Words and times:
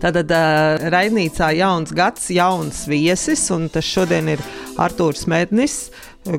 Tātad 0.00 0.30
uh, 0.32 0.80
raidnīcā 0.88 1.50
jauns 1.58 1.92
gads, 1.92 2.30
jauns 2.32 2.86
viesis, 2.88 3.42
un 3.52 3.66
tas 3.68 3.84
šodien 3.84 4.30
ir 4.32 4.40
Artūrs 4.80 5.26
Mednis, 5.28 5.90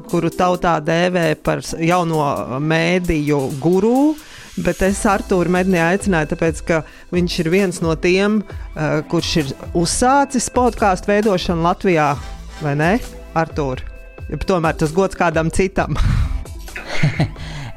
kuru 0.09 0.31
tautā 0.33 0.79
dēvē 0.81 1.27
par 1.45 1.61
jauno 1.77 2.23
mēdīju 2.57 3.41
guru. 3.61 4.15
Bet 4.65 4.81
es 4.83 5.03
Arthuru 5.07 5.53
Medni 5.53 5.77
aicināju, 5.79 6.31
tāpēc, 6.33 6.61
ka 6.67 6.79
viņš 7.13 7.37
ir 7.43 7.49
viens 7.53 7.79
no 7.85 7.93
tiem, 8.01 8.39
uh, 8.41 8.99
kurš 9.11 9.35
ir 9.43 9.53
uzsācis 9.77 10.49
podkāstu 10.53 11.13
veidošanu 11.13 11.61
Latvijā, 11.67 12.15
vai 12.65 12.73
ne, 12.81 12.95
Artur? 13.37 13.85
Tomēr 14.47 14.79
tas 14.79 14.93
gods 14.95 15.19
kādam 15.19 15.53
citam. 15.53 15.97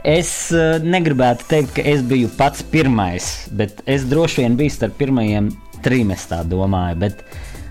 Es 0.05 0.53
negribētu 0.85 1.46
teikt, 1.48 1.71
ka 1.79 1.82
es 1.89 2.03
biju 2.05 2.29
pats 2.37 2.61
pirmais, 2.69 3.46
bet 3.57 3.79
es 3.88 4.02
droši 4.05 4.43
vien 4.43 4.59
biju 4.59 4.74
starp 4.74 4.98
pirmajiem 5.01 5.48
trim, 5.84 6.15
es 6.15 6.27
tā 6.30 6.41
domāju. 6.48 6.98
Bet 7.05 7.23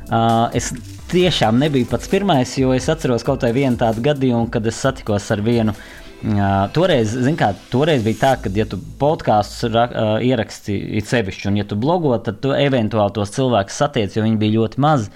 uh, 0.09 0.47
es 0.55 0.71
tiešām 1.13 1.59
nebiju 1.61 1.89
pats 1.91 2.09
pirmais, 2.11 2.55
jo 2.57 2.71
es 2.73 2.89
atceros 2.89 3.25
kaut 3.25 3.43
vienu 3.55 3.77
tādu 3.79 4.03
gadījumu, 4.05 4.49
kad 4.53 4.65
es 4.69 4.79
satikos 4.81 5.29
ar 5.33 5.43
vienu. 5.45 5.75
Uh, 6.23 6.69
toreiz, 6.71 7.17
kā, 7.35 7.49
toreiz 7.67 8.05
bija 8.05 8.19
tā, 8.21 8.31
ka, 8.39 8.51
ja 8.55 8.63
tu 8.69 8.79
podkāstus 8.99 9.67
uh, 9.67 10.15
ieraksti 10.23 10.77
sevišķi, 11.03 11.49
un 11.49 11.59
ja 11.59 11.65
tu 11.67 11.75
blogo, 11.75 12.13
tad 12.23 12.39
tu 12.43 12.53
eventuāli 12.55 13.17
tos 13.17 13.33
cilvēkus 13.35 13.81
satiec, 13.83 14.15
jo 14.15 14.23
viņi 14.23 14.39
bija 14.39 14.57
ļoti 14.61 14.83
mazi. 14.83 15.11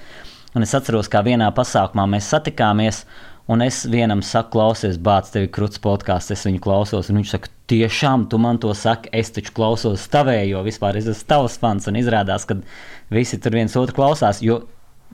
Un 0.57 0.65
es 0.65 0.73
atceros, 0.75 1.07
kā 1.11 1.21
vienā 1.23 1.47
pasākumā 1.55 2.07
mēs 2.11 2.27
satikāmies, 2.33 3.05
Un 3.47 3.63
es 3.63 3.85
vienam 3.87 4.19
saku, 4.25 4.51
klausies, 4.57 4.97
bācis, 4.99 5.31
tev 5.31 5.45
ir 5.45 5.51
krūts 5.55 5.79
podkāsts, 5.83 6.33
es 6.35 6.43
viņu 6.43 6.59
klausos. 6.63 7.11
Viņš 7.13 7.29
saka, 7.31 7.51
tiešām 7.71 8.25
tu 8.31 8.39
man 8.43 8.59
to 8.59 8.73
saki, 8.75 9.11
es 9.15 9.31
taču 9.35 9.53
klausos 9.55 10.03
tavējo, 10.11 10.65
vispār 10.67 10.99
es 10.99 11.07
esmu 11.07 11.29
tavs 11.31 11.55
fans. 11.61 11.87
Un 11.87 11.99
izrādās, 11.99 12.47
ka 12.47 12.59
visi 13.13 13.39
tur 13.39 13.55
viens 13.55 13.77
otru 13.79 13.95
klausās. 14.01 14.43
Jo 14.43 14.65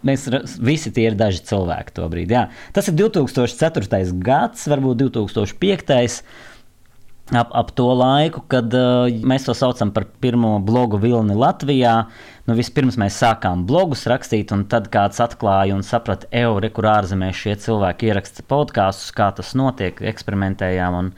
Mēs 0.03 0.25
visi 0.59 0.91
tie 0.91 1.05
ir 1.07 1.13
daži 1.15 1.39
cilvēki 1.47 1.93
to 1.95 2.07
brīdi. 2.11 2.35
Jā. 2.35 2.49
Tas 2.75 2.89
ir 2.91 2.97
2004. 2.99 4.11
gads, 4.19 4.65
varbūt 4.67 4.99
2005 4.99 6.17
ap, 7.31 7.51
ap 7.55 7.71
to 7.77 7.87
laiku, 7.95 8.43
kad 8.51 8.73
uh, 8.75 9.07
mēs 9.23 9.47
to 9.47 9.55
saucam 9.57 9.93
par 9.95 10.05
pirmo 10.23 10.57
blogu 10.63 10.99
vilni 11.01 11.37
Latvijā. 11.37 11.95
Nu, 12.49 12.57
vispirms 12.57 12.97
mēs 12.99 13.17
sākām 13.21 13.63
blogus 13.69 14.03
rakstīt, 14.11 14.51
un 14.55 14.65
tad 14.71 14.89
kāds 14.93 15.21
atklāja 15.23 15.77
un 15.77 15.85
saprata, 15.87 16.27
ej, 16.35 16.69
kur 16.75 16.89
ārzemēs 16.91 17.39
šie 17.39 17.55
cilvēki 17.63 18.11
ieraksta 18.11 18.43
podkāstus, 18.49 19.13
kā 19.15 19.31
tas 19.37 19.53
notiek, 19.55 20.01
eksperimentējām. 20.11 20.99
Un, 20.99 21.13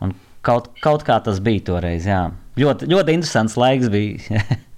un 0.00 0.16
kaut, 0.40 0.72
kaut 0.84 1.04
kā 1.08 1.20
tas 1.24 1.42
bija 1.44 1.66
toreiz. 1.72 2.08
Jā. 2.08 2.30
Ļoti, 2.60 2.88
ļoti 2.92 3.18
interesants 3.18 3.58
laiks 3.60 3.92
bija. 3.92 4.40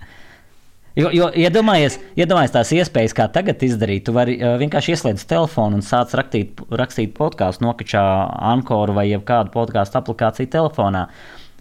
Jo, 0.94 1.08
jo 1.10 1.26
iedomājies, 1.34 1.96
iedomājies 2.14 2.52
tās 2.54 2.70
iespējas, 2.76 3.14
kā 3.18 3.26
tagad 3.34 3.62
izdarīt. 3.66 4.04
Tu 4.06 4.12
vari 4.14 4.36
uh, 4.38 4.54
vienkārši 4.60 4.94
ieslēgt 4.94 5.24
telefonu 5.30 5.80
un 5.80 5.82
sāc 5.82 6.14
rakstīt, 6.14 6.62
rakstīt 6.70 7.16
podkāstu, 7.16 7.66
nokačā 7.66 8.04
Ankoru 8.52 8.94
vai 8.94 9.08
kādu 9.18 9.50
podkāstu 9.56 9.98
aplikāciju 9.98 10.52
telefonā. 10.52 11.08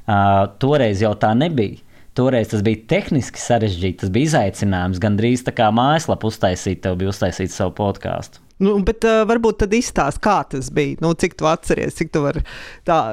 Uh, 0.04 0.46
toreiz 0.62 1.02
jau 1.02 1.16
tā 1.18 1.34
nebija. 1.38 1.82
Toreiz 2.14 2.52
tas 2.52 2.62
bija 2.62 2.84
tehniski 2.92 3.42
sarežģīti, 3.42 4.04
tas 4.04 4.14
bija 4.14 4.30
izaicinājums. 4.30 5.02
Gan 5.02 5.18
drīz 5.18 5.42
tā 5.48 5.56
kā 5.58 5.72
mājaslapa 5.74 6.30
uztaisīt, 6.30 6.84
tev 6.86 7.00
bija 7.02 7.10
uztaisīt 7.10 7.50
savu 7.50 7.74
podkāstu. 7.80 8.43
Nu, 8.64 8.76
bet 8.86 9.06
uh, 9.08 9.22
varbūt 9.28 9.62
tad 9.64 9.74
izstāst, 9.76 10.22
kā 10.24 10.40
tas 10.50 10.70
bija. 10.74 11.00
Nu, 11.04 11.14
cik 11.20 11.36
tu 11.40 11.48
atceries, 11.50 11.98
cik 12.00 12.14
tu 12.14 12.24
vari 12.24 12.44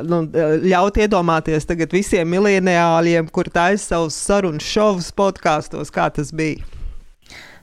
nu, 0.06 0.22
ļaut 0.64 1.00
iedomāties 1.00 1.66
tagad 1.68 1.94
visiem 1.94 2.30
mileniāļiem, 2.30 3.30
kur 3.34 3.50
taisa 3.52 3.96
savus 3.96 4.18
sarunu 4.18 4.62
šovus 4.62 5.10
podkāstos, 5.16 5.92
kā 5.94 6.08
tas 6.14 6.32
bija. 6.36 6.62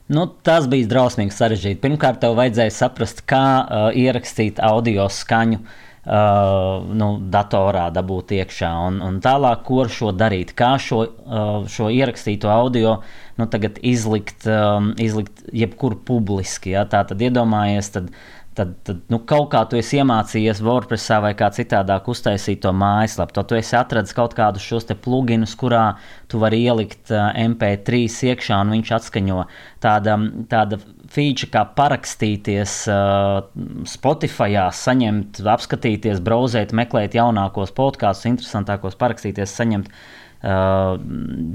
Nu, 0.08 0.24
tas 0.44 0.64
bija 0.70 0.88
drausmīgi 0.88 1.36
sarežģīti. 1.36 1.82
Pirmkārt, 1.82 2.22
tev 2.22 2.38
vajadzēja 2.38 2.72
saprast, 2.72 3.26
kā 3.28 3.44
uh, 3.60 3.90
ierakstīt 3.92 4.60
audio 4.64 5.04
skaņu 5.12 5.60
uh, 5.60 5.76
uh, 6.08 6.86
nu, 6.88 7.10
datorā 7.32 7.88
dabūt 7.94 8.32
iekšā. 8.38 8.70
Un, 8.88 8.98
un 9.04 9.20
tālāk, 9.24 9.62
ko 9.68 9.82
ar 9.84 9.92
šo 9.92 10.12
darīt, 10.16 10.54
kā 10.58 10.74
šo, 10.82 11.04
uh, 11.04 11.68
šo 11.70 11.90
ierakstīto 11.92 12.50
audio 12.52 12.98
nu, 13.38 13.48
izlikt, 13.86 14.48
um, 14.48 14.92
izlikt 14.98 15.44
jebkur 15.52 15.98
publiski. 16.08 16.74
Ja? 16.76 16.86
Tā 16.88 17.04
tad 17.08 17.22
iedomājies, 17.22 17.92
tad, 17.94 18.10
tad, 18.58 18.74
tad 18.88 19.04
nu, 19.12 19.20
kaut 19.28 19.50
kā 19.52 19.62
tu 19.70 19.78
esi 19.78 20.00
iemācījies 20.00 20.62
WordPressā 20.64 21.20
vai 21.22 21.34
kā 21.38 21.50
citādāk 21.54 22.08
uztaisīt 22.10 22.64
to 22.64 22.72
mājaslapu. 22.74 23.36
Tad 23.36 23.50
tu 23.50 23.58
esi 23.58 23.76
atradis 23.78 24.16
kaut 24.16 24.34
kādus 24.38 24.66
šos 24.66 24.88
pluginus, 25.04 25.54
kurā 25.60 25.98
tu 26.30 26.40
vari 26.42 26.64
ielikt 26.64 27.12
uh, 27.14 27.30
MP3 27.46 28.06
iekšā 28.32 28.62
un 28.64 28.78
viņš 28.78 28.94
atskaņo 28.98 29.44
tāda, 29.84 30.18
tāda 30.50 30.80
feature, 31.12 31.50
kā 31.52 31.64
parakstīties 31.78 32.76
uh, 32.92 33.40
Spotify, 33.88 34.58
saņemt, 34.74 35.42
apskatīties, 35.56 36.22
brauzēt, 36.24 36.76
meklēt 36.76 37.18
jaunākos 37.18 37.74
podkāstus, 37.76 38.30
interesantākos, 38.34 38.98
parakstīties, 39.00 39.58
saņemt. 39.60 39.92
Uh, 40.38 40.92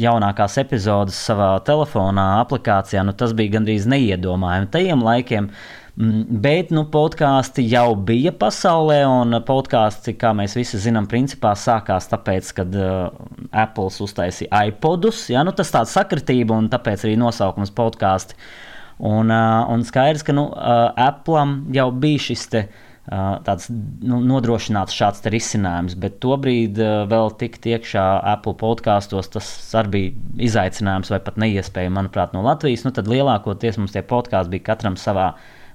jaunākās 0.03 0.57
epizodes 0.59 1.15
savā 1.15 1.53
telefonā, 1.63 2.41
aplikācijā, 2.41 2.99
nu, 3.07 3.13
tas 3.15 3.31
bija 3.31 3.53
gandrīz 3.53 3.85
neiedomājami. 3.87 4.67
Tajiem 4.73 5.05
laikiem 5.07 5.47
Mm, 5.93 6.39
bet 6.41 6.71
nu, 6.73 6.87
podkāsti 6.89 7.67
jau 7.69 7.91
bija 7.93 8.31
pasaulē, 8.33 9.03
un 9.05 9.37
podkāsti, 9.45 10.15
kā 10.17 10.31
mēs 10.33 10.55
visi 10.57 10.79
zinām, 10.81 11.05
principā 11.09 11.51
sākās 11.53 12.09
tāpēc, 12.09 12.49
kad 12.57 12.77
uh, 12.79 13.11
Apple 13.53 13.91
uztaisīja 14.01 14.63
iPodus. 14.71 15.27
Ja? 15.29 15.43
Nu, 15.45 15.53
tas 15.53 15.69
tāds 15.75 15.93
sakritība, 15.93 16.57
un 16.57 16.71
tāpēc 16.73 17.05
arī 17.05 17.13
nosaukums 17.21 17.69
podkāsti. 17.77 18.33
Un, 18.33 18.41
uh, 18.41 18.72
un 18.99 19.85
skaidrs, 19.87 20.23
ka 20.25 20.35
nu, 20.35 20.47
Apple 20.53 21.45
jau 21.75 21.91
bija 21.91 22.27
šis 22.29 22.49
te. 22.53 22.65
Tāds 23.03 23.65
nu, 23.67 24.21
nodrošināts 24.23 24.95
šāds 24.95 25.25
risinājums, 25.27 25.97
bet 25.99 26.21
tobrīd 26.23 26.77
vēl 27.11 27.33
tikt 27.35 27.65
iekšā 27.67 28.03
Apple 28.31 28.53
podkāstos, 28.61 29.27
tas 29.33 29.49
arī 29.75 29.91
bija 29.91 30.45
izaicinājums 30.47 31.11
vai 31.11 31.19
pat 31.25 31.35
neiespējami, 31.43 31.97
manuprāt, 31.97 32.31
no 32.31 32.45
Latvijas. 32.45 32.85
Nu, 32.87 32.93
tad 32.95 33.11
lielākoties 33.11 33.81
mums 33.81 33.91
tie 33.91 34.05
podkāsti 34.07 34.55
bija 34.55 34.69
katram 34.69 34.95
savā 34.95 35.33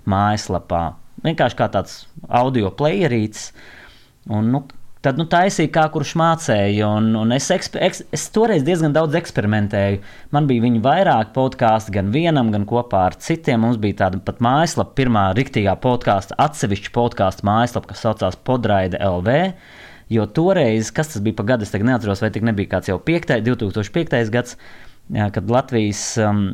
mājaslapā. 0.09 0.83
Vienkārši 1.27 1.61
kā 1.61 1.69
tāds 1.77 1.99
audio 2.33 2.73
playerīts. 2.81 3.51
Un, 4.33 4.49
nu, 4.55 4.65
Tad 5.05 5.19
nu, 5.21 5.29
taisīja, 5.31 5.71
kā 5.71 5.85
kurš 5.95 6.17
mācīja. 6.19 6.89
Un, 6.99 7.13
un 7.21 7.35
es, 7.37 7.47
eks, 7.55 7.71
es 8.15 8.25
toreiz 8.35 8.65
diezgan 8.67 8.95
daudz 8.97 9.15
eksperimentēju. 9.21 10.01
Man 10.35 10.49
bija 10.51 10.65
viņa 10.65 10.81
vairāk 10.83 11.31
podkāstu, 11.37 11.95
gan 11.95 12.11
vienam, 12.15 12.51
gan 12.55 12.67
kopā 12.67 13.05
ar 13.13 13.19
citiem. 13.23 13.63
Mums 13.63 13.79
bija 13.83 14.01
tāda 14.03 14.19
pat 14.25 14.43
mājaslapa, 14.43 14.97
pirmā 14.99 15.29
riktīgā 15.39 15.77
podkāstu, 15.85 16.35
atsevišķa 16.43 16.95
podkāstu 16.97 17.47
mājaslapa, 17.47 17.93
kas 17.93 18.03
saucās 18.07 18.39
Podraida 18.43 18.99
LV. 19.07 19.39
Jo 20.11 20.25
toreiz, 20.35 20.91
kas 20.95 21.13
tas 21.13 21.23
bija 21.23 21.37
pa 21.39 21.47
gadu, 21.53 21.69
es 21.69 21.75
neatceros, 21.75 22.25
vai 22.25 22.33
tik 22.35 22.47
nebija 22.49 22.75
kāds 22.75 22.91
jau 22.91 22.99
5, 23.05 23.37
2005. 23.47 24.33
gads, 24.35 24.57
kad 25.15 25.53
Latvijas. 25.53 26.09
Um, 26.19 26.49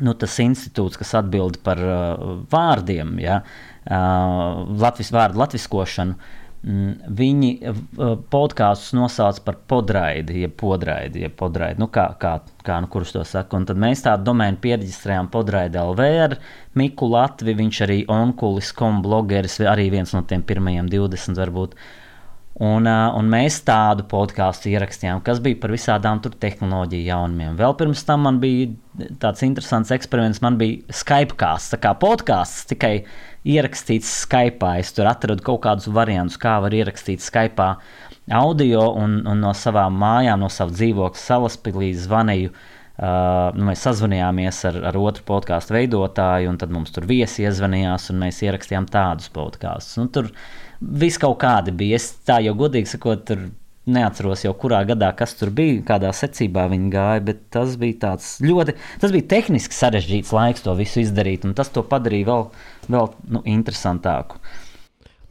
nu, 0.00 0.14
tas 0.16 0.38
institūts, 0.40 0.96
kas 0.96 1.10
atbild 1.18 1.58
par 1.66 1.80
uh, 1.84 2.28
vārdiem, 2.52 3.18
ja, 3.20 3.42
uh, 3.44 4.62
Latvijas 4.80 5.12
vārdu 5.12 5.42
latviskošanu, 5.42 6.16
mm, 6.16 6.41
viņi 6.62 7.48
uh, 7.66 8.12
podkāstus 8.30 8.92
nosauc 8.94 9.40
par 9.42 9.56
podraidi, 9.66 10.44
jeb 10.44 10.52
podraidi, 10.60 11.24
jeb 11.24 11.34
podraidi, 11.38 11.82
nu, 11.82 11.88
kā, 11.90 12.04
kā, 12.22 12.36
kā 12.62 12.76
nu, 12.84 12.90
kurš 12.92 13.16
to 13.16 13.24
saka. 13.26 13.58
Un 13.58 13.66
tad 13.66 13.80
mēs 13.82 14.04
tādu 14.04 14.28
domēnu 14.30 14.60
pierģistrējām 14.62 15.30
podraidi 15.32 15.80
LV 15.82 16.06
ar 16.28 16.36
Miku 16.78 17.08
Latvi, 17.10 17.56
viņš 17.58 17.82
arī 17.88 17.98
onkulis, 18.10 18.70
kom 18.78 19.02
blogeris, 19.02 19.58
arī 19.66 19.88
viens 19.90 20.14
no 20.14 20.22
tiem 20.22 20.46
pirmajiem 20.46 20.86
20 20.92 21.42
varbūt. 21.42 21.74
Un, 22.62 22.86
un 22.86 23.28
mēs 23.32 23.62
tādu 23.64 24.04
podkāstu 24.06 24.68
ierakstījām, 24.70 25.22
kas 25.24 25.40
bija 25.42 25.56
par 25.58 25.72
visādām 25.72 26.20
tehnoloģiju 26.22 27.08
jaunumiem. 27.08 27.56
Vēl 27.58 27.74
pirms 27.80 28.04
tam 28.06 28.28
man 28.28 28.38
bija 28.42 28.68
tāds 29.18 29.42
interesants 29.42 29.90
eksperiments. 29.96 30.42
Man 30.44 30.60
bija 30.60 30.94
Skype 30.94 31.34
kāsts, 31.40 31.72
tā 31.72 31.80
kā 31.82 31.94
podkāsts, 31.98 32.68
tikai 32.70 32.98
ierakstīts 33.48 34.10
Skype. 34.22 34.74
Es 34.82 34.92
tur 34.96 35.10
atradu 35.10 35.44
kaut 35.46 35.62
kādus 35.66 35.90
variantus, 35.92 36.40
kā 36.40 36.58
var 36.62 36.74
ierakstīt 36.74 37.24
Skype 37.24 37.72
audio, 38.32 38.84
un, 38.98 39.20
un 39.26 39.42
no 39.42 39.54
savām 39.56 39.96
mājām, 39.98 40.44
no 40.44 40.50
savas 40.52 40.78
dzīvokļa 40.78 41.24
salaspīlī 41.24 41.92
zvanīju. 42.04 42.54
Uh, 43.02 43.48
nu, 43.56 43.64
mēs 43.70 43.82
sazvanījāmies 43.86 44.58
ar, 44.68 44.76
ar 44.90 44.96
otru 45.00 45.24
podkāstu 45.26 45.74
veidotāju, 45.74 46.50
un 46.52 46.58
tad 46.60 46.70
mums 46.70 46.92
tur 46.94 47.06
viesi 47.08 47.46
iezvanījās, 47.46 48.10
un 48.12 48.20
mēs 48.20 48.42
ierakstījām 48.44 48.84
tādus 48.92 49.32
podkāstus. 49.32 49.96
Nu, 49.98 50.10
tur 50.12 50.28
Viss 50.82 51.20
kaut 51.20 51.38
kādi 51.42 51.74
bija. 51.74 51.98
Es 52.00 52.10
tā 52.26 52.40
jau 52.42 52.54
godīgi 52.58 52.90
sakot, 52.90 53.22
tur 53.28 53.44
neatceros 53.92 54.44
jau 54.44 54.52
kurā 54.58 54.82
gadā, 54.86 55.10
kas 55.18 55.34
tur 55.38 55.50
bija, 55.54 55.80
kādā 55.86 56.12
secībā 56.14 56.68
viņi 56.70 56.90
gāja, 56.90 57.22
bet 57.26 57.40
tas 57.54 57.74
bija 57.78 57.98
tāds 58.04 58.36
ļoti, 58.42 58.76
tas 59.02 59.14
bija 59.14 59.26
tehniski 59.32 59.74
sarežģīts 59.74 60.30
laiks 60.34 60.62
to 60.62 60.74
visu 60.78 61.02
izdarīt, 61.02 61.46
un 61.46 61.54
tas 61.58 61.70
to 61.74 61.82
padarīja 61.86 62.28
vēl, 62.28 62.44
vēl 62.88 63.10
nu, 63.30 63.42
interesantāku. 63.48 64.40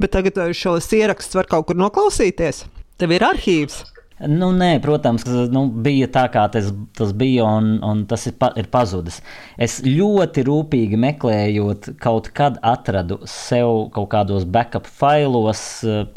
Bet 0.02 0.16
tagad 0.16 0.40
šos 0.58 0.90
ierakstus 0.98 1.38
var 1.38 1.50
kaut 1.50 1.70
kur 1.70 1.78
noklausīties. 1.80 2.66
Tev 3.02 3.14
ir 3.16 3.26
arhīvs. 3.26 3.84
Nu, 4.30 4.52
nē, 4.54 4.76
protams, 4.84 5.24
nu, 5.50 5.64
bija 5.82 6.06
tā, 6.14 6.28
kā 6.30 6.44
tas, 6.54 6.68
tas 6.98 7.14
bija, 7.18 7.46
un, 7.58 7.80
un 7.82 8.04
tas 8.10 8.28
ir, 8.30 8.36
pa, 8.38 8.52
ir 8.60 8.68
pazudis. 8.70 9.18
Es 9.58 9.80
ļoti 9.82 10.44
rūpīgi 10.46 11.00
meklējot, 11.02 11.90
kaut 12.02 12.30
kad 12.38 12.60
atradu 12.62 13.18
sev 13.30 13.88
kaut 13.96 14.12
kādos 14.14 14.46
backup 14.46 14.86
failos 14.86 15.64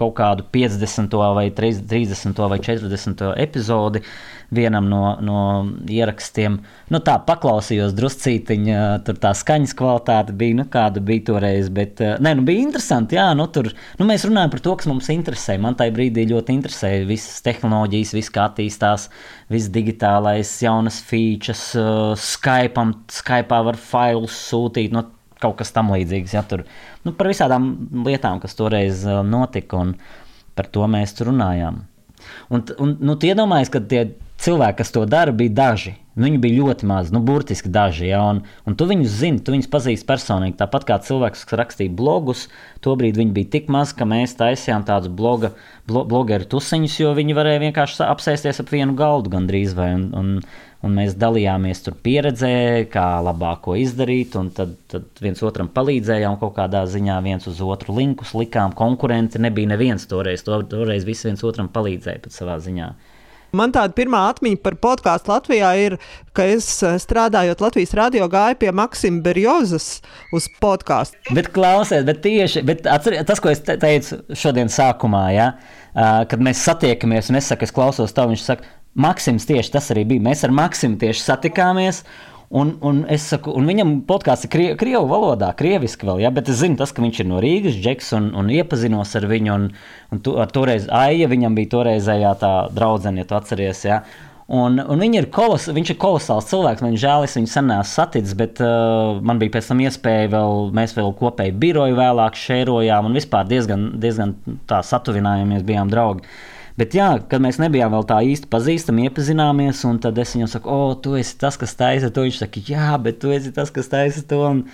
kaut 0.00 0.14
kādu 0.20 0.44
50. 0.52 1.16
vai 1.38 1.46
30. 1.56 2.44
vai 2.52 2.60
40. 2.60 3.24
epizodi 3.46 4.04
vienam 4.54 4.86
no, 4.90 5.02
no 5.24 5.38
ierakstiem. 5.90 6.58
Nu, 6.92 7.00
tā 7.04 7.16
paklausījos 7.26 7.94
druscītiņā, 7.96 8.80
tur 9.06 9.18
tā 9.20 9.32
skaņas 9.36 9.74
kvalitāte 9.78 10.34
bija, 10.38 10.58
nu, 10.60 10.66
kāda 10.70 11.02
bija 11.04 11.26
toreiz. 11.30 11.70
Bet, 11.74 12.00
nē, 12.00 12.34
nu, 12.38 12.44
bija 12.46 12.64
interesanti, 12.64 13.18
jā, 13.18 13.26
nu, 13.38 13.46
tur, 13.52 13.70
nu, 14.00 14.08
mēs 14.08 14.26
runājam 14.28 14.54
par 14.54 14.64
to, 14.64 14.76
kas 14.80 14.90
mums 14.90 15.10
interesē. 15.14 15.58
Man 15.62 15.78
tajā 15.78 15.94
brīdī 15.96 16.26
ļoti 16.30 16.56
interesēja 16.58 17.08
visas 17.08 17.42
tehnoloģijas, 17.46 18.14
viss 18.16 18.34
kā 18.34 18.48
attīstās, 18.50 19.08
viss 19.52 19.72
digitālais, 19.74 20.56
jaunas 20.64 21.00
features, 21.04 21.66
uh, 21.78 22.14
Skype, 22.18 22.88
Skype 23.12 23.62
var 23.70 23.80
failus 23.80 24.38
sūtīt. 24.50 24.94
Nu, 24.94 25.08
Kaut 25.42 25.58
kas 25.58 25.74
tam 25.74 25.90
līdzīgs, 25.92 26.32
ja 26.32 26.40
tur 26.48 26.62
nu, 27.04 27.12
par 27.12 27.28
visādām 27.28 27.66
lietām, 28.06 28.38
kas 28.40 28.54
toreiz 28.56 29.02
notika, 29.04 29.82
un 29.82 29.90
par 30.56 30.70
to 30.72 30.86
mēs 30.88 31.12
runājām. 31.20 31.82
Un, 32.52 32.64
un 32.80 32.94
nu, 33.02 33.16
iedomājieties, 33.18 33.72
ka 33.72 33.82
tie 33.90 34.04
cilvēki, 34.42 34.78
kas 34.80 34.94
to 34.94 35.04
dara, 35.08 35.34
bija 35.34 35.54
daži. 35.54 35.94
Viņi 36.14 36.38
bija 36.38 36.60
ļoti 36.62 36.86
mazi, 36.86 37.10
nu, 37.10 37.18
burtiski 37.26 37.70
daži. 37.74 38.06
Ja, 38.12 38.20
un, 38.30 38.44
un 38.68 38.76
tu 38.78 38.86
viņus 38.86 39.14
zini, 39.18 39.40
tu 39.42 39.50
viņus 39.50 39.70
pazīsti 39.70 40.06
personīgi. 40.06 40.54
Tāpat 40.60 40.84
kā 40.86 40.98
cilvēks, 41.02 41.42
kas 41.48 41.58
rakstīja 41.58 41.90
blogus, 41.90 42.44
tobrīd 42.86 43.18
viņi 43.18 43.34
bija 43.34 43.50
tik 43.56 43.72
mazi, 43.74 43.96
ka 43.98 44.06
mēs 44.06 44.36
taisījām 44.38 44.86
tādus 44.86 45.10
bloga, 45.10 45.50
blo, 45.90 46.04
blogeru 46.06 46.46
tusiņus, 46.52 47.00
jo 47.02 47.10
viņi 47.18 47.34
varēja 47.34 47.64
vienkārši 47.64 48.06
apsēsties 48.06 48.62
ap 48.62 48.70
vienu 48.70 48.94
galdu 48.98 49.32
gandrīz 49.32 49.74
vai. 49.74 49.88
Un, 49.96 50.04
un, 50.14 50.30
un 50.86 50.94
mēs 51.00 51.16
dalījāmies 51.18 51.82
tur 51.82 51.96
pieredzē, 52.06 52.52
kā 52.92 53.08
labāk 53.26 53.64
ko 53.66 53.74
izdarīt, 53.80 54.36
un 54.38 54.52
tad, 54.54 54.76
tad 54.92 55.08
viens 55.24 55.42
otram 55.42 55.72
palīdzējām 55.74 56.38
kaut 56.38 56.54
kādā 56.60 56.84
ziņā, 56.94 57.18
viens 57.26 57.50
uz 57.50 57.58
otru 57.64 57.98
linkus 57.98 58.36
likām. 58.38 58.76
Konkurenti 58.78 59.42
nebija 59.42 59.72
neviens 59.74 60.06
toreiz, 60.06 60.46
toreiz 60.46 61.10
visi 61.10 61.26
viens 61.26 61.42
otram 61.42 61.72
palīdzēja 61.74 62.22
pat 62.28 62.38
savā 62.38 62.60
ziņā. 62.62 62.92
Man 63.56 63.74
tāda 63.74 63.94
pirmā 63.96 64.24
atmiņa 64.32 64.60
par 64.64 64.76
podkāstu 64.82 65.32
Latvijā 65.32 65.70
ir, 65.82 65.96
ka 66.36 66.46
es 66.54 66.68
eh, 66.82 66.98
strādājot 67.02 67.62
Latvijas 67.64 67.94
radio 67.98 68.28
gāju 68.30 68.60
pie 68.62 68.72
Maksima 68.74 69.22
Berjozas 69.24 69.88
uz 70.34 70.48
podkāstu. 70.62 71.18
Bet 71.36 71.52
klausies, 71.54 72.06
bet 72.06 72.22
tieši 72.26 72.64
bet 72.66 72.88
atcer, 72.90 73.18
tas, 73.28 73.42
ko 73.42 73.52
es 73.52 73.62
te, 73.64 73.78
teicu 73.80 74.22
šodien 74.36 74.72
sākumā, 74.72 75.26
ja, 75.34 75.50
kad 75.94 76.42
mēs 76.42 76.62
satiekamies 76.66 77.30
un 77.30 77.38
es 77.38 77.50
saku, 77.50 77.66
es 77.66 77.74
klausos 77.74 78.14
tev, 78.16 78.32
viņš 78.32 78.46
saka, 78.46 78.74
Maksims 78.94 79.46
tieši 79.48 79.72
tas 79.74 79.90
arī 79.90 80.04
bija. 80.06 80.22
Mēs 80.22 80.44
ar 80.46 80.54
Maksimu 80.54 81.00
tieši 81.00 81.24
satikāmies. 81.24 82.04
Un, 82.50 82.74
un, 82.84 83.00
saku, 83.18 83.54
un 83.56 83.66
viņam 83.66 83.94
podkāsts 84.08 84.46
ir 84.46 84.52
krie, 84.52 84.66
krievu 84.78 85.08
valodā, 85.10 85.48
krieviski 85.56 86.06
vēl, 86.06 86.20
ja, 86.26 86.30
bet 86.34 86.50
es 86.52 86.60
zinu, 86.60 86.76
tas, 86.78 86.92
ka 86.94 87.02
viņš 87.02 87.22
ir 87.22 87.28
no 87.30 87.40
Rīgas, 87.42 87.78
Džeks, 87.80 88.12
un, 88.18 88.28
un 88.36 88.52
iepazinos 88.52 89.16
ar 89.18 89.26
viņu. 89.30 89.56
Un, 89.56 89.66
un 90.12 90.22
tu, 90.22 90.36
ar 90.40 90.52
toreiz 90.54 90.86
Aija, 90.92 91.30
viņam 91.32 91.56
bija 91.56 91.72
toreizējā 91.78 92.36
tā 92.42 92.52
draudzene, 92.76 93.24
ja 93.24 93.30
tu 93.30 93.38
atceries. 93.38 93.82
Ja. 93.88 94.02
Un, 94.44 94.76
un 94.76 95.02
ir 95.08 95.30
kolos, 95.32 95.70
viņš 95.72 95.94
ir 95.94 96.00
kolosāls 96.00 96.50
cilvēks. 96.52 96.84
Man 96.84 96.98
žēl, 97.00 97.24
es 97.24 97.38
viņu 97.38 97.48
sen 97.48 97.70
neesmu 97.72 97.90
saticis, 97.90 98.36
bet 98.38 98.60
uh, 98.62 99.16
man 99.24 99.40
bija 99.40 99.56
pēc 99.56 99.72
tam 99.72 99.80
iespēja 99.80 100.34
vēl, 100.36 100.66
mēs 100.76 100.92
vēl 100.98 101.14
kopēji 101.16 101.56
biroju 101.64 101.96
vēlāk 101.96 102.36
šērojām 102.36 103.08
un 103.08 103.16
vispār 103.16 103.48
diezgan, 103.48 103.94
diezgan 104.02 104.36
tā 104.68 104.84
satuvinājāmies, 104.84 105.64
bijām 105.64 105.90
draugi. 105.90 106.28
Uh, 106.28 106.50
Bet, 106.74 106.94
jā, 106.98 107.08
kad 107.30 107.42
mēs 107.42 107.60
nebijām 107.62 107.92
vēl 107.94 108.06
tā 108.10 108.16
īsti 108.26 108.48
pazīstami, 108.50 109.04
iepazināmies, 109.06 109.84
un 109.86 110.00
tad 110.02 110.18
es 110.18 110.32
viņam 110.34 110.50
saku, 110.50 110.70
o, 110.74 110.94
tu 110.98 111.14
esi 111.14 111.36
tas, 111.38 111.54
kas 111.60 111.76
taisa 111.78 112.10
to. 112.10 112.24
Viņš 112.26 112.40
saka, 112.42 112.62
jā, 112.66 112.88
bet 113.02 113.20
tu 113.22 113.30
esi 113.30 113.54
tas, 113.54 113.70
kas 113.74 113.92
taisa 113.92 114.24
to. 114.26 114.40
Un 114.48 114.64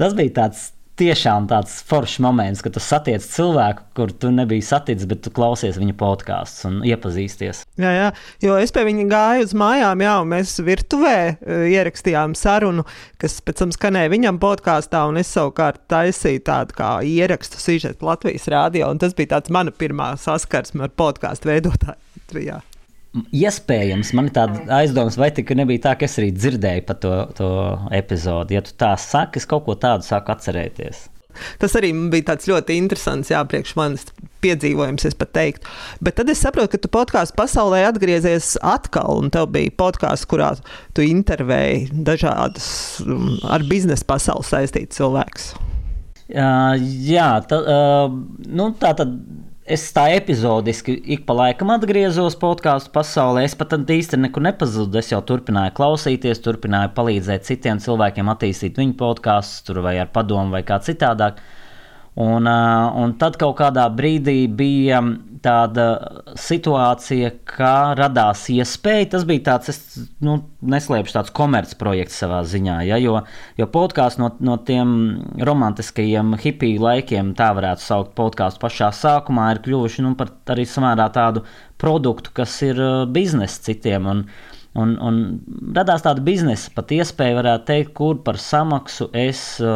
tas 0.00 0.16
bija 0.18 0.34
tāds 0.40 0.72
tiešām 1.00 1.48
tāds 1.50 1.76
foršs 1.88 2.20
moments, 2.22 2.62
kad 2.64 2.74
tu 2.76 2.82
satiec 2.82 3.24
cilvēku, 3.26 3.84
kur 3.96 4.12
tu 4.12 4.30
nebiji 4.34 4.64
saticis, 4.66 5.08
bet 5.10 5.22
tu 5.24 5.32
klausies 5.34 5.78
viņa 5.80 5.96
podkāstus 5.98 6.68
un 6.68 6.80
iepazīsties. 6.86 7.64
Jā, 7.80 7.92
jā, 7.96 8.08
jo 8.44 8.58
es 8.60 8.74
pie 8.74 8.84
viņa 8.86 9.06
gāju 9.10 9.46
uz 9.48 9.54
mājām, 9.58 10.04
jā, 10.06 10.14
un 10.22 10.30
mēs 10.34 10.54
virtuvē 10.64 11.16
uh, 11.32 11.64
ierakstījām 11.70 12.36
sarunu, 12.38 12.86
kas 13.22 13.40
pēc 13.44 13.62
tam 13.62 13.74
skanēja 13.74 14.12
viņam 14.14 14.42
podkāstā, 14.42 15.04
un 15.10 15.18
es 15.22 15.32
savukārt 15.34 15.82
taisīju 15.90 16.44
tādu 16.46 16.78
kā 16.78 16.92
ierakstu 17.06 17.62
sižetu 17.62 18.10
Latvijas 18.10 18.46
rādio, 18.52 18.90
un 18.90 19.02
tas 19.02 19.16
bija 19.18 19.36
tāds 19.36 19.54
mana 19.54 19.74
pirmā 19.74 20.14
saskarsme 20.20 20.86
ar 20.88 20.94
podkāstu 20.94 21.50
veidotāju 21.50 21.98
Latvijā. 22.24 22.62
Iespējams, 23.14 24.10
man 24.18 24.26
ir 24.26 24.34
tāda 24.34 24.64
aizdomas, 24.80 25.14
vai 25.20 25.28
tik 25.34 25.52
nebija 25.54 25.84
tā, 25.86 25.96
ka 25.98 26.08
es 26.08 26.16
arī 26.18 26.32
dzirdēju 26.34 26.82
par 26.88 26.96
to, 26.98 27.12
to 27.38 27.50
epizodi. 27.94 28.56
Ja 28.56 28.62
tu 28.66 28.74
tā 28.78 28.94
saki, 28.98 29.38
es 29.38 29.46
kaut 29.46 29.68
ko 29.68 29.76
tādu 29.78 30.06
sāku 30.06 30.34
atcerēties. 30.34 31.04
Tas 31.62 31.74
arī 31.78 31.90
bija 32.10 32.32
tāds 32.32 32.48
ļoti 32.50 32.76
interesants, 32.78 33.30
jā, 33.32 33.40
priekš 33.46 33.74
manis 33.78 34.06
piedzīvojums, 34.44 35.06
es 35.08 35.16
pat 35.18 35.32
teiktu. 35.34 35.70
Bet 36.04 36.18
tad 36.18 36.30
es 36.30 36.42
saprotu, 36.44 36.74
ka 36.74 36.82
tu 36.82 36.90
podkāstu 36.92 37.36
pasaulē 37.38 37.84
atgriezies 37.88 38.54
atkal, 38.62 39.22
un 39.22 39.32
tev 39.34 39.48
bija 39.54 39.72
podkāsts, 39.78 40.28
kurā 40.30 40.52
tu 40.94 41.06
intervēji 41.06 41.88
dažādas 42.06 42.68
um, 43.06 43.34
ar 43.46 43.66
biznesa 43.70 44.06
pasauli 44.10 44.46
saistītas 44.50 45.00
cilvēkus. 45.00 45.50
Uh, 46.24 46.74
jā, 47.04 47.30
tā, 47.50 47.58
uh, 47.60 48.14
nu, 48.48 48.70
tā 48.80 48.94
tad 48.96 49.18
Es 49.64 49.86
tā 49.96 50.10
epizodiski 50.12 50.92
ik 51.14 51.22
pa 51.24 51.32
laikam 51.38 51.70
atgriezos 51.72 52.34
podkāstu 52.36 52.90
pasaulē. 52.92 53.46
Es 53.48 53.54
pat 53.56 53.72
īsti 53.72 54.18
nekur 54.20 54.44
nepazudu. 54.44 54.98
Es 55.00 55.08
jau 55.08 55.22
turpināju 55.24 55.72
klausīties, 55.78 56.42
turpināju 56.44 56.90
palīdzēt 56.92 57.46
citiem 57.48 57.80
cilvēkiem 57.80 58.28
attīstīt 58.28 58.76
viņu 58.76 58.92
podkāstus, 59.00 59.80
vai 59.80 59.96
ar 60.02 60.10
padomu, 60.12 60.52
vai 60.52 60.60
kā 60.68 60.76
citādāk. 60.84 61.40
Un, 62.14 62.46
un 62.46 63.14
tad 63.18 63.34
kaut 63.40 63.56
kādā 63.58 63.88
brīdī 63.90 64.44
bija 64.46 65.00
tāda 65.44 65.86
situācija, 66.38 67.30
ka 67.48 67.72
radās 67.98 68.46
iespēja. 68.54 69.10
Tas 69.16 69.26
bija 69.28 69.42
tāds, 69.50 69.72
es 69.72 69.80
nu, 70.24 70.38
neslēpšu, 70.62 71.16
tāds 71.18 71.34
komercprojekts 71.34 72.20
savā 72.22 72.40
ziņā. 72.48 72.78
Ja, 72.88 73.00
jo, 73.02 73.18
jo 73.58 73.68
podkāsts 73.74 74.20
no, 74.22 74.30
no 74.44 74.56
tiem 74.62 74.94
romantiskajiem 75.44 76.36
hipiju 76.40 76.86
laikiem, 76.86 77.34
tā 77.38 77.50
varētu 77.58 77.84
saukt 77.84 78.14
podkāstu 78.18 78.62
pašā 78.62 78.92
sākumā, 78.94 79.50
ir 79.54 79.64
kļuvuši 79.66 80.06
nu, 80.06 80.14
par 80.18 80.32
arī 80.54 80.68
samērā 80.70 81.10
tādu 81.14 81.44
produktu, 81.82 82.32
kas 82.38 82.56
ir 82.64 82.80
biznesa 83.12 83.66
citiem. 83.68 84.10
Un, 84.14 84.26
Un, 84.74 84.96
un 84.98 85.18
radās 85.76 86.02
tāda 86.02 86.22
biznesa 86.26 86.72
pat 86.74 86.90
iespēja, 86.96 87.38
varētu 87.38 87.68
teikt, 87.68 87.92
kur 87.94 88.18
par 88.26 88.40
samaksu 88.42 89.06
es 89.14 89.60
uh, 89.62 89.68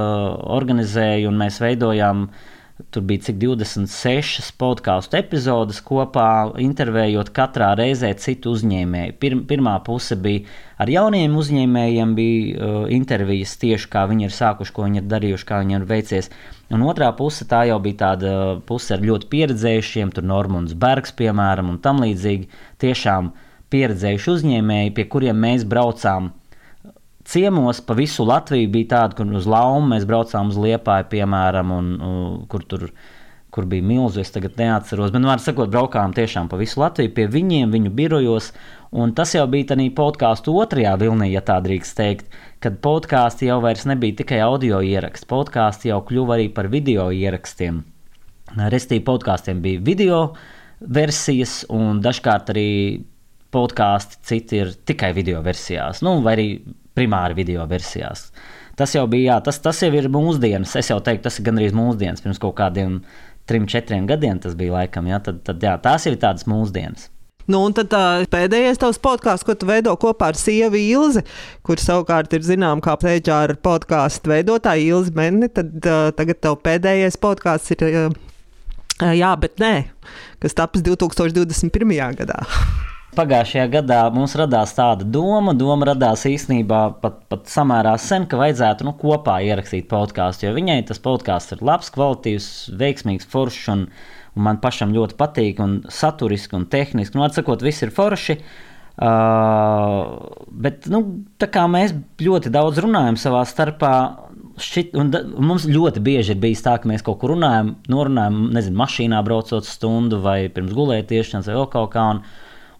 organizēju 0.59 1.31
un 1.31 1.39
mēs 1.39 1.61
veidojām 1.63 2.25
uh, 2.27 2.47
Tur 2.95 3.03
bija 3.03 3.25
cik 3.27 3.41
26 3.43 4.53
podkāstu 4.55 5.17
epizodes 5.19 5.81
kopā, 5.83 6.55
intervējot 6.63 7.33
katrā 7.35 7.73
reizē 7.79 8.13
citu 8.23 8.53
uzņēmēju. 8.55 9.17
Pir, 9.19 9.35
pirmā 9.51 9.73
puse 9.83 10.15
bija 10.15 10.45
ar 10.79 10.93
jauniem 10.93 11.35
uzņēmējiem, 11.41 12.13
bija 12.15 12.69
uh, 12.69 12.77
intervijas 12.95 13.57
tieši 13.59 13.91
kā 13.91 14.05
viņi 14.07 14.29
ir 14.29 14.37
sākuši, 14.37 14.75
ko 14.77 14.87
viņi 14.87 15.03
ir 15.03 15.11
darījuši, 15.11 15.49
kā 15.49 15.59
viņiem 15.65 15.83
ir 15.83 15.89
veicies. 15.91 16.31
Un 16.71 16.87
otrā 16.87 17.11
puse 17.19 17.49
tā 17.51 17.65
jau 17.67 17.81
bija 17.83 17.99
tāda 18.05 18.37
puse 18.71 18.95
ar 18.95 19.03
ļoti 19.03 19.27
pieredzējušiem, 19.35 20.15
tur 20.15 20.31
Normons 20.31 20.79
Bergs, 20.79 21.17
piemēram, 21.19 21.75
un 21.75 21.83
tam 21.83 21.99
līdzīgi. 22.07 22.47
Tiešām 22.79 23.35
pieredzējuši 23.73 24.31
uzņēmēji, 24.35 24.95
pie 24.97 25.07
kuriem 25.13 25.39
mēs 25.45 25.67
braucām 25.69 26.33
ciemos 27.29 27.81
pa 27.85 27.95
visu 27.95 28.25
Latviju 28.25 28.71
bija 28.73 28.95
tāda, 28.95 29.19
kur 29.19 29.29
uz 29.37 29.47
Laumu 29.49 29.93
mēs 29.93 30.07
braucām 30.09 30.49
uz 30.53 30.59
Liepāju, 30.61 31.09
piemēram, 31.13 31.73
un, 31.77 31.95
un 32.01 32.21
kur 32.49 32.65
tur 32.65 32.89
kur 33.53 33.65
bija 33.65 33.85
milzīgs, 33.85 34.29
es 34.29 34.35
tagad 34.35 34.59
neatceros, 34.61 35.09
bet, 35.13 35.23
nu, 35.23 35.31
var 35.31 35.41
sakot, 35.41 35.71
braukām 35.73 36.13
tiešām 36.15 36.51
pa 36.51 36.59
visu 36.61 36.83
Latviju 36.83 37.15
pie 37.17 37.25
viņiem, 37.33 37.73
viņu 37.73 37.93
birojos, 37.97 38.51
un 38.93 39.15
tas 39.17 39.33
jau 39.35 39.47
bija 39.51 39.71
tādā 39.71 39.87
podkāstu 39.97 40.53
otrajā 40.61 40.93
vilnī, 41.01 41.31
ja 41.33 41.41
tā 41.45 41.57
drīkst 41.65 41.97
teikt, 41.97 42.37
kad 42.65 42.77
podkāsti 42.85 43.49
jau 43.49 43.59
nebija 43.89 44.19
tikai 44.21 44.43
audio 44.45 44.83
ieraksts, 44.85 45.29
podkāsti 45.29 45.89
jau 45.89 46.03
kļuva 46.05 46.37
arī 46.37 46.49
par 46.53 46.69
video 46.69 47.09
ierakstiem. 47.09 47.83
Restīvi 48.69 49.05
podkāstiem 49.05 49.65
bija 49.65 49.81
video 49.85 50.21
versijas, 50.81 51.63
un 51.73 52.03
dažkārt 52.05 52.53
arī 52.53 52.69
podkāsti 53.55 54.21
citi 54.29 54.63
ir 54.63 54.73
tikai 54.89 55.13
video 55.17 55.41
versijās, 55.45 56.03
nu, 56.05 56.19
vai 56.25 56.37
arī 56.37 56.49
primāri 56.99 57.37
video 57.39 57.67
versijās. 57.71 58.29
Tas 58.79 58.95
jau 58.95 59.07
bija, 59.11 59.35
jā, 59.35 59.39
tas, 59.49 59.59
tas 59.63 59.81
jau 59.83 59.91
ir 59.95 60.07
mūsdienas. 60.13 60.77
Es 60.79 60.91
jau 60.93 61.01
teiktu, 61.03 61.25
tas 61.27 61.39
ir 61.39 61.47
gandrīz 61.49 61.75
mūsdienas. 61.75 62.23
Pirms 62.23 62.39
kaut 62.43 62.55
kādiem 62.61 63.01
trim, 63.51 63.67
četriem 63.71 64.07
gadiem 64.07 64.39
tas 64.43 64.55
bija 64.59 64.77
laikam. 64.77 65.09
Jā, 65.11 65.19
tad, 65.25 65.41
tad, 65.47 65.63
jā, 65.63 65.75
tās 65.83 66.07
ir 66.07 66.19
tādas 66.21 66.47
mūsdienas. 66.51 67.09
Nu, 67.49 67.63
un 67.65 67.73
tad 67.75 67.89
tā, 67.91 68.03
pēdējais 68.31 68.79
tavs 68.79 69.01
podkāsts, 69.03 69.47
ko 69.49 69.57
tu 69.57 69.67
veido 69.67 69.95
kopā 69.99 70.29
ar 70.31 70.39
sievu 70.39 70.79
Ilzi, 70.79 71.25
kur 71.65 71.81
savukārt 71.81 72.37
ir 72.37 72.45
zināms, 72.45 72.85
kā 72.85 72.95
pēdējā 73.01 73.57
podkāstu 73.65 74.35
veidotāja 74.35 74.85
Ilzi 74.93 75.15
Menni, 75.17 75.49
tad 75.51 75.73
uh, 75.81 76.11
tagad 76.15 76.43
tev 76.45 76.61
pēdējais 76.67 77.17
podkāsts 77.23 77.73
ir 77.75 77.87
uh, 77.89 78.19
Jā, 78.99 79.31
bet 79.39 79.61
nē, 79.63 79.73
kas 80.43 80.57
tapis 80.59 80.83
2021. 80.83 81.99
gadā. 82.19 82.43
pagājušajā 83.19 83.67
gadā 83.73 83.99
mums 84.15 84.37
radās 84.39 84.75
tāda 84.77 85.07
doma, 85.07 85.55
doma 85.59 85.91
radās 85.91 86.25
īstenībā 86.29 86.83
pat, 87.03 87.19
pat 87.31 87.51
samērā 87.51 87.97
sen, 88.03 88.29
ka 88.31 88.39
vajadzētu 88.41 88.87
nu, 88.87 88.95
kopā 89.01 89.41
ierakstīt 89.47 89.89
podkāstu, 89.91 90.47
jo 90.47 90.55
viņai 90.57 90.81
tas 90.89 91.03
podkāsts 91.03 91.57
ir 91.57 91.65
labs, 91.67 91.91
kvalitīvs, 91.95 92.49
veiksmīgs, 92.79 93.29
foršs 93.33 93.69
un, 93.75 93.85
un 94.37 94.47
man 94.47 94.63
pašam 94.63 94.95
ļoti 94.95 95.19
patīk 95.19 95.61
un 95.65 95.81
saturiski 95.93 96.59
un 96.59 96.69
tehniski. 96.71 97.19
Nu, 97.19 97.27
atsakot, 97.27 97.65
viss 97.67 97.87
ir 97.87 97.95
forši. 97.95 98.39
Uh, 98.99 100.09
bet 100.51 100.89
nu, 100.91 101.05
mēs 101.71 101.93
ļoti 102.19 102.51
daudz 102.51 102.81
runājam 102.83 103.19
savā 103.21 103.45
starpā. 103.47 103.93
Šit, 104.59 104.91
da, 105.13 105.21
mums 105.23 105.69
ļoti 105.71 106.03
bieži 106.03 106.35
ir 106.35 106.41
bijis 106.43 106.65
tā, 106.67 106.73
ka 106.83 106.91
mēs 106.91 107.05
kaut 107.07 107.21
kur 107.21 107.37
runājam, 107.37 107.77
norunājam, 107.87 108.41
nezinu, 108.57 108.75
mašīnā 108.81 109.21
braucot 109.23 109.67
stundu 109.67 110.19
vai 110.25 110.49
pirms 110.51 110.75
gulētiešanas 110.75 111.47
vai 111.47 111.55
vēl 111.61 111.69
kaut 111.77 111.93
kā. 111.95 112.09
Un, 112.17 112.25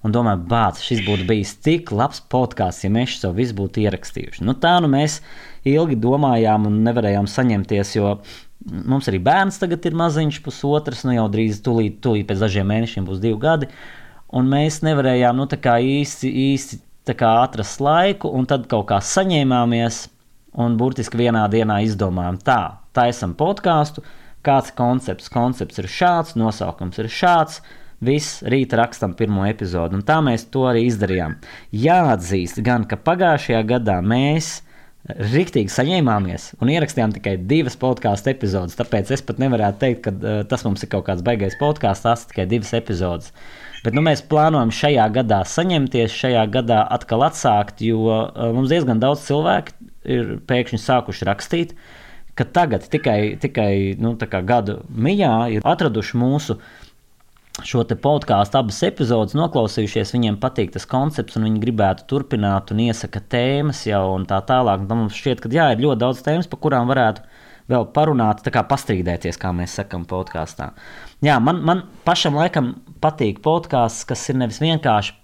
un 0.07 0.15
domāju, 0.15 0.45
bāc, 0.51 0.83
šis 0.85 1.05
būtu 1.07 1.27
bijis 1.29 1.55
tik 1.65 1.93
labs 1.95 2.21
podkāsts, 2.33 2.87
ja 2.87 2.93
mēs 2.95 3.19
to 3.23 3.33
visu 3.37 3.57
būtu 3.59 3.83
ierakstījuši. 3.85 4.45
Nu, 4.47 4.55
tā 4.55 4.77
nu 4.85 4.91
mēs 4.93 5.21
ilgi 5.69 5.99
domājām 5.99 6.69
un 6.71 6.83
nevarējām 6.87 7.27
saņemties, 7.31 7.95
jo 7.99 8.19
mums 8.69 9.09
arī 9.11 9.21
bērns 9.23 9.61
tagad 9.63 9.87
ir 9.87 9.97
maziņš, 9.99 10.43
pusotrs, 10.45 11.05
nu 11.07 11.17
jau 11.17 11.29
drīz, 11.33 11.63
tūlīt, 11.65 11.99
tūlīt 12.05 12.29
pēc 12.29 12.45
dažiem 12.47 12.69
mēnešiem 12.71 13.07
būs 13.09 13.23
divi 13.23 13.41
gadi. 13.43 13.69
Uh, 13.69 13.99
un 14.35 14.49
mēs 14.51 14.83
nevarējām 14.85 15.39
nu, 15.39 15.49
īsti, 15.49 16.31
īsti 16.53 16.81
atrast 17.25 17.81
laiku, 17.81 18.29
un 18.29 18.47
tad 18.49 18.67
kaut 18.69 18.91
kā 18.91 19.01
saņēmāmies 19.01 20.07
un 20.61 20.77
burtiski 20.81 21.21
vienā 21.23 21.47
dienā 21.49 21.81
izdomājām, 21.87 22.41
tā, 22.45 22.61
taisam 22.93 23.35
podkāstu, 23.39 24.05
kāds 24.45 24.75
koncepts, 24.77 25.31
koncepts 25.33 25.81
ir 25.81 25.89
šāds, 25.89 26.37
nosaukums 26.37 27.01
ir 27.01 27.09
šāds. 27.13 27.63
Viss 28.05 28.45
rīt 28.47 28.75
rakstam 28.79 29.17
pirmo 29.19 29.43
epizodi, 29.49 29.99
un 29.99 30.05
tā 30.07 30.21
mēs 30.23 30.47
to 30.53 30.69
arī 30.71 30.85
izdarījām. 30.87 31.35
Jāatzīst, 31.75 32.63
gan 32.67 32.87
ka 32.87 33.01
pagājušajā 33.03 33.63
gadā 33.67 33.99
mēs 34.07 34.59
Riktīgi 35.09 35.73
saņēmāmies 35.73 36.51
un 36.61 36.69
ierakstījām 36.69 37.15
tikai 37.15 37.39
divas 37.49 37.79
podkāstu 37.81 38.29
epizodes. 38.35 38.77
Tāpēc 38.77 39.13
es 39.15 39.23
pat 39.25 39.39
nevarētu 39.41 39.81
teikt, 39.81 40.03
ka 40.05 40.13
uh, 40.13 40.41
tas 40.51 40.67
mums 40.67 40.83
ir 40.85 40.91
kaut 40.93 41.07
kāds 41.07 41.25
baigais 41.25 41.57
podkāsts, 41.57 42.05
tās 42.05 42.25
ir 42.27 42.33
tikai 42.35 42.45
divas 42.51 42.75
epizodes. 42.77 43.31
Bet 43.87 43.97
nu, 43.97 44.03
mēs 44.05 44.21
plānojam 44.29 44.73
šajā 44.75 45.07
gadā 45.15 45.39
saņemties, 45.49 46.13
šajā 46.13 46.43
gadā 46.53 46.83
atkal 46.93 47.25
atsākt, 47.25 47.81
jo 47.87 48.03
uh, 48.19 48.51
mums 48.53 48.69
diezgan 48.75 49.01
daudz 49.01 49.25
cilvēku 49.31 49.89
ir 50.05 50.35
pēkšņi 50.51 50.83
sākuši 50.83 51.31
rakstīt, 51.31 51.73
ka 52.37 52.45
tagad 52.45 52.85
tikai, 52.93 53.39
tikai 53.41 53.73
nu, 54.03 54.13
gadu 54.51 54.83
mijā 54.93 55.33
ir 55.57 55.65
atraduši 55.65 56.21
mūsu 56.21 56.59
šo 57.67 57.83
podkāstu 58.03 58.59
abas 58.61 58.79
epizodes, 58.87 59.37
noklausījušies, 59.39 60.15
viņiem 60.15 60.39
patīk 60.43 60.73
tas 60.75 60.87
koncepts, 60.89 61.37
un 61.39 61.49
viņi 61.49 61.63
gribētu 61.63 62.07
turpināt 62.11 62.73
un 62.73 62.83
iesaka 62.87 63.21
tēmas 63.21 63.85
jau 63.89 64.05
un 64.15 64.27
tā 64.29 64.39
tālāk. 64.47 64.85
Un 64.85 65.05
mums 65.05 65.19
šķiet, 65.19 65.43
ka 65.43 65.51
jā, 65.53 65.71
ir 65.75 65.83
ļoti 65.85 66.03
daudz 66.05 66.23
tēmas, 66.27 66.51
par 66.51 66.63
kurām 66.63 66.91
varētu 66.91 67.25
vēl 67.69 67.89
parunāt, 67.95 68.43
tā 68.45 68.53
kā 68.55 68.63
pastrīdēties, 68.69 69.39
kā 69.41 69.53
mēs 69.57 69.77
sakām, 69.81 70.07
podkāstā. 70.09 70.71
Jā, 71.25 71.39
man, 71.43 71.61
man 71.67 71.85
pašam 72.07 72.39
laikam 72.39 72.77
patīk 73.03 73.43
podkāsts, 73.45 74.07
kas 74.09 74.25
ir 74.31 74.39
nevis 74.41 74.63
vienkārši 74.63 75.17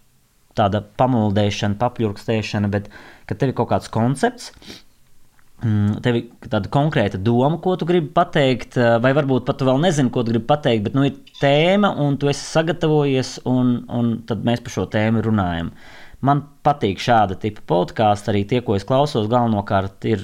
tāda 0.59 0.85
pamuldēšana, 1.01 1.79
papļurkstēšana, 1.81 2.71
bet 2.71 2.91
ka 3.29 3.37
tev 3.39 3.53
ir 3.53 3.59
kaut 3.59 3.73
kāds 3.73 3.91
koncepts. 3.93 4.53
Mm, 5.65 6.01
tev 6.05 6.19
ir 6.19 6.49
tāda 6.53 6.69
konkrēta 6.69 7.17
doma, 7.25 7.57
ko 7.65 7.73
tu 7.81 7.87
gribi 7.89 8.11
pateikt, 8.13 8.77
eh, 8.77 8.99
vai 9.01 9.15
varbūt 9.17 9.47
pat 9.49 9.57
tu 9.59 9.65
vēl 9.65 9.79
nezini, 9.81 10.11
ko 10.13 10.21
tu 10.23 10.35
gribi 10.35 10.45
pateikt, 10.51 10.85
bet 10.85 10.97
nu, 10.99 11.07
ir 11.09 11.15
tēma, 11.41 11.95
un 12.05 12.19
tu 12.21 12.29
esi 12.29 12.45
sagatavojies, 12.45 13.39
un, 13.49 13.79
un 13.89 14.11
tad 14.29 14.45
mēs 14.45 14.61
par 14.61 14.75
šo 14.77 14.85
tēmu 14.93 15.25
runājam. 15.25 15.71
Man 16.21 16.45
patīk 16.65 17.01
šāda 17.01 17.39
tipa 17.41 17.65
podkāstu, 17.73 18.33
arī 18.33 18.45
tie, 18.49 18.61
ko 18.61 18.77
es 18.77 18.85
klausos, 18.85 19.31
galvenokārt 19.33 20.05
ir. 20.09 20.21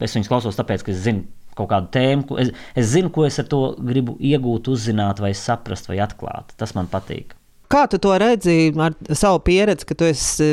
Es 0.00 0.16
viņus 0.16 0.28
klausos 0.28 0.56
tāpēc, 0.56 0.84
ka 0.84 0.92
es 0.92 1.02
zinu, 1.04 1.24
kaut 1.56 1.70
kādu 1.72 1.88
tēmu. 1.92 2.38
Es, 2.40 2.52
es 2.76 2.92
zinu, 2.92 3.12
ko 3.12 3.24
es 3.28 3.38
ar 3.40 3.48
to 3.48 3.62
gribu 3.80 4.16
iegūt, 4.20 4.68
uzzināt, 4.72 5.20
vai 5.24 5.32
saprast, 5.36 5.88
vai 5.88 6.00
atklāt. 6.04 6.52
Tas 6.60 6.76
man 6.76 6.88
patīk. 6.92 7.36
Kā 7.72 7.86
tu 7.88 7.96
to 8.02 8.12
redzi 8.20 8.72
ar 8.76 8.92
savu 9.16 9.40
pieredzi, 9.46 9.86
ka 9.88 9.96
tu 9.96 10.04
esi 10.04 10.48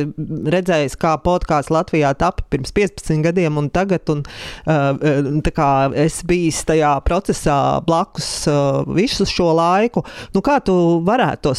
redzējis, 0.55 0.95
kā 0.99 1.17
podkāsts 1.23 1.73
Latvijā 1.73 2.13
tappa 2.19 2.45
pirms 2.53 2.71
15 2.75 3.25
gadiem, 3.25 3.57
un 3.59 3.67
tagad 3.75 4.07
un, 4.13 4.23
uh, 4.71 5.91
es 5.99 6.21
biju 6.27 6.53
tajā 6.69 6.93
procesā 7.03 7.57
blakus 7.83 8.29
visu 8.95 9.27
šo 9.27 9.51
laiku? 9.57 10.05
Nu, 10.35 10.43
kā 10.45 10.61
tu 10.63 10.75
varētu 11.07 11.49
to 11.49 11.53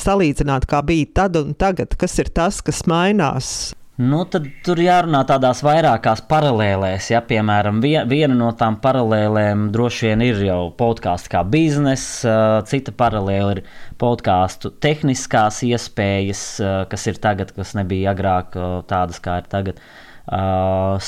salīdzināt, 0.00 0.66
kā 0.70 0.80
bija 0.86 1.12
tad 1.22 1.36
un 1.40 1.52
tagad? 1.58 1.98
Kas 2.00 2.16
ir 2.22 2.32
tas, 2.32 2.64
kas 2.64 2.84
mainās? 2.88 3.72
Nu, 4.02 4.22
tad 4.26 4.48
tur 4.66 4.80
jārunā 4.82 5.20
tādās 5.28 5.60
vairākās 5.62 6.24
paralēlēs. 6.26 7.10
Ja, 7.12 7.20
piemēram, 7.22 7.78
viena 7.82 8.34
no 8.34 8.48
tām 8.58 8.78
paralēlēm 8.82 9.68
droši 9.74 10.08
vien 10.08 10.24
ir 10.26 10.40
jau 10.42 10.60
podkāsts 10.78 11.30
kā 11.30 11.44
biznesa, 11.46 12.64
cita 12.66 12.94
paralēla 12.98 13.52
ir 13.58 13.60
podkāstu 14.02 14.72
tehniskās 14.82 15.60
iespējas, 15.68 16.42
kas 16.90 17.06
ir 17.12 17.20
tagad, 17.22 17.52
kas 17.54 17.76
nebija 17.78 18.16
agrāk 18.16 18.56
tādas, 18.90 19.20
kā 19.22 19.38
ir 19.42 19.46
tagad, 19.52 19.78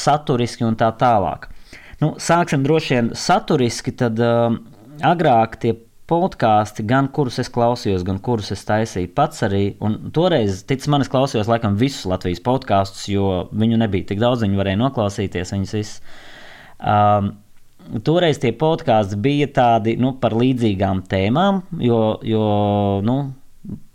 saturiski 0.04 0.68
un 0.68 0.78
tā 0.78 0.92
tālāk. 1.00 1.48
Nu, 2.04 2.14
sāksim 2.20 2.62
droši 2.62 2.94
vien 2.94 3.10
saturiski, 3.18 3.96
tad 4.04 4.22
agrāk 5.02 5.58
tie 5.64 5.74
podkāsti, 6.10 6.84
gan 6.88 7.08
kurus 7.14 7.38
es 7.40 7.48
klausījos, 7.52 8.04
gan 8.06 8.18
kurus 8.24 8.52
es 8.54 8.64
taisīju 8.68 9.12
pats 9.16 9.44
arī. 9.46 9.62
Un 9.84 10.10
toreiz, 10.14 10.62
tic 10.68 10.84
man, 10.92 11.04
es 11.04 11.10
klausījos 11.12 11.48
laikam 11.50 11.78
visus 11.80 12.04
Latvijas 12.10 12.42
podkāstus, 12.44 13.06
jo 13.12 13.46
viņu 13.56 13.80
nebija 13.80 14.10
tik 14.10 14.20
daudz, 14.20 14.44
viņi 14.44 14.60
varēja 14.60 14.80
noklausīties 14.82 15.54
viņus 15.54 15.72
visus. 15.78 16.18
Um, 16.84 17.32
toreiz 18.04 18.40
tie 18.42 18.52
podkāsti 18.60 19.20
bija 19.24 19.48
tādi 19.56 19.96
nu, 20.00 20.12
par 20.20 20.36
līdzīgām 20.36 21.06
tēmām, 21.08 21.62
jo, 21.80 22.02
jo 22.26 22.44
nu, 23.06 23.18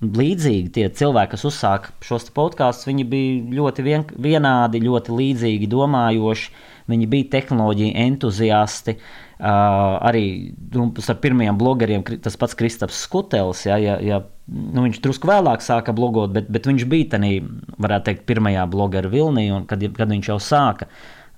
līdzīgi 0.01 0.73
tie 0.73 0.89
cilvēki, 0.89 1.35
kas 1.35 1.45
uzsāka 1.45 1.93
šos 2.01 2.31
podkāstus, 2.33 2.89
viņi 2.89 3.05
bija 3.05 3.61
ļoti 3.61 3.85
vien, 3.85 4.09
vienādi, 4.17 4.81
ļoti 4.81 5.21
līdzīgi 5.21 5.69
domājoši. 5.69 6.53
Viņi 6.89 7.05
bija 7.05 7.27
tehnoloģiju 7.35 7.93
entuziasti. 8.01 8.95
Uh, 8.97 9.28
arī 9.39 10.51
nu, 10.73 10.89
ar 10.99 11.19
pirmajiem 11.23 11.57
blogeriem 11.57 12.03
tas 12.23 12.35
pats 12.39 12.57
Kristaps 12.59 12.97
Skutelis. 13.05 13.63
Ja, 13.65 13.77
ja, 13.79 13.95
ja, 14.03 14.19
nu, 14.47 14.83
viņš 14.83 14.99
drusku 15.03 15.29
vēlāk 15.29 15.63
sāka 15.63 15.95
blogot, 15.95 16.33
bet, 16.35 16.49
bet 16.51 16.67
viņš 16.67 16.87
bija 16.91 17.13
tādā, 17.15 17.31
varētu 17.79 18.09
teikt, 18.09 18.27
pirmajā 18.27 18.67
blogeru 18.71 19.13
vilnī, 19.13 19.47
kad, 19.69 19.85
kad 19.95 20.11
viņš 20.11 20.33
jau 20.33 20.37
sāka 20.43 20.89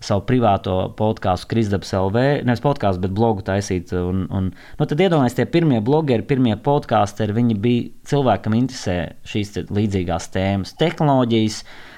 savu 0.01 0.24
privāto 0.25 0.88
podkāstu, 0.98 1.46
Kristaps 1.51 1.91
LV, 1.93 2.41
nevis 2.48 2.63
podkāstu, 2.63 3.03
bet 3.03 3.13
blogu 3.13 3.46
taisīt. 3.46 3.93
Un, 3.93 4.25
un, 4.34 4.50
nu, 4.50 4.88
tad 4.89 4.98
iedomājieties, 4.98 5.38
tie 5.38 5.46
pirmie 5.46 5.77
blogeri, 5.86 6.25
pirmie 6.25 6.55
podkāsteri, 6.58 7.38
viņi 7.38 7.58
bija 7.62 8.10
cilvēkam 8.10 8.58
interesē 8.58 8.98
šīs 9.29 9.60
līdzīgās 9.70 10.31
tēmas, 10.34 10.74
tehnoloģijas. 10.81 11.62
Uh, 11.62 11.91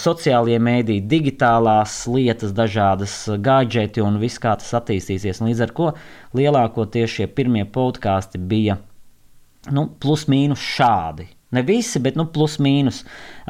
sociālie 0.00 0.58
mēdīji, 0.62 1.06
digitālās 1.08 2.04
lietas, 2.10 2.54
dažādas 2.56 3.16
gadgeti 3.38 4.02
un 4.04 4.18
viss, 4.22 4.40
kā 4.42 4.56
tas 4.58 4.72
attīstīsies. 4.80 5.42
Līdz 5.44 5.66
ar 5.66 5.74
to 5.76 5.90
lielākoties 6.38 7.18
šie 7.18 7.28
pirmie 7.28 7.66
podkāsti 7.68 8.40
bija 8.40 8.78
nu, 9.70 9.90
plus 10.00 10.26
mīnus 10.30 10.62
šādi. 10.64 11.28
Ne 11.50 11.64
visi, 11.66 11.98
bet 11.98 12.14
nu, 12.14 12.28
plus 12.30 12.60
mīnus. 12.62 13.00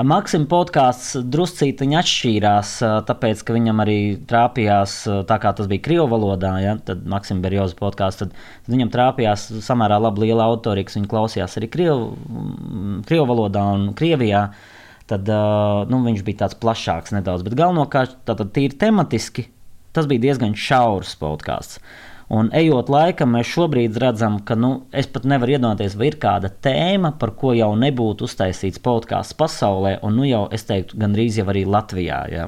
Maksim 0.08 0.46
podkāsts 0.48 1.18
druscītiņi 1.20 1.98
atšķīrās, 2.00 2.70
tāpēc, 3.10 3.42
ka 3.44 3.52
viņam 3.52 3.82
arī 3.84 3.98
trāpījās, 4.30 4.94
tā 5.28 5.36
kā 5.42 5.52
tas 5.52 5.68
bija 5.68 5.84
krievu 5.84 6.08
valodā, 6.08 6.54
ja, 6.64 6.78
tad 6.80 7.04
Maksim 7.04 7.42
Berjoza 7.44 7.76
podkāsts, 7.76 8.24
tad, 8.24 8.32
tad 8.32 8.72
viņam 8.72 8.92
trāpījās 8.96 9.50
samērā 9.68 10.00
labi 10.00 10.24
liela 10.24 10.48
autori, 10.48 10.86
kas 10.88 10.96
viņu 10.96 11.12
klausījās 11.12 11.60
arī 11.60 11.68
krievu, 11.76 12.10
krievu 13.04 13.28
valodā 13.34 13.68
un 13.76 13.90
Krievijā. 14.00 14.46
Uh, 14.48 14.79
tad 15.10 15.30
nu, 15.90 16.02
viņš 16.06 16.22
bija 16.26 16.44
tāds 16.44 16.58
plašāks 16.60 17.14
nedaudz. 17.16 17.44
Bet 17.46 17.56
galvenokārt, 17.58 18.20
tātad 18.28 18.52
tīri 18.54 18.78
tematiski, 18.78 19.48
tas 19.96 20.08
bija 20.10 20.28
diezgan 20.28 20.54
šaurs 20.58 21.16
podkāsts. 21.20 21.80
Un 22.30 22.52
ejot 22.54 22.86
laikam, 22.92 23.32
mēs 23.34 23.48
šobrīd 23.50 23.96
redzam, 23.98 24.36
ka 24.46 24.54
nu, 24.54 24.84
es 24.94 25.08
pat 25.10 25.24
nevaru 25.26 25.56
iedomāties, 25.56 25.96
vai 25.98 26.12
ir 26.12 26.16
kāda 26.22 26.52
tēma, 26.62 27.16
par 27.18 27.32
ko 27.40 27.56
jau 27.58 27.72
nebūtu 27.74 28.28
uztaisīts 28.28 28.78
podkāsts 28.84 29.34
pasaulē, 29.38 29.96
un 30.06 30.14
nu 30.14 30.28
jau 30.28 30.44
es 30.54 30.62
teiktu, 30.68 31.00
gandrīz 31.02 31.40
jau 31.40 31.48
arī 31.50 31.64
Latvijā. 31.66 32.20
Jā, 32.30 32.46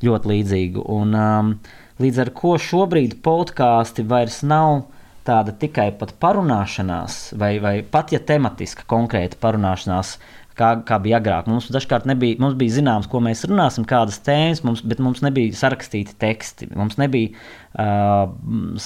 ļoti 0.00 0.32
līdzīgu. 0.32 0.86
Un, 0.96 1.12
um, 1.12 1.52
līdz 2.00 2.22
ar 2.24 2.32
to 2.40 2.54
šobrīd 2.70 3.18
podkāsti 3.20 4.06
vairs 4.08 4.40
nav 4.48 4.86
tāda 5.28 5.52
tikai 5.52 5.90
parunāšanās, 6.00 7.20
vai, 7.36 7.58
vai 7.60 7.74
pat 7.84 8.16
ja 8.16 8.22
tematiska 8.24 8.88
konkrēta 8.88 9.36
parunāšanās, 9.44 10.16
uh, 10.16 10.37
kā, 10.58 10.72
kā 10.86 10.98
bija 11.02 11.20
agrāk. 11.20 11.48
Mums 11.50 11.70
dažkārt 11.74 12.08
nebija, 12.10 12.38
mums 12.42 12.56
bija 12.58 12.76
zināms, 12.78 13.08
ko 13.10 13.22
mēs 13.24 13.46
runāsim, 13.48 13.86
kādas 13.88 14.20
tēmas, 14.26 14.62
mums, 14.66 14.84
bet 14.86 15.02
mums 15.04 15.22
nebija 15.24 15.56
sarakstīti 15.56 16.16
teksti. 16.20 16.70
Mums 16.78 16.98
nebija, 17.00 17.32
uh, 17.78 18.84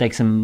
teiksim, 0.00 0.34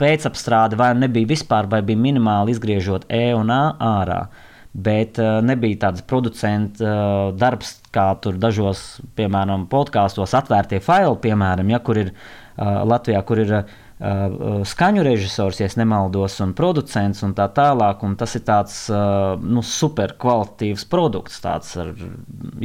pēcapstrāde, 0.00 0.78
vai 0.80 0.92
nebija 0.96 1.28
vispār, 1.28 1.68
vai 1.70 1.82
bija 1.86 2.00
minimāli 2.00 2.54
izgriežot 2.54 3.08
E 3.12 3.30
un 3.36 3.52
A 3.54 3.64
ārā. 3.90 4.22
bet 4.70 5.18
uh, 5.18 5.40
nebija 5.42 5.76
tāds 5.88 6.02
producentu 6.06 6.84
uh, 6.86 7.32
darbs, 7.34 7.80
kā 7.90 8.12
tur 8.22 8.36
dažos, 8.38 9.00
piemēram, 9.18 9.66
podkāstos, 9.66 10.34
atvērtie 10.38 10.78
faili, 10.80 11.16
piemēram, 11.24 11.72
ja, 11.74 11.80
kur 11.82 11.98
ir 11.98 12.12
uh, 12.12 12.84
Latvijā, 12.86 13.22
kur 13.26 13.42
ir 13.42 13.56
Uh, 13.58 13.78
skaņu 14.00 15.02
režisors, 15.04 15.58
ja 15.60 15.68
nemaldos, 15.76 16.38
un 16.40 16.54
producents 16.56 17.20
un 17.26 17.34
tā 17.36 17.50
tālāk. 17.52 18.00
Un 18.06 18.16
tas 18.16 18.32
ir 18.38 18.44
tāds 18.48 18.86
uh, 18.88 19.36
nu, 19.36 19.60
superkvalitīvs 19.60 20.86
produkts, 20.88 21.40
tāds 21.44 21.74
ar 21.76 21.92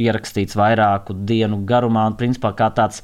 ierakstīts 0.00 0.56
vairāku 0.56 1.16
dienu 1.28 1.60
garumā, 1.68 2.06
un 2.08 2.16
principā 2.16 2.54
kā 2.56 2.70
tāds 2.72 3.02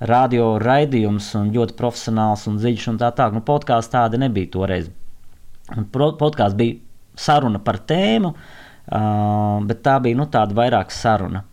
radio 0.00 0.54
raidījums, 0.58 1.28
un 1.36 1.52
ļoti 1.52 1.76
profesionāls 1.76 2.48
un 2.48 2.56
dziļš 2.56 2.88
un 2.94 3.00
tā 3.04 3.12
tālāk. 3.12 3.36
Nu, 3.36 3.44
podkāsts 3.44 3.92
tāda 3.92 4.20
nebija 4.20 4.54
toreiz. 4.56 4.88
Podkāsts 5.92 6.56
bija 6.56 6.80
saruna 7.20 7.60
par 7.60 7.82
tēmu, 7.84 8.32
uh, 8.32 9.60
bet 9.68 9.84
tā 9.84 10.00
bija 10.00 10.24
nu, 10.24 10.30
tāda 10.32 10.56
vairāk 10.56 10.92
saruna. 10.92 11.44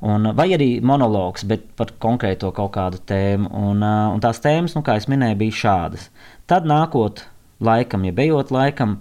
Un, 0.00 0.30
vai 0.32 0.46
arī 0.56 0.78
monologs, 0.80 1.44
bet 1.44 1.66
par 1.76 1.90
konkrēto 2.00 2.48
kaut 2.56 2.72
kādu 2.72 3.02
tēmu. 3.04 3.50
Un, 3.52 3.82
un 3.84 4.22
tās 4.24 4.40
tēmas, 4.40 4.72
nu, 4.76 4.84
kā 4.84 4.96
jau 4.96 5.10
minēju, 5.12 5.36
bija 5.42 5.58
šādas. 5.58 6.06
Tad 6.48 6.68
nākot 6.68 7.26
laikam, 7.60 8.06
ja 8.08 8.14
bejot 8.16 8.52
laikam, 8.54 8.96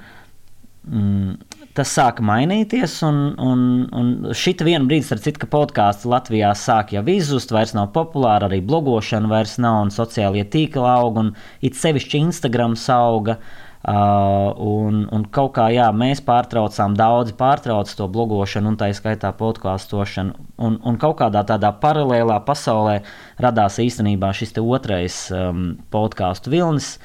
mm, 0.83 1.37
tas 1.79 1.93
sāka 1.95 2.25
mainīties. 2.27 2.97
Un, 3.07 3.21
un, 3.39 3.63
un 3.95 4.11
šita 4.35 4.67
viena 4.67 4.83
brīdī, 4.89 5.07
starp 5.07 5.23
citu, 5.23 5.43
ka 5.45 5.51
podkāsts 5.55 6.09
Latvijā 6.09 6.51
sāk 6.51 6.91
jau 6.97 7.05
izzust, 7.15 7.55
vairs 7.55 7.71
nav 7.77 7.93
populāra, 7.95 8.51
arī 8.51 8.59
blogošana 8.67 9.31
vairs 9.31 9.55
nav, 9.63 9.85
un 9.85 9.95
sociālie 9.95 10.43
tīkli 10.51 10.83
aug, 10.83 11.23
un 11.23 11.31
it 11.63 11.79
sevišķi 11.79 12.25
Instagram 12.27 12.75
auga. 12.99 13.39
Uh, 13.39 13.68
Uh, 13.79 14.51
un, 14.59 15.05
un 15.07 15.21
kaut 15.31 15.53
kā 15.55 15.69
jā, 15.71 15.85
mēs 15.95 16.19
pārtraucām, 16.27 16.97
daudzi 16.99 17.31
pārtrauca 17.39 17.93
to 17.95 18.09
blogošanu, 18.11 18.73
un 18.73 18.75
tā 18.75 18.89
izskaitā 18.91 19.31
podkāstošanu. 19.39 20.33
Un, 20.59 20.75
un 20.83 20.97
kaut 20.99 21.15
kādā 21.21 21.45
tādā 21.47 21.71
paralēlā 21.79 22.41
pasaulē 22.43 22.97
radās 23.39 23.79
īstenībā 23.79 24.33
šis 24.35 24.51
otrais 24.59 25.21
um, 25.31 25.77
podkāstu 25.95 26.51
vilnis. 26.51 26.97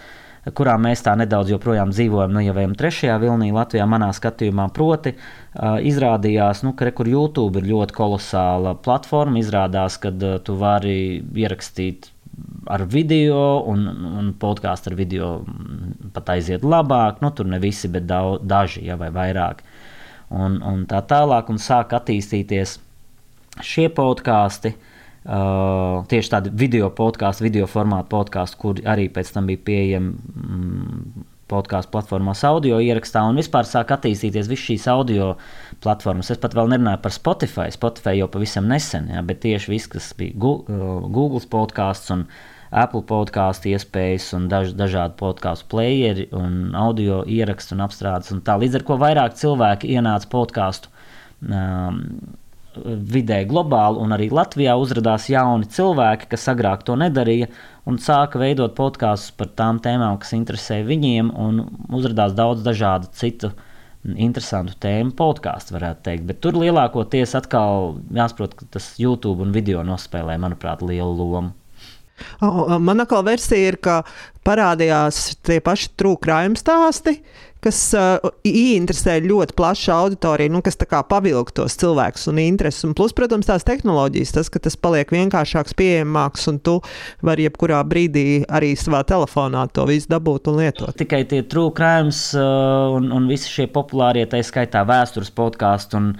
Kurā 0.51 0.75
mēs 0.77 1.07
tā 1.07 1.15
nedaudz 1.17 1.55
joprojām 1.55 1.95
dzīvojam, 1.95 2.35
nu 2.35 2.43
jau 2.43 2.57
ejam 2.59 2.75
trešajā 2.77 3.21
vilnī 3.23 3.53
Latvijā, 3.55 3.87
manā 3.89 4.11
skatījumā. 4.13 4.67
Proti, 4.75 5.15
uh, 5.15 5.79
izrādījās, 5.79 6.65
nu, 6.67 6.75
ka 6.75 6.91
re, 6.91 6.97
YouTube 7.07 7.63
ir 7.63 7.71
ļoti 7.71 7.97
kolosāla 7.97 8.75
platforma. 8.83 9.39
Izrādās, 9.39 10.01
ka 10.03 10.11
uh, 10.11 10.43
tu 10.43 10.59
vari 10.59 11.23
ierakstīt 11.23 12.11
ar 12.67 12.85
video, 12.91 13.65
un, 13.71 13.85
un 14.21 14.33
podkāstu 14.41 14.93
ar 14.93 14.97
video 14.99 15.29
pat 16.15 16.35
aiziet 16.37 16.65
labāk. 16.65 17.21
Nu, 17.25 17.31
tur 17.35 17.49
ne 17.51 17.61
visi, 17.63 17.91
bet 17.93 18.07
daudz, 18.09 18.45
daži 18.49 18.85
ja, 18.87 18.99
vai 19.01 19.11
vairāk. 19.15 19.63
Un, 20.35 20.59
un 20.65 20.87
tā 20.91 21.03
tālāk, 21.07 21.51
un 21.53 21.61
sāk 21.61 21.95
attīstīties 21.97 22.79
šie 23.63 23.89
podkāsti. 23.95 24.75
Uh, 25.25 26.03
tieši 26.11 26.33
tādi 26.35 26.51
video 26.53 26.91
podkāstu, 26.93 27.47
video 27.47 27.69
formātu 27.71 28.11
podkāstu, 28.13 28.59
kur 28.61 28.81
arī 28.85 29.07
pēc 29.09 29.31
tam 29.33 29.47
bija 29.49 29.63
pieejami 29.65 30.11
mm, 30.13 31.23
podkāstu 31.55 31.93
platformās 31.95 32.43
audio 32.49 32.81
ierakstā, 32.83 33.23
un 33.29 33.39
vispār 33.39 33.69
sāk 33.69 33.95
attīstīties 33.95 34.51
visas 34.51 34.67
šīs 34.69 34.89
audio 34.93 35.35
platformas. 35.85 36.33
Es 36.35 36.41
pat 36.43 36.57
vēl 36.57 36.73
nerunāju 36.75 37.03
par 37.05 37.15
Spotify. 37.15 37.71
Spotify 37.75 38.19
jau 38.19 38.29
pavisam 38.33 38.67
nesen, 38.71 39.09
ja, 39.15 39.23
bet 39.27 39.43
tieši 39.45 39.73
viss, 39.73 39.91
kas 39.91 40.11
bija 40.19 40.35
uh, 40.35 41.07
Google 41.15 41.45
podkāsts 41.51 42.13
un 42.15 42.27
Apple 42.75 43.05
podkāstu 43.07 43.71
iespējas 43.71 44.33
un 44.35 44.49
daž, 44.51 44.73
dažādi 44.75 45.15
podkāstu 45.21 45.69
playeri 45.71 46.27
un 46.35 46.75
audio 46.79 47.23
ierakstu 47.31 47.77
un 47.77 47.85
apstrādes. 47.87 48.33
Un 48.35 48.43
tā, 48.47 48.57
līdz 48.59 48.81
ar 48.81 48.87
to 48.89 48.97
vairāk 49.03 49.37
cilvēki 49.39 49.93
ienāca 49.95 50.31
podkāstu 50.33 50.91
um, 51.47 52.01
vidē 52.83 53.43
globāli, 53.49 54.01
un 54.03 54.15
arī 54.17 54.31
Latvijā 54.35 54.75
uzrādījās 54.81 55.29
jauni 55.33 55.69
cilvēki, 55.71 56.29
kas 56.33 56.49
agrāk 56.53 56.85
to 56.87 56.97
nedarīja, 57.01 57.51
un 57.89 58.01
sāka 58.03 58.41
veidot 58.41 58.75
podkāstus 58.79 59.35
par 59.39 59.53
tām 59.59 59.81
tēmām, 59.85 60.19
kas 60.23 60.35
interesē 60.37 60.81
viņiem, 60.87 61.31
un 61.35 61.65
uzrādījās 61.95 62.37
daudz 62.39 62.65
dažādu 62.67 63.13
citu 63.17 63.53
interesantu 64.05 64.77
tēmu 64.85 65.15
podkāstu, 65.17 65.77
varētu 65.79 66.05
teikt. 66.05 66.25
Bet 66.29 66.41
tur 66.45 66.59
lielākoties 66.61 67.33
atkal 67.39 67.95
jāsaprot, 68.13 68.57
ka 68.59 68.69
tas 68.77 68.91
YouTube 69.01 69.45
un 69.45 69.55
video 69.55 69.85
nospēlē, 69.87 70.37
manuprāt, 70.43 70.85
lielu 70.85 71.15
lomu. 71.17 71.55
Man 72.85 73.03
atkal 73.03 73.25
versija 73.27 73.73
ir, 73.73 73.81
ka 73.83 74.03
parādījās 74.47 75.41
tie 75.43 75.59
paši 75.65 75.91
trūkrājuma 75.99 76.61
stāsti, 76.61 77.17
kas 77.65 77.79
uh, 77.97 78.31
ieinteresē 78.47 79.17
ļoti 79.25 79.57
plašu 79.57 79.93
auditoriju, 79.95 80.53
nu, 80.55 80.63
kas 80.65 80.79
pavilk 81.09 81.53
tos 81.57 81.77
cilvēkus 81.81 82.29
un 82.31 82.41
intereses. 82.43 82.85
Un 82.87 82.95
plus, 82.97 83.15
protams, 83.17 83.49
tās 83.49 83.65
tehnoloģijas, 83.67 84.35
tas, 84.37 84.51
ka 84.53 84.61
tas 84.63 84.77
paliek 84.77 85.11
vienkāršāks, 85.15 85.77
pieejamāks, 85.79 86.47
un 86.53 86.61
tu 86.65 86.77
vari 87.25 87.49
jebkurā 87.49 87.81
brīdī 87.89 88.45
arī 88.49 88.75
savā 88.79 89.03
telefonā 89.09 89.67
to 89.73 89.87
visu 89.89 90.11
dabūt 90.13 90.51
un 90.53 90.61
lietot. 90.61 90.95
Tikai 91.01 91.25
tie 91.31 91.43
trūkrājums 91.49 92.23
uh, 92.39 92.95
un, 92.99 93.11
un 93.15 93.31
visi 93.31 93.51
šie 93.51 93.69
populārie, 93.73 94.27
tā 94.29 94.43
skaitā 94.45 94.85
vēstures 94.89 95.33
podkāstu 95.35 96.01
un, 96.01 96.13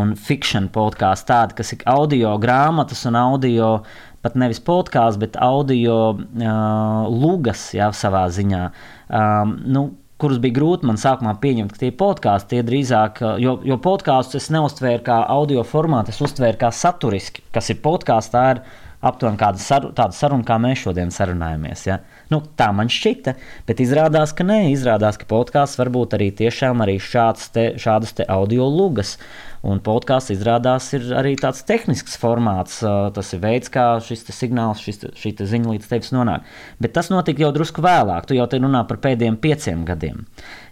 un 0.00 0.14
fikšana 0.18 0.72
podkāstu, 0.74 1.30
tādi, 1.32 1.58
kas 1.60 1.74
ir 1.76 1.84
audio 1.90 2.36
grāmatas 2.42 3.06
un 3.08 3.18
audio 3.18 3.72
pat 4.20 4.36
nevis 4.36 4.60
podkāsts, 4.60 5.20
bet 5.20 5.38
audio 5.40 5.96
uh, 6.12 7.08
lugas, 7.08 7.70
jā, 7.76 7.88
savā 7.96 8.26
ziņā. 8.32 8.66
Um, 9.08 9.56
nu, 9.64 9.86
kurus 10.20 10.40
bija 10.42 10.58
grūti 10.58 10.88
man 10.88 11.00
sākumā 11.00 11.34
pieņemt, 11.42 11.72
ka 11.74 11.82
tie 11.84 11.90
podkāsti 11.96 12.54
tie 12.54 12.66
drīzāk, 12.66 13.22
jo, 13.42 13.56
jo 13.66 13.80
podkāstus 13.82 14.44
es 14.44 14.52
neuztvēru 14.54 15.02
kā 15.06 15.22
audio 15.32 15.64
formātu, 15.66 16.14
es 16.14 16.22
uztvēru 16.24 16.60
kā 16.60 16.70
saturiski, 16.74 17.44
kas 17.54 17.72
ir 17.72 17.82
podkāsts. 17.84 18.32
Tā 18.34 18.44
ir 18.54 18.62
aptuveni 19.00 19.40
kāda 19.40 19.60
sar, 19.62 19.86
tāda 19.96 20.12
saruna, 20.12 20.44
kā 20.44 20.58
mēs 20.60 20.82
šodien 20.84 21.12
sarunājamies. 21.14 21.86
Ja? 21.88 22.00
Nu, 22.32 22.42
tā 22.60 22.68
man 22.76 22.92
šķita, 22.92 23.32
bet 23.68 23.80
izrādās, 23.80 24.34
ka 24.36 24.44
nē, 24.44 24.66
izrādās, 24.74 25.16
ka 25.20 25.28
podkāsts 25.30 25.80
var 25.80 25.88
būt 25.94 26.18
arī 26.18 26.28
tiešām 26.36 26.84
arī 26.84 26.98
šāds 27.00 27.48
te, 27.54 27.70
šādas 27.80 28.12
te 28.20 28.28
audio 28.28 28.68
lugas. 28.68 29.16
Uh, 29.16 29.49
Un 29.60 29.80
podkāsts 29.84 30.32
izrādās 30.32 30.86
ir 30.96 31.10
arī 31.12 31.34
tāds 31.36 31.60
tehnisks 31.68 32.16
formāts. 32.20 32.78
Tas 32.80 33.32
ir 33.36 33.42
veids, 33.42 33.68
kā 33.72 33.84
šis 34.00 34.24
signāls, 34.32 34.80
šis, 34.80 35.04
šī 35.20 35.34
ziņa 35.36 35.74
līdz 35.74 35.90
tevis 35.90 36.14
nonāk. 36.16 36.48
Bet 36.80 36.94
tas 36.96 37.10
notika 37.12 37.44
jau 37.44 37.52
drusku 37.52 37.84
vēlāk. 37.84 38.24
Tu 38.28 38.38
jau 38.38 38.48
te 38.48 38.60
runā 38.62 38.86
par 38.88 39.02
pēdējiem 39.04 39.36
pieciem 39.42 39.84
gadiem. 39.88 40.24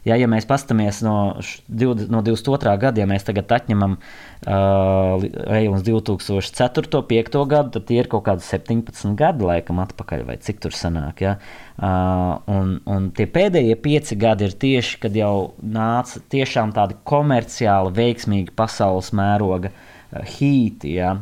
Ja, 0.09 0.17
ja 0.17 0.25
mēs 0.31 0.49
paskatāmies 0.49 1.03
no, 1.05 1.37
no 1.37 2.23
22. 2.25 2.75
gada, 2.81 3.03
ja 3.03 3.09
mēs 3.11 3.27
tagad 3.29 3.51
atņemam 3.53 3.99
uh, 3.99 5.27
ejam 5.53 5.77
uz 5.77 5.85
2004. 5.85 6.89
un 6.89 7.09
2005. 7.11 7.43
gadu, 7.51 7.75
tad 7.77 7.89
tie 7.91 7.99
ir 8.01 8.09
kaut 8.09 8.25
kādi 8.31 8.47
17 8.47 9.13
gadi, 9.19 9.45
laikam, 9.45 9.83
atpakaļ, 9.85 10.25
vai 10.31 10.39
cik 10.41 10.63
tur 10.65 10.73
sanāk. 10.73 11.27
Ja? 11.27 11.37
Uh, 11.37 11.68
un, 11.79 12.73
un 12.91 13.11
tie 13.15 13.29
pēdējie 13.31 13.77
pieci 13.83 14.17
gadi 14.19 14.49
ir 14.49 14.55
tieši, 14.59 14.99
kad 15.05 15.15
jau 15.15 15.55
nāca 15.63 16.23
tiešām 16.33 16.73
tādi 16.75 16.97
komerciāli 17.07 17.95
veiksmīgi 17.95 18.55
pasaules 18.59 19.13
mēroga 19.15 19.71
uh, 19.71 19.99
hīti. 20.37 20.97
Ja? 20.99 21.15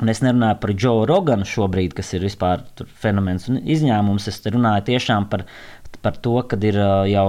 Un 0.00 0.12
es 0.12 0.20
nerunāju 0.24 0.58
par 0.60 0.72
Džoju 0.76 1.06
Roganu 1.08 1.46
šobrīd, 1.48 1.94
kas 1.96 2.12
ir 2.16 2.26
vispār 2.26 2.64
fenomens 3.00 3.48
un 3.48 3.62
izņēmums. 3.62 4.28
Es 4.28 4.42
runāju 4.44 4.88
tiešām 4.90 5.28
par, 5.32 5.46
par 6.04 6.18
to, 6.24 6.36
ka 6.50 6.58
ir 6.66 6.80
uh, 6.82 7.06
jau 7.08 7.28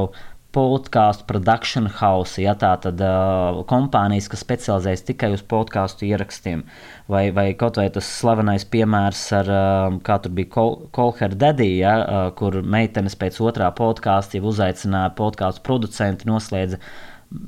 podkāstu 0.55 1.25
production 1.27 1.89
house, 1.99 2.39
ja 2.41 2.53
tā 2.57 2.71
tad 2.81 3.01
uh, 3.03 3.59
kompānijas, 3.69 4.29
kas 4.31 4.43
specializējas 4.45 5.03
tikai 5.09 5.31
uz 5.35 5.43
podkāstu 5.45 6.07
ierakstiem, 6.07 6.63
vai, 7.11 7.27
vai 7.35 7.49
kaut 7.59 7.79
vai 7.79 7.89
tas 7.93 8.07
slavenais 8.19 8.65
piemērs 8.71 9.25
ar, 9.41 9.51
uh, 9.51 9.99
kā 10.07 10.17
tur 10.23 10.33
bija 10.37 10.65
Colher 10.95 11.35
Daddy, 11.35 11.69
ja, 11.81 11.97
uh, 11.99 12.23
kur 12.37 12.61
meitenes 12.63 13.17
pēc 13.19 13.41
otrā 13.43 13.69
podkāsta 13.75 14.39
jau 14.39 14.47
uzaicināja 14.53 15.13
podkāstu 15.19 15.65
producenti, 15.67 16.29
noslēdza 16.29 16.81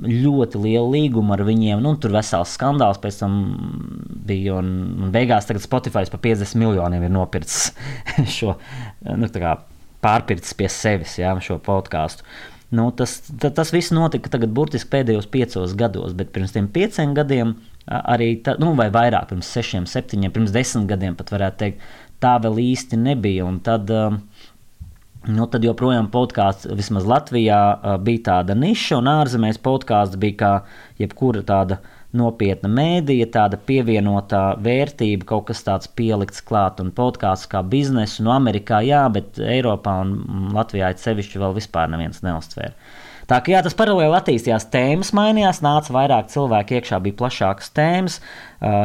ļoti 0.03 0.59
lielu 0.59 0.91
līgumu 0.91 1.33
ar 1.33 1.45
viņiem. 1.47 1.79
Nu, 1.83 1.93
tur 2.01 2.12
vesels 2.12 2.51
skandāls 2.57 2.99
pēc 2.99 3.21
tam 3.21 3.35
bija. 4.27 4.57
Un, 4.59 4.71
un 5.05 5.13
beigās 5.13 5.47
Spotify 5.63 6.03
par 6.12 6.19
50 6.19 6.59
miljoniem 6.59 7.05
ir 7.07 7.13
nopircis 7.15 7.71
šo, 8.38 8.57
nu, 9.07 9.29
pārpircis 10.03 10.55
pie 10.55 10.69
sevis 10.71 11.17
jā, 11.19 11.31
šo 11.43 11.59
podkāstu. 11.63 12.27
Nu, 12.69 12.91
tas, 12.93 13.15
ta, 13.41 13.49
tas 13.49 13.71
viss 13.73 13.89
notika 13.95 14.29
tagad, 14.29 14.51
burtiski 14.53 14.91
pēdējos 14.93 15.25
piecos 15.34 15.73
gados, 15.77 16.13
bet 16.17 16.29
pirms 16.36 16.53
tam 16.53 16.67
pieciem 16.69 17.15
gadiem, 17.17 17.55
arī 17.89 18.36
tā, 18.45 18.53
nu, 18.62 18.75
vai 18.77 18.91
vairāk, 18.93 19.32
pirms 19.32 19.49
sešiem, 19.55 19.88
septiņiem, 19.89 20.34
pirms 20.36 20.53
desmit 20.53 20.86
gadiem 20.91 21.17
pat 21.17 21.34
varētu 21.34 21.60
teikt, 21.63 21.88
tā 22.21 22.36
vēl 22.43 22.62
īsti 22.62 22.99
nebija. 23.01 23.47
Un 23.49 23.58
tad, 23.65 23.89
nu, 23.89 25.47
tad 25.49 25.65
joprojām 25.65 26.12
podkāsts, 26.13 26.69
vismaz 26.77 27.10
Latvijā, 27.10 27.62
bija 28.05 28.25
tāda 28.29 28.58
niša, 28.60 28.99
un 29.01 29.10
ārzemēs 29.15 29.58
podkāsts 29.65 30.21
bija 30.21 30.38
kā 30.43 30.51
jebkura 31.01 31.41
tāda 31.47 31.82
nopietna 32.17 32.69
mēdīja, 32.73 33.27
tāda 33.33 33.59
pievienotā 33.69 34.43
vērtība, 34.65 35.27
kaut 35.29 35.49
kas 35.51 35.61
tāds 35.65 35.89
pielikts 35.93 36.41
klāt 36.45 36.81
un 36.81 36.89
podkāsts 36.95 37.49
kā 37.51 37.61
biznesu. 37.61 38.23
No 38.25 38.33
Amerikā 38.33 38.81
jā, 38.85 39.03
bet 39.13 39.37
Eiropā 39.37 39.99
un 40.05 40.49
Latvijā 40.55 40.89
sevišķi 40.97 41.43
vēl 41.43 41.53
vispār 41.59 41.91
neviens 41.93 42.23
neuztvēra. 42.25 42.73
Tā 43.29 43.37
kā 43.45 43.51
jā, 43.53 43.59
tas 43.61 43.75
paralēli 43.77 44.15
attīstījās, 44.17 44.63
tēmas 44.73 45.11
mainījās, 45.13 45.59
nāca 45.61 45.93
vairāk 45.93 46.31
cilvēku 46.33 46.79
iekšā, 46.79 46.97
bija 47.05 47.17
plašākas 47.19 47.67
tēmas, 47.77 48.15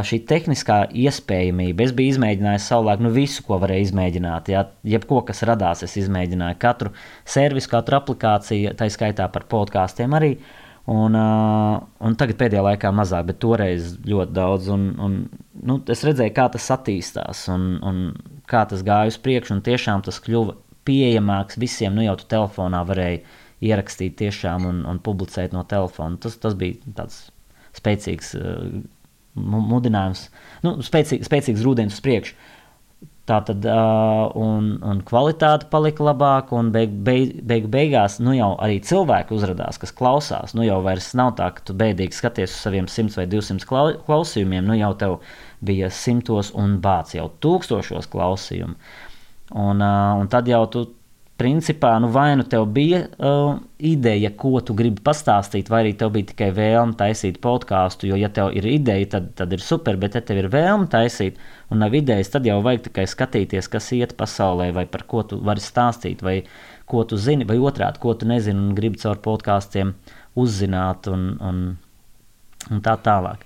šī 0.04 0.18
tehniskā 0.28 0.82
iespējamība. 1.06 1.86
Es 1.86 1.94
biju 1.96 2.12
izmēģinājis 2.12 2.66
savulaik 2.68 3.00
nu, 3.06 3.12
visu, 3.14 3.40
ko 3.46 3.56
varēju 3.62 3.86
izmēģināt. 3.86 4.50
Jā, 4.52 4.66
jebko, 4.84 5.22
kas 5.24 5.40
radās, 5.48 5.86
es 5.88 5.96
izmēģināju 6.02 6.60
katru 6.60 6.92
servisu, 7.24 7.72
katru 7.72 7.96
aplikāciju, 8.02 8.76
tā 8.76 8.90
skaitā 8.92 9.30
par 9.32 9.48
podkāstiem 9.48 10.20
arī. 10.20 10.34
Un, 10.84 11.14
uh, 11.16 11.78
un 12.04 12.16
tagad 12.20 12.36
pēdējā 12.42 12.62
laikā 12.66 12.90
mazāk, 12.92 13.30
bet 13.30 13.38
toreiz 13.40 13.94
ļoti 14.04 14.34
daudz. 14.36 14.68
Un, 14.74 14.90
un, 15.00 15.14
nu, 15.64 15.78
es 15.88 16.04
redzēju, 16.04 16.34
kā 16.36 16.50
tas 16.52 16.66
attīstās 16.74 17.46
un, 17.52 17.70
un 17.80 18.02
kā 18.50 18.66
tas 18.68 18.84
gāja 18.84 19.14
uz 19.14 19.16
priekšu. 19.24 19.56
Tiešām 19.64 20.04
tas 20.04 20.20
kļuva 20.24 20.58
pieejamāks 20.84 21.56
visiem. 21.60 21.96
Nu, 21.96 22.04
jau 22.04 22.18
tu 22.20 22.28
telefonā 22.28 22.82
varēji 22.84 23.22
ierakstīt 23.64 24.18
tiešām 24.20 24.68
un, 24.68 24.82
un 24.90 25.00
publicēt 25.00 25.56
no 25.56 25.64
telefona. 25.68 26.20
Tas, 26.20 26.36
tas 26.42 26.56
bija 26.60 26.76
tāds 26.98 27.22
spēcīgs 27.74 28.34
uh, 28.36 28.82
mudinājums, 29.34 30.28
nu, 30.66 30.76
spēcīgs, 30.84 31.26
spēcīgs 31.30 31.64
rūdens 31.66 31.96
uz 31.96 32.04
priekšu. 32.04 32.36
Tā 33.24 33.38
tad 33.48 33.64
un, 34.36 34.66
un 34.84 34.98
kvalitāte 35.08 35.70
palika 35.72 36.04
labāka, 36.04 36.52
un 36.58 36.68
beig, 36.74 36.92
beig, 37.06 37.38
beig, 37.48 37.70
beigās 37.72 38.18
nu 38.20 38.34
jau 38.36 38.50
arī 38.60 38.82
cilvēki 38.84 39.32
uzrādījās, 39.32 39.78
kas 39.80 39.94
klausās. 39.96 40.52
Nu 40.52 40.66
jau 40.66 40.82
vairs 40.84 41.14
nav 41.16 41.32
tā, 41.38 41.46
ka 41.56 41.64
tu 41.64 41.76
bēdīgi 41.80 42.12
skaties 42.18 42.52
uz 42.52 42.58
saviem 42.66 42.90
100 42.90 43.16
vai 43.16 43.24
200 43.32 44.04
klausījumiem, 44.04 44.68
nu 44.68 44.76
jau 44.76 44.92
tev 45.00 45.16
bija 45.64 45.88
simtos 45.88 46.52
un 46.52 46.76
bācis 46.84 47.16
jau 47.16 47.30
tūkstošos 47.40 48.10
klausījumu. 48.12 48.76
Un, 49.56 49.80
un 49.80 50.28
tad 50.32 50.50
jau 50.52 50.60
tu 50.68 50.84
principā, 51.40 51.96
nu, 51.98 52.08
vai 52.14 52.36
nu 52.38 52.44
tev 52.46 52.66
bija 52.70 53.00
uh, 53.18 53.56
ideja, 53.82 54.30
ko 54.38 54.60
tu 54.62 54.74
gribi 54.78 55.02
pastāstīt, 55.04 55.70
vai 55.72 55.80
arī 55.82 55.94
tev 55.98 56.12
bija 56.14 56.30
tikai 56.30 56.50
vēlme 56.54 56.94
taisīt 56.98 57.40
podkāstu. 57.42 58.06
Jo, 58.10 58.18
ja 58.20 58.30
tev 58.34 58.52
ir 58.54 58.68
ideja, 58.70 59.08
tad, 59.16 59.32
tad 59.40 59.54
ir 59.54 59.64
super, 59.64 59.98
bet 60.00 60.14
ja 60.14 60.22
tev 60.22 60.44
ir 60.44 60.50
vēlme 60.52 60.86
taisīt, 60.92 61.40
un 61.74 61.82
nav 61.82 61.96
idejas, 61.98 62.30
tad 62.30 62.46
jau 62.46 62.60
vajag 62.62 62.86
tikai 62.86 63.06
skatīties, 63.10 63.70
kas 63.72 63.90
iet 63.96 64.14
pasaulē, 64.20 64.70
vai 64.76 64.86
par 64.90 65.06
ko 65.10 65.24
tu 65.26 65.40
vari 65.42 65.64
stāstīt, 65.64 66.22
vai 66.22 66.40
ko 66.90 67.02
tu 67.08 67.18
zini, 67.18 67.48
vai 67.48 67.58
otrādi, 67.58 68.02
ko 68.02 68.14
tu 68.14 68.30
nezini, 68.30 68.68
un 68.68 68.78
gribi 68.78 69.02
caur 69.02 69.18
podkāstiem 69.24 69.94
uzzināt, 70.38 71.10
un, 71.10 71.32
un, 71.42 71.64
un 72.70 72.84
tā 72.84 72.94
tālāk. 73.02 73.42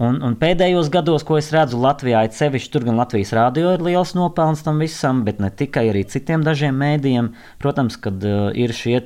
Un, 0.00 0.16
un 0.24 0.32
pēdējos 0.40 0.88
gados, 0.88 1.26
ko 1.28 1.36
es 1.36 1.50
redzu 1.52 1.76
Latvijā, 1.80 2.22
ir 2.24 2.32
sevišķi 2.32 2.72
tur 2.72 2.86
gan 2.88 2.96
Latvijas 2.96 3.34
rādio 3.36 3.74
ir 3.76 3.82
liels 3.84 4.14
nopelns 4.16 4.62
tam 4.64 4.78
visam, 4.80 5.20
bet 5.26 5.42
ne 5.44 5.50
tikai 5.52 5.90
arī 5.90 6.06
citiem 6.08 6.40
dažiem 6.46 6.78
mēdījiem. 6.80 7.28
Protams, 7.60 7.98
kad 8.00 8.24
uh, 8.24 8.48
ir 8.56 8.72
šie 8.72 9.02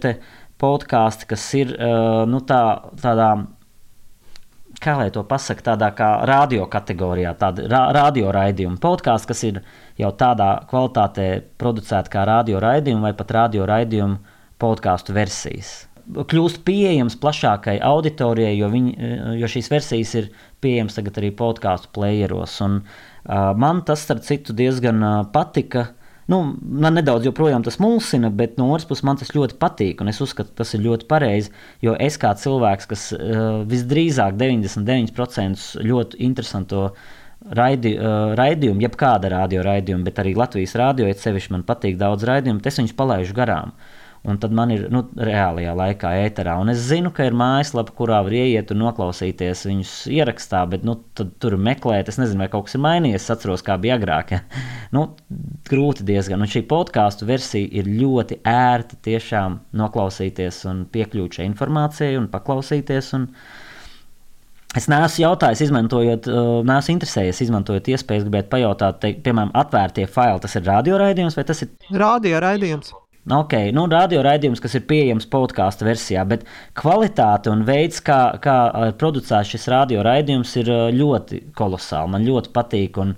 podkāsti, 0.63 1.27
kas 1.33 1.47
ir 1.59 1.73
uh, 1.75 2.23
nu, 2.31 2.39
tā, 2.47 2.61
tādā, 3.03 3.31
kā 4.85 4.95
lai 5.01 5.09
to 5.11 5.25
pasakā, 5.27 5.65
tādā 5.73 5.89
kā 5.99 6.11
radio 6.31 6.69
kategorijā, 6.71 7.33
tāda 7.43 7.67
ra 7.73 7.81
radio 7.97 8.31
raidījuma 8.37 8.79
podkāsts, 8.79 9.27
kas 9.27 9.43
ir 9.51 9.59
jau 9.99 10.13
tādā 10.15 10.53
kvalitātē 10.71 11.27
producēta 11.59 12.15
kā 12.15 12.23
radio 12.31 12.63
raidījuma 12.63 13.09
vai 13.09 13.13
pat 13.19 13.35
radio 13.41 13.67
raidījuma 13.67 14.39
podkāstu 14.63 15.19
versijas 15.19 15.75
kļūst 16.05 16.61
pieejams 16.67 17.17
plašākai 17.21 17.79
auditorijai, 17.85 18.55
jo, 18.59 18.69
viņi, 18.73 18.95
jo 19.41 19.49
šīs 19.51 19.71
versijas 19.73 20.13
ir 20.21 20.27
pieejamas 20.65 20.97
tagad 20.99 21.21
arī 21.21 21.31
podkāstu 21.37 21.91
playeros. 21.95 22.57
Un, 22.65 22.81
uh, 22.81 23.53
man 23.61 23.85
tas, 23.87 24.03
starp 24.07 24.25
citu, 24.27 24.57
diezgan 24.57 25.03
uh, 25.05 25.21
patika. 25.35 25.91
Nu, 26.31 26.39
man 26.57 26.97
nedaudz 26.97 27.27
joprojām 27.29 27.65
tas 27.67 27.77
mulsina, 27.83 28.31
bet 28.33 28.57
no 28.57 28.71
otras 28.73 28.89
puses 28.89 29.05
man 29.05 29.19
tas 29.21 29.35
ļoti 29.37 29.59
patīk. 29.61 30.01
Es 30.09 30.23
uzskatu, 30.25 30.55
tas 30.57 30.73
ir 30.77 30.85
ļoti 30.87 31.09
pareizi. 31.11 31.53
Jo 31.85 31.97
es 32.01 32.17
kā 32.21 32.33
cilvēks, 32.41 32.89
kas 32.91 33.11
uh, 33.17 33.61
visdrīzāk 33.69 34.39
99% 34.41 35.85
ļoti 35.85 36.23
interesantu 36.25 36.87
raidi, 37.45 37.93
uh, 37.99 38.33
raidījumu, 38.41 38.81
jebkāda 38.87 39.35
radio 39.37 39.67
raidījuma, 39.67 40.09
bet 40.09 40.23
arī 40.23 40.33
Latvijas 40.39 40.79
radio, 40.81 41.11
ja 41.11 41.19
sevišķi 41.21 41.59
man 41.59 41.69
patīk 41.69 42.01
daudz 42.01 42.25
raidījumu, 42.25 42.65
es 42.65 42.81
viņus 42.81 42.97
palaidu 42.97 43.37
garām. 43.37 43.77
Uh, 43.77 43.94
un 44.25 44.39
tad 44.41 44.55
man 44.57 44.71
ir 44.73 44.87
nu, 44.93 45.03
reālajā 45.21 45.75
laikā 45.77 46.13
ēterā. 46.25 46.55
Un 46.61 46.73
es 46.73 46.81
zinu, 46.89 47.11
ka 47.15 47.27
ir 47.29 47.37
mājaslapa, 47.37 47.93
kurā 47.99 48.23
var 48.25 48.33
ieiet 48.33 48.73
un 48.73 48.81
noklausīties 48.81 49.67
viņus 49.69 49.93
ierakstā, 50.15 50.63
bet 50.73 50.87
nu, 50.89 50.97
tur 51.15 51.59
meklēt, 51.61 52.09
es 52.09 52.17
nezinu, 52.21 52.41
vai 52.41 52.49
kaut 52.53 52.69
kas 52.69 52.79
ir 52.79 52.85
mainījies. 52.87 53.21
Es 53.21 53.35
atceros, 53.35 53.65
kā 53.67 53.77
bija 53.81 53.99
agrāk. 54.01 54.39
Nu, 54.95 55.09
grūti 55.67 56.05
diezgan. 56.07 56.39
Un 56.45 56.47
šī 56.47 56.61
podkāstu 56.71 57.27
versija 57.27 57.67
ir 57.81 57.89
ļoti 57.91 58.37
ērta 58.47 58.95
tiešām 59.03 59.57
noklausīties 59.75 60.61
un 60.71 60.85
piekļūt 60.95 61.41
šai 61.41 61.49
informācijai 61.51 62.15
un 62.21 62.31
paklausīties. 62.31 63.11
Un, 63.19 63.29
Es 64.75 64.89
neesmu 64.91 65.23
jautājis, 65.23 65.61
izmantojot, 65.69 66.27
uh, 66.27 66.57
neesmu 66.67 66.97
interesējies, 66.97 67.45
izmantojot 67.45 67.93
iespējas, 67.95 68.25
gribētu 68.27 68.51
pajautāt, 68.57 68.99
te, 69.05 69.13
piemēram, 69.23 69.53
atvērtie 69.55 70.09
faili. 70.11 70.43
Tas 70.43 70.59
ir 70.59 70.67
radioraidījums 70.67 71.39
vai 71.39 71.47
tas 71.47 71.63
ir? 71.63 71.71
Radioraidījums. 71.95 72.91
Ok, 73.33 73.55
nu, 73.73 73.87
radioraidījums, 73.89 74.61
kas 74.61 74.75
ir 74.77 74.83
pieejams 74.85 75.25
podkāstu 75.33 75.87
versijā, 75.87 76.27
bet 76.29 76.43
kvalitāte 76.77 77.49
un 77.49 77.63
veids, 77.65 78.03
kā, 78.05 78.19
kā 78.45 78.57
producēts 79.01 79.55
šis 79.55 79.65
radioraidījums, 79.73 80.53
ir 80.61 80.69
ļoti 80.93 81.41
kolosāli. 81.57 82.13
Man 82.13 82.27
ļoti 82.29 82.53
patīk, 82.53 82.99
un, 83.01 83.15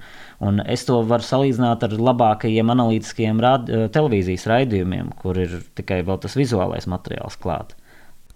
un 0.46 0.62
es 0.62 0.86
to 0.86 1.00
varu 1.10 1.26
salīdzināt 1.26 1.88
ar 1.88 1.96
labākajiem 2.10 2.70
analītiskiem 2.76 3.42
radi, 3.42 3.82
televīzijas 3.96 4.46
raidījumiem, 4.52 5.10
kur 5.18 5.42
ir 5.42 5.58
tikai 5.74 6.04
vēl 6.06 6.22
tas 6.22 6.38
vizuālais 6.38 6.86
materiāls 6.86 7.40
klāts 7.42 7.74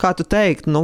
kā 0.00 0.12
tu 0.16 0.24
teiktu, 0.24 0.72
nu, 0.72 0.82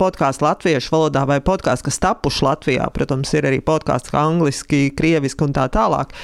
podkāstu 0.00 0.46
latviešu 0.46 0.94
valodā 0.94 1.24
vai 1.28 1.38
podkāstu, 1.44 1.88
kas 1.88 2.00
tapuši 2.02 2.44
Latvijā, 2.46 2.88
protams, 2.94 3.32
ir 3.36 3.48
arī 3.48 3.60
podkāsts 3.64 4.14
angliski, 4.16 4.88
krieviski 4.96 5.46
un 5.46 5.54
tā 5.56 5.68
tālāk. 5.72 6.14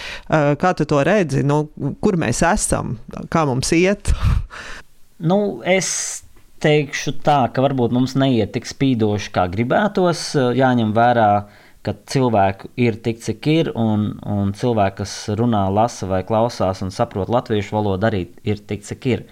Kā 0.60 0.74
tu 0.76 0.86
to 0.88 1.02
redzi? 1.06 1.44
Nu, 1.46 1.66
kur 2.02 2.18
mēs 2.20 2.42
esam? 2.46 2.96
Kā 3.32 3.46
mums 3.48 3.72
iet? 3.76 4.12
nu, 5.30 5.40
es 5.62 5.90
teikšu 6.64 7.18
tā, 7.24 7.44
ka 7.52 7.62
varbūt 7.64 7.94
mums 7.94 8.16
neiet 8.18 8.54
tik 8.56 8.66
spīdoši, 8.68 9.30
kā 9.34 9.46
gribētos. 9.52 10.28
Jāņem 10.56 10.92
vērā, 10.96 11.30
ka 11.86 11.94
cilvēku 12.10 12.72
ir 12.82 12.98
tik, 13.04 13.20
cik 13.22 13.50
ir, 13.52 13.70
un, 13.78 14.08
un 14.26 14.50
cilvēki, 14.56 14.96
kas 15.02 15.14
runā, 15.38 15.66
lasa 15.70 16.08
vai 16.10 16.24
klausās 16.26 16.82
un 16.82 16.90
saprot 16.94 17.30
latviešu 17.30 17.76
valodu, 17.76 18.08
arī 18.08 18.24
ir 18.48 18.62
tik, 18.66 18.82
cik 18.88 19.06
ir. 19.12 19.26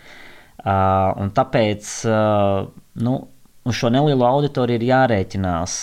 Uh, 0.65 1.27
tāpēc 1.37 1.89
uh, 2.09 2.69
nu, 3.01 3.17
uz 3.65 3.79
šo 3.79 3.91
nelielo 3.93 4.27
auditoriju 4.29 4.81
ir 4.81 4.89
jārēķinās. 4.91 5.75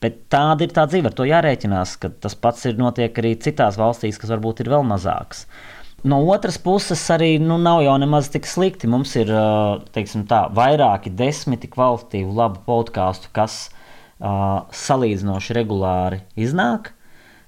Bet 0.00 0.22
tāda 0.32 0.64
ir 0.64 0.72
tā 0.72 0.86
dzīve, 0.88 1.10
ar 1.10 1.16
to 1.16 1.26
jārēķinās, 1.28 1.98
ka 2.00 2.08
tas 2.24 2.36
pats 2.38 2.64
ir 2.70 2.78
notiek 2.80 3.18
arī 3.20 3.34
citās 3.42 3.76
valstīs, 3.80 4.16
kas 4.20 4.32
varbūt 4.32 4.62
ir 4.64 4.70
vēl 4.72 4.86
mazākas. 4.88 5.44
No 6.00 6.22
otras 6.32 6.56
puses, 6.56 7.02
arī 7.12 7.34
nu, 7.42 7.58
nav 7.60 7.82
jau 7.84 7.98
nemaz 8.00 8.30
tik 8.32 8.48
slikti. 8.48 8.88
Mums 8.88 9.12
ir 9.20 9.28
tā, 9.28 10.40
vairāki 10.56 11.12
desmiti 11.12 11.68
kvalitatīvu 11.68 12.32
labu 12.38 12.62
podkāstu, 12.64 13.28
kas 13.36 13.66
uh, 13.68 14.64
salīdzinoši 14.72 15.58
regulāri 15.60 16.22
iznāk. 16.40 16.94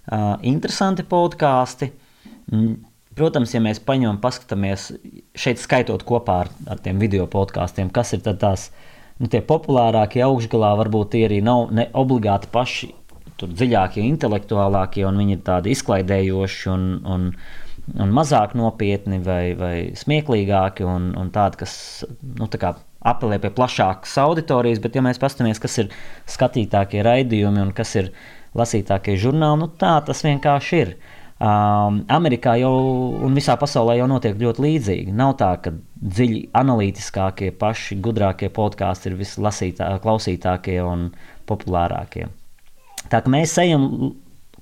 Uh, 0.02 0.34
interesanti 0.44 1.06
podkāsti. 1.08 1.88
Mm, 2.52 2.76
protams, 3.16 3.56
ja 3.56 3.62
mēs 3.64 3.80
paņemam, 3.80 4.20
paskatāmies 4.20 4.90
šeit, 5.32 5.62
skaitot 5.62 6.04
kopā 6.04 6.42
ar, 6.44 6.52
ar 6.68 6.84
tiem 6.84 7.00
video 7.00 7.24
podkāstiem, 7.32 7.88
kas 7.88 8.12
ir 8.18 8.24
tās 8.26 8.68
nu, 9.22 9.30
tie 9.30 9.40
populārākie 9.46 10.24
augšgalā 10.26 10.74
varbūt 10.82 11.14
tie 11.14 11.26
arī 11.28 11.40
nav 11.46 11.70
ne 11.74 11.86
obligāti 11.98 12.50
paši 12.52 12.90
dziļākie, 13.42 14.04
intelektuālākie, 14.06 15.02
un 15.08 15.16
viņi 15.18 15.36
ir 15.38 15.42
tādi 15.46 15.72
izklaidējoši 15.74 16.68
un, 16.70 16.84
un, 17.08 17.24
un 17.98 18.12
mazāk 18.14 18.54
nopietni 18.58 19.18
vai, 19.24 19.54
vai 19.58 19.74
smieklīgāki 19.98 20.86
un, 20.86 21.10
un 21.18 21.32
tādi, 21.34 21.62
kas 21.64 21.74
nu, 22.38 22.46
tā 22.46 22.74
apelē 23.02 23.40
pie 23.42 23.50
plašākas 23.56 24.14
auditorijas. 24.22 24.82
Bet, 24.82 24.94
ja 24.94 25.02
mēs 25.02 25.18
paskatāmies, 25.22 25.62
kas 25.62 25.80
ir 25.82 25.90
skatītākie 26.30 27.02
raidījumi 27.06 27.64
un 27.64 27.74
kas 27.74 27.96
ir 27.98 28.12
lasītākie 28.58 29.16
žurnāli, 29.18 29.64
nu, 29.64 29.70
tā 29.80 29.96
tas 30.06 30.22
vienkārši 30.26 30.80
ir. 30.84 30.94
Um, 31.42 32.04
Amerikā 32.06 32.52
jau 32.60 32.70
un 33.26 33.32
visā 33.34 33.56
pasaulē 33.58 33.96
jau 33.98 34.04
notiek 34.06 34.36
ļoti 34.38 34.62
līdzīgi. 34.62 35.14
Nav 35.18 35.32
tā, 35.40 35.48
ka 35.64 35.72
dziļi 35.98 36.44
analītiskākie, 36.54 37.48
paši 37.58 37.96
gudrākie 38.04 38.46
podkāsti 38.54 39.10
ir 39.10 39.16
visklausītākie 39.18 40.76
un 40.86 41.08
populārākie. 41.50 42.28
Tā 43.10 43.24
kā 43.24 43.32
mēs 43.34 43.56
ejam 43.58 43.88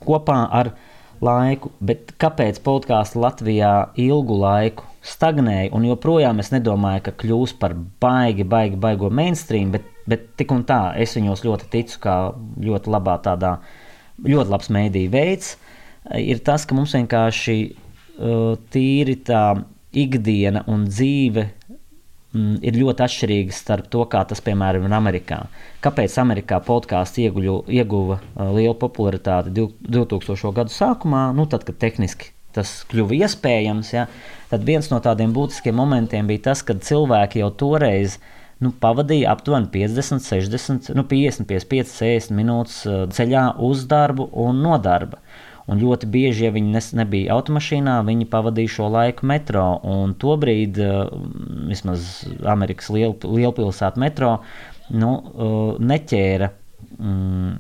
kopā 0.01 0.39
ar 0.57 0.73
laiku, 1.21 1.75
bet 1.85 2.15
kāpēc 2.17 2.63
podkāsts 2.65 3.19
Latvijā 3.21 3.91
ilgu 4.01 4.41
laiku 4.41 4.89
stagnēja 5.05 5.75
un 5.77 5.85
joprojām 5.85 6.41
es 6.41 6.49
nedomāju, 6.55 7.05
ka 7.11 7.19
kļūs 7.21 7.59
par 7.61 7.75
baigi, 8.01 8.47
baigi, 8.49 8.81
baigo 8.81 9.13
mainstream, 9.13 9.75
bet, 9.77 9.85
bet 10.09 10.31
tik 10.41 10.57
un 10.57 10.65
tā 10.65 10.95
es 10.97 11.13
viņos 11.19 11.45
ļoti 11.45 11.69
ticu, 11.77 12.01
kā 12.09 12.17
ļoti 12.57 12.97
labā 12.97 13.21
tādā, 13.29 13.59
ļoti 14.25 14.57
labs 14.57 14.73
mēdīju 14.73 15.13
veids. 15.13 15.59
Uh, 15.59 15.67
ir 16.19 16.43
tas, 16.45 16.67
ka 16.67 16.77
mums 16.77 16.95
vienkārši 16.97 17.57
uh, 17.71 18.57
tīri 18.73 19.17
tā 19.27 19.45
ikdiena 19.91 20.63
un 20.71 20.87
dzīve 20.89 21.47
mm, 22.33 22.59
ir 22.67 22.79
ļoti 22.81 23.05
atšķirīgas 23.07 23.63
starp 23.65 23.91
to, 23.93 24.05
kā 24.11 24.23
tas, 24.29 24.43
piemēram, 24.45 24.87
ir 24.87 24.97
Amerikā. 24.97 25.43
Kāpēc 25.85 26.17
Amerikā 26.23 26.61
podkāsts 26.67 27.21
ieguva 27.21 28.19
uh, 28.19 28.51
lielu 28.57 28.77
popularitāti 28.81 29.55
2000. 29.55 30.53
gadu 30.57 30.75
sākumā, 30.75 31.31
nu, 31.37 31.49
tad, 31.51 31.67
kad 31.69 31.81
tehniski 31.83 32.33
tas 32.55 32.81
kļuva 32.91 33.15
iespējams, 33.21 33.93
ja, 33.95 34.09
tad 34.51 34.65
viens 34.67 34.89
no 34.91 34.99
tādiem 35.03 35.31
būtiskiem 35.35 35.77
momentiem 35.77 36.27
bija 36.27 36.49
tas, 36.51 36.65
kad 36.67 36.83
cilvēki 36.83 37.45
jau 37.45 37.51
toreiz 37.63 38.19
nu, 38.61 38.73
pavadīja 38.77 39.31
aptuveni 39.33 39.71
50, 39.73 40.25
60, 40.27 40.91
nu, 40.99 41.05
50, 41.09 41.47
55, 41.49 41.95
60 41.95 42.37
minūtes 42.37 42.81
uh, 42.89 43.05
ceļā 43.15 43.45
uz 43.67 43.87
darbu 43.91 44.29
un 44.45 44.61
no 44.65 44.77
darba. 44.83 45.23
Un 45.71 45.79
ļoti 45.79 46.09
bieži, 46.11 46.49
ja 46.49 46.55
viņi 46.55 46.73
nes, 46.75 46.89
nebija 46.99 47.37
automašīnā, 47.37 48.01
viņi 48.07 48.27
pavadīja 48.33 48.73
šo 48.75 48.89
laiku 48.91 49.29
metro. 49.31 49.65
Un 49.87 50.17
tobrīd, 50.19 50.81
uh, 50.83 51.13
vismaz 51.71 52.25
Amerikas 52.43 52.91
liel, 52.91 53.15
lielpilsētu 53.23 54.03
metro, 54.03 54.33
nu, 54.91 55.13
uh, 55.15 55.77
neķēra, 55.79 56.49
mm, 56.97 57.53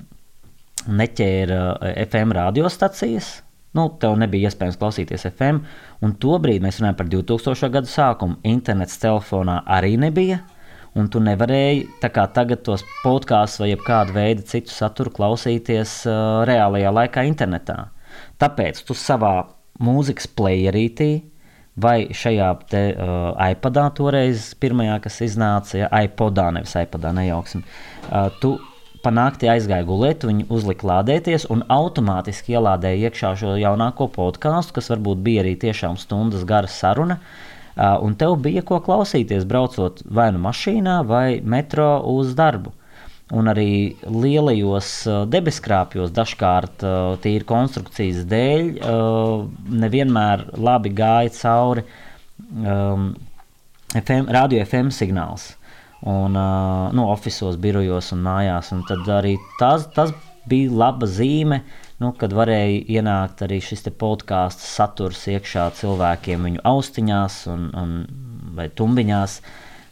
neķēra 1.00 1.60
FM 2.08 2.34
radiostacijas. 2.40 3.30
Nu, 3.78 3.86
tev 4.02 4.16
nebija 4.18 4.50
iespējams 4.50 4.80
klausīties 4.80 5.28
FM, 5.28 5.60
un 6.02 6.16
tobrīd 6.18 6.64
mēs 6.64 6.80
runājam 6.80 6.98
par 6.98 7.10
2000. 7.12 7.70
gadu 7.76 7.92
sākumu. 7.92 8.40
Internets 8.50 8.98
telefonā 8.98 9.60
arī 9.70 9.94
nebija. 10.02 10.40
Un 10.98 11.06
tu 11.06 11.20
nevarēji, 11.22 11.84
tagad, 12.02 12.64
tos 12.66 12.82
podkāstus 13.04 13.62
vai 13.62 13.70
kādu 13.78 14.16
veidu 14.16 14.42
citu 14.42 14.74
saturu 14.74 15.14
klausīties 15.14 16.00
uh, 16.10 16.42
reālajā 16.50 16.90
laikā, 16.96 17.22
internetā. 17.30 17.78
Tāpēc 18.40 18.80
tu 18.88 18.96
savā 18.96 19.34
mūzikas 19.80 20.28
playerītī 20.36 21.10
vai 21.80 22.08
šajā 22.12 22.48
te, 22.70 22.82
uh, 22.92 23.30
iPadā, 23.52 23.86
toreiz 23.96 24.50
pirmajā, 24.60 24.98
kas 25.04 25.20
iznāca, 25.24 25.78
ja 25.84 25.88
iPodā, 26.04 26.50
nevis 26.56 26.74
iPadā, 26.76 27.12
nejauksim, 27.16 27.62
uh, 27.62 28.28
tu 28.42 28.56
panākti 29.04 29.48
aizgāja 29.48 29.86
gulēt, 29.88 30.26
viņi 30.28 30.48
uzlika 30.52 30.88
lādēties 30.90 31.46
un 31.52 31.62
automātiski 31.72 32.56
ielādēja 32.56 33.08
iekšā 33.08 33.30
šo 33.40 33.54
jaunāko 33.60 34.10
podkāstu, 34.12 34.76
kas 34.76 34.90
varbūt 34.92 35.22
bija 35.24 35.44
arī 35.44 35.54
tiešām 35.60 35.96
stundas 36.00 36.44
gara 36.48 36.68
saruna. 36.68 37.20
Uh, 37.70 37.96
un 38.04 38.16
tev 38.18 38.34
bija 38.44 38.64
ko 38.66 38.80
klausīties, 38.84 39.46
braucot 39.48 40.02
vai 40.04 40.28
nu 40.34 40.42
mašīnā, 40.42 41.00
vai 41.08 41.40
metro 41.40 41.94
uz 42.12 42.34
darbu. 42.36 42.74
Un 43.30 43.46
arī 43.46 43.94
lielajos 44.10 44.90
debeskrāpjos 45.30 46.10
dažkārt 46.10 46.82
tīri 47.22 47.46
konstrukcijas 47.46 48.24
dēļ 48.26 48.72
nevienmēr 49.84 50.48
labi 50.58 50.90
gāja 50.98 51.30
cauri 51.36 51.84
um, 52.50 53.12
FM, 53.94 54.26
radio 54.30 54.64
FM 54.64 54.90
signāls. 54.94 55.52
Un, 56.00 56.36
uh, 56.36 56.88
nu, 56.96 57.04
oficiālos 57.12 57.58
birojos 57.60 58.12
un 58.14 58.22
mājās. 58.24 58.70
Un 58.72 58.84
tad 58.88 59.08
arī 59.12 59.34
tas, 59.58 59.84
tas 59.92 60.14
bija 60.48 60.72
laba 60.72 61.08
zīme, 61.10 61.60
nu, 62.00 62.12
kad 62.16 62.32
varēja 62.32 62.84
ienākt 62.96 63.42
arī 63.44 63.58
šis 63.60 63.84
podkāstu 64.00 64.64
saturs 64.64 65.26
iekšā 65.28 65.66
cilvēkiem 65.76 66.46
viņu 66.48 66.62
austiņās 66.70 67.42
un, 67.52 67.66
un, 67.76 67.98
tumbiņās. 68.78 69.40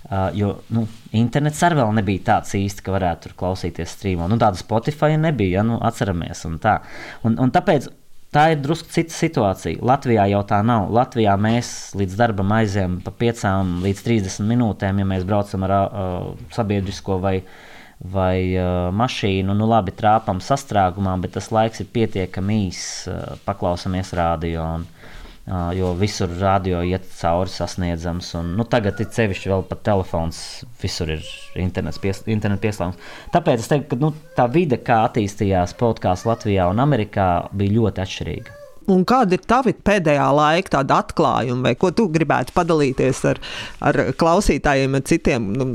Uh, 0.08 0.30
jo 0.32 0.54
nu, 0.72 0.86
internets 1.16 1.62
arī 1.64 1.80
vēl 1.80 1.94
nebija 2.00 2.24
tāds 2.32 2.52
īsti, 2.58 2.84
ka 2.84 2.94
varētu 2.94 3.28
tur 3.28 3.36
klausīties 3.44 3.94
strīmā. 3.96 4.28
Nu, 4.28 4.36
tāda 4.40 4.60
Spotify 4.60 5.16
nebija, 5.20 5.60
ja, 5.60 5.64
nu, 5.66 5.78
atceramies. 5.84 6.44
Un 6.48 6.58
tā. 6.62 6.78
un, 7.24 7.38
un 7.40 7.52
tāpēc 7.54 7.88
tā 8.34 8.44
ir 8.52 8.60
drusku 8.62 8.90
cita 8.92 9.14
situācija. 9.14 9.80
Latvijā 9.84 10.26
jau 10.32 10.42
tā 10.48 10.60
nav. 10.66 10.90
Latvijā 10.92 11.34
mēs 11.40 11.94
līdz 11.98 12.18
darbam 12.18 12.52
aizējām 12.58 13.00
pa 13.04 13.14
5 13.24 13.46
līdz 13.86 14.04
30 14.04 14.48
minūtēm, 14.50 15.00
ja 15.00 15.08
mēs 15.08 15.24
braucam 15.28 15.64
ar 15.68 15.74
uh, 15.78 16.28
sabiedrisko 16.54 17.18
vai, 17.24 17.38
vai 18.00 18.36
uh, 18.52 18.90
mašīnu. 18.92 19.56
Nu, 19.56 19.68
labi, 19.70 19.96
trāpām 19.96 20.42
sastrēgumā, 20.44 21.16
bet 21.24 21.36
tas 21.38 21.50
laiks 21.54 21.84
ir 21.84 21.90
pietiekami 21.94 22.62
īss. 22.68 23.08
Uh, 23.08 23.40
paklausamies 23.48 24.12
rādio. 24.18 24.68
Un, 24.80 24.86
jo 25.76 25.92
visur 25.98 26.30
radio 26.40 26.82
iet 26.84 27.06
cauri 27.20 27.52
sasniedzams. 27.52 28.34
Un, 28.40 28.52
nu, 28.58 28.66
tagad 28.68 29.00
ir 29.00 29.08
sevišķi 29.14 29.52
vēl 29.52 29.64
pat 29.70 29.82
telefons, 29.88 30.42
visur 30.82 31.14
ir 31.16 31.24
internets, 31.60 32.00
pies, 32.02 32.22
internet 32.28 32.62
pieslēgums. 32.64 33.00
Tāpēc 33.34 33.64
es 33.64 33.72
teiktu, 33.72 33.94
ka 33.94 34.02
nu, 34.02 34.12
tā 34.36 34.48
vide, 34.52 34.80
kā 34.84 35.02
attīstījās 35.08 35.76
podkāsts 35.80 36.28
Latvijā 36.28 36.68
un 36.72 36.84
Amerikā, 36.84 37.48
bija 37.56 37.78
ļoti 37.80 38.04
atšķirīga. 38.04 38.54
Un 38.88 39.02
kāda 39.04 39.36
ir 39.36 39.42
tava 39.44 39.72
pēdējā 39.84 40.26
laika 40.32 40.80
atklājuma, 40.80 41.66
vai 41.66 41.74
ko 41.76 41.90
tu 41.92 42.06
gribētu 42.08 42.54
padalīties 42.56 43.20
ar, 43.28 43.40
ar 43.84 43.98
klausītājiem, 44.16 44.96
ar 44.96 45.04
citiem, 45.10 45.50
nu, 45.60 45.66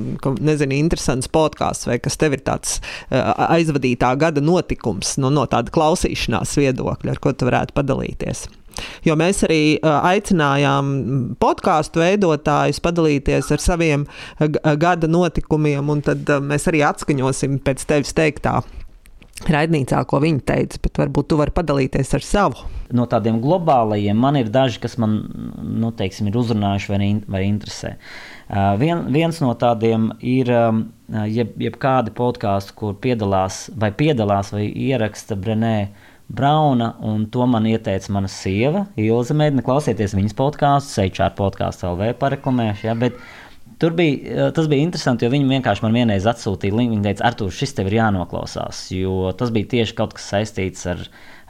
nezinu, 0.42 0.80
interesants 0.82 1.30
podkāsts, 1.30 1.86
vai 1.92 2.00
kas 2.02 2.18
tev 2.18 2.40
ir 2.40 2.42
tāds 2.48 2.80
aizvadītā 3.14 4.16
gada 4.18 4.42
notikums 4.42 5.20
no, 5.22 5.30
no 5.30 5.46
tāda 5.46 5.74
klausīšanās 5.76 6.58
viedokļa, 6.58 7.14
ar 7.14 7.22
ko 7.22 7.38
tu 7.38 7.52
varētu 7.52 7.78
padalīties? 7.78 8.48
Jo 9.06 9.18
mēs 9.20 9.44
arī 9.48 9.64
aicinājām 9.84 10.94
podkāstu 11.42 12.04
veidotājus 12.04 12.82
padalīties 12.84 13.52
ar 13.54 13.64
saviem 13.64 14.06
gada 14.82 15.10
notikumiem, 15.10 15.92
un 15.94 16.06
tad 16.06 16.30
mēs 16.44 16.70
arī 16.72 16.86
atskaņosim 16.88 17.60
pēc 17.66 17.86
tevis 17.90 18.16
teiktā. 18.18 18.62
Raidnīcā, 19.44 19.98
ko 20.08 20.20
viņi 20.24 20.44
teica, 20.48 20.80
bet 20.86 21.00
varbūt 21.02 21.32
tu 21.32 21.38
vari 21.40 21.52
padalīties 21.52 22.14
ar 22.16 22.24
savu. 22.24 22.68
No 22.94 23.08
tādiem 23.10 23.40
globālajiem 23.44 24.20
man 24.20 24.38
ir 24.40 24.52
daži, 24.54 24.78
kas 24.84 24.96
man 25.02 25.18
nu, 25.58 25.90
teiksim, 25.98 26.30
ir 26.30 26.38
uzrunājuši 26.40 26.92
vai, 26.92 27.10
vai 27.36 27.42
interesē. 27.50 27.96
Uh, 27.98 28.76
vien, 28.80 29.02
viens 29.12 29.42
no 29.42 29.52
tādiem 29.60 30.12
ir 30.22 30.52
um, 30.54 30.86
jeb, 31.34 31.58
jebkādi 31.66 32.14
podkāsti, 32.16 32.78
kur 32.78 32.96
piedalās 33.04 33.66
vai 33.76 33.90
piedalās 33.98 34.54
vai 34.54 34.68
ieraksta 34.70 35.36
Brenē 35.40 35.78
uh, 35.90 36.03
Brauna, 36.28 36.94
un 37.04 37.26
to 37.30 37.46
man 37.50 37.68
ieteica 37.70 38.14
mana 38.16 38.30
sieva, 38.32 38.86
Ilza 38.98 39.36
Mēdina. 39.38 39.66
Klausieties 39.66 40.16
viņas 40.18 40.38
podkāstu, 40.40 41.04
HR 41.04 41.34
podkāstu 41.38 41.90
LV 41.92 42.14
pareklamēšu. 42.22 42.88
Ja, 42.88 42.96
bet 42.98 43.20
Tur 43.84 43.92
bija, 43.92 44.52
tas 44.56 44.68
bija 44.72 44.86
interesanti, 44.86 45.26
jo 45.26 45.32
viņi 45.34 45.50
vienkārši 45.50 45.84
man 45.84 45.96
vienreiz 45.98 46.24
atsūtīja 46.30 46.76
linku. 46.78 46.94
Viņa 46.96 47.04
teica, 47.10 47.26
Artur, 47.28 47.50
šis 47.52 47.74
tev 47.76 47.90
ir 47.90 47.98
jānoklausās, 47.98 48.86
jo 48.96 49.32
tas 49.36 49.52
bija 49.52 49.72
tieši 49.74 49.96
kaut 49.98 50.14
kas 50.16 50.30
saistīts 50.32 50.86
ar, 50.88 51.02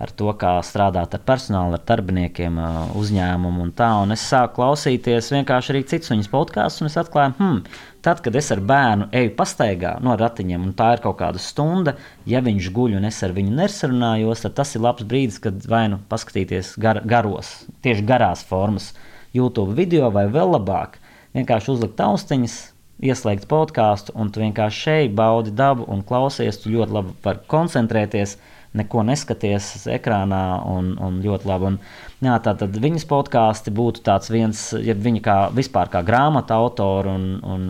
ar 0.01 0.13
to, 0.17 0.31
kā 0.41 0.55
strādāt 0.65 1.13
ar 1.13 1.23
personālu, 1.27 1.77
ar 1.77 1.83
darbiniekiem, 1.91 2.57
uzņēmumu 2.97 3.67
un 3.67 3.73
tā. 3.77 3.91
Un 4.01 4.15
es 4.15 4.23
sāku 4.31 4.61
klausīties 4.61 5.29
vienkārši 5.35 5.75
arī 5.75 5.83
citus 5.91 6.13
viņas 6.13 6.31
podkāstus, 6.33 6.81
un 6.81 6.89
es 6.89 6.97
atklāju, 7.03 7.35
hmm, 7.37 7.61
Tad, 8.03 8.19
kad 8.19 8.35
es 8.35 8.51
ar 8.51 8.59
bērnu 8.59 9.05
eju 9.15 9.31
pastaigā 9.37 9.93
no 10.03 10.17
ratiņiem, 10.19 10.65
un 10.67 10.73
tā 10.75 10.89
ir 10.97 11.03
kaut 11.05 11.21
kāda 11.21 11.39
stunda, 11.39 11.93
ja 12.27 12.41
viņš 12.43 12.67
guļ 12.75 12.97
un 12.97 13.07
es 13.07 13.21
ar 13.23 13.31
viņu 13.35 13.55
nesarunājos, 13.55 14.43
tad 14.43 14.57
tas 14.57 14.75
ir 14.75 14.83
labs 14.83 15.07
brīdis, 15.07 15.39
kad 15.43 15.63
vai 15.71 15.85
nu 15.93 16.01
paskatīties 16.11 16.73
gar, 16.83 16.99
garos, 17.07 17.53
tieši 17.85 18.03
garās 18.09 18.43
formas, 18.49 18.91
YouTube 19.31 19.77
video 19.79 20.11
vai 20.11 20.25
vēl 20.27 20.51
labāk, 20.57 20.99
vienkārši 21.37 21.71
uzlikt 21.77 22.03
austiņas, 22.03 22.57
ieslēgt 23.03 23.47
podkāstu, 23.51 24.13
un 24.19 24.31
tu 24.31 24.43
vienkārši 24.43 24.83
šeit 24.85 25.15
baudi 25.15 25.55
dabu 25.55 25.87
un 25.91 26.03
klausies. 26.07 26.59
Tu 26.61 26.73
ļoti 26.75 26.97
labi 26.97 27.15
vari 27.23 27.41
koncentrēties, 27.51 28.35
neko 28.77 29.03
neskaties 29.05 29.85
ekrānā 29.93 30.41
un, 30.69 30.93
un 31.01 31.19
ļoti 31.23 31.49
labi. 31.49 31.69
Un, 31.69 31.77
jā, 32.25 32.35
tātad 32.45 32.75
viņas 32.81 33.05
podkāsti 33.09 33.73
būtu 33.75 34.03
tāds 34.05 34.31
viens, 34.33 34.65
ja 34.81 34.95
viņa 34.97 35.23
kā 35.25 35.37
vispār 35.53 35.91
kā 35.93 36.01
grāmatu 36.05 36.55
autora 36.57 37.13
un, 37.13 37.27
un 37.45 37.69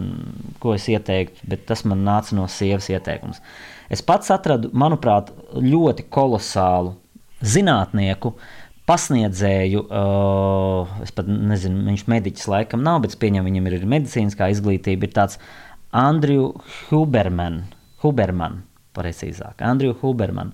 ko 0.63 0.77
es 0.77 0.87
ieteiktu, 0.91 1.43
bet 1.49 1.67
tas 1.69 1.83
man 1.89 2.05
nāca 2.07 2.37
no 2.37 2.47
sievas 2.51 2.89
ieteikums. 2.93 3.43
Es 3.91 4.03
pats 4.05 4.31
atradu, 4.33 4.71
manuprāt, 4.73 5.33
ļoti 5.53 6.07
kolosālu 6.13 6.95
zinātnieku. 7.43 8.33
Pasniedzēju, 8.87 9.85
uh, 9.87 10.95
es 11.03 11.13
pat 11.15 11.27
nezinu, 11.27 11.85
viņš 11.87 12.03
mediķis 12.11 12.49
laikam 12.51 12.81
nav, 12.83 13.03
bet 13.03 13.13
es 13.13 13.19
pieņemu, 13.19 13.47
viņam 13.47 13.69
ir 13.69 13.85
medicīniskā 13.93 14.49
izglītība. 14.51 15.07
Ir 15.07 15.13
tāds 15.15 15.39
Andriju 15.95 16.49
Huberman, 16.89 17.61
Huberman, 18.03 18.63
precīzāk, 18.97 19.63
Andriju 19.63 19.95
Huberman. 20.01 20.51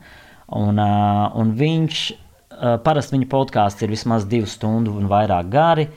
Un, 0.58 0.80
uh, 0.82 1.26
un 1.38 1.54
viņš 1.58 2.04
uh, 2.10 2.78
parasti 2.86 3.18
viņa 3.18 3.28
podkāsts 3.30 3.86
ir 3.86 3.92
vismaz 3.94 4.26
divu 4.30 4.50
stundu 4.50 4.96
un 4.98 5.10
vairāk 5.12 5.52
gari. 5.54 5.90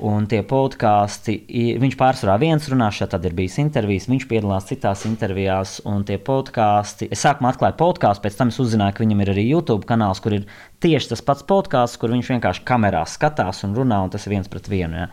Un 0.00 0.24
tie 0.24 0.38
podkāsti, 0.48 1.34
viņš 1.76 1.94
pārsvarā 2.00 2.38
viens 2.40 2.64
runā, 2.72 2.86
šeit 2.88 3.12
ir 3.18 3.34
bijis 3.36 3.58
intervijas, 3.60 4.06
viņš 4.08 4.24
piedalās 4.30 4.70
citās 4.70 5.02
intervijās, 5.04 5.74
un 5.84 6.06
tie 6.08 6.16
podkāsti, 6.16 7.10
es 7.12 7.20
sākumā 7.20 7.50
atklāju 7.52 7.76
podkāstu, 7.82 8.24
pēc 8.24 8.38
tam 8.38 8.48
es 8.48 8.56
uzzināju, 8.64 8.96
ka 8.96 9.04
viņam 9.04 9.20
ir 9.20 9.32
arī 9.34 9.44
YouTube 9.50 9.84
kanāls, 9.84 10.22
kur 10.24 10.38
ir 10.38 10.48
tieši 10.80 11.12
tas 11.12 11.24
pats 11.26 11.44
podkāsts, 11.44 12.00
kur 12.00 12.14
viņš 12.14 12.32
vienkārši 12.32 12.64
kamerā 12.64 13.04
skatās 13.12 13.60
un 13.68 13.76
runā, 13.76 14.00
un 14.06 14.14
tas 14.14 14.24
ir 14.24 14.38
viens 14.38 14.48
pret 14.48 14.72
vienu. 14.72 15.04
Ja. 15.04 15.10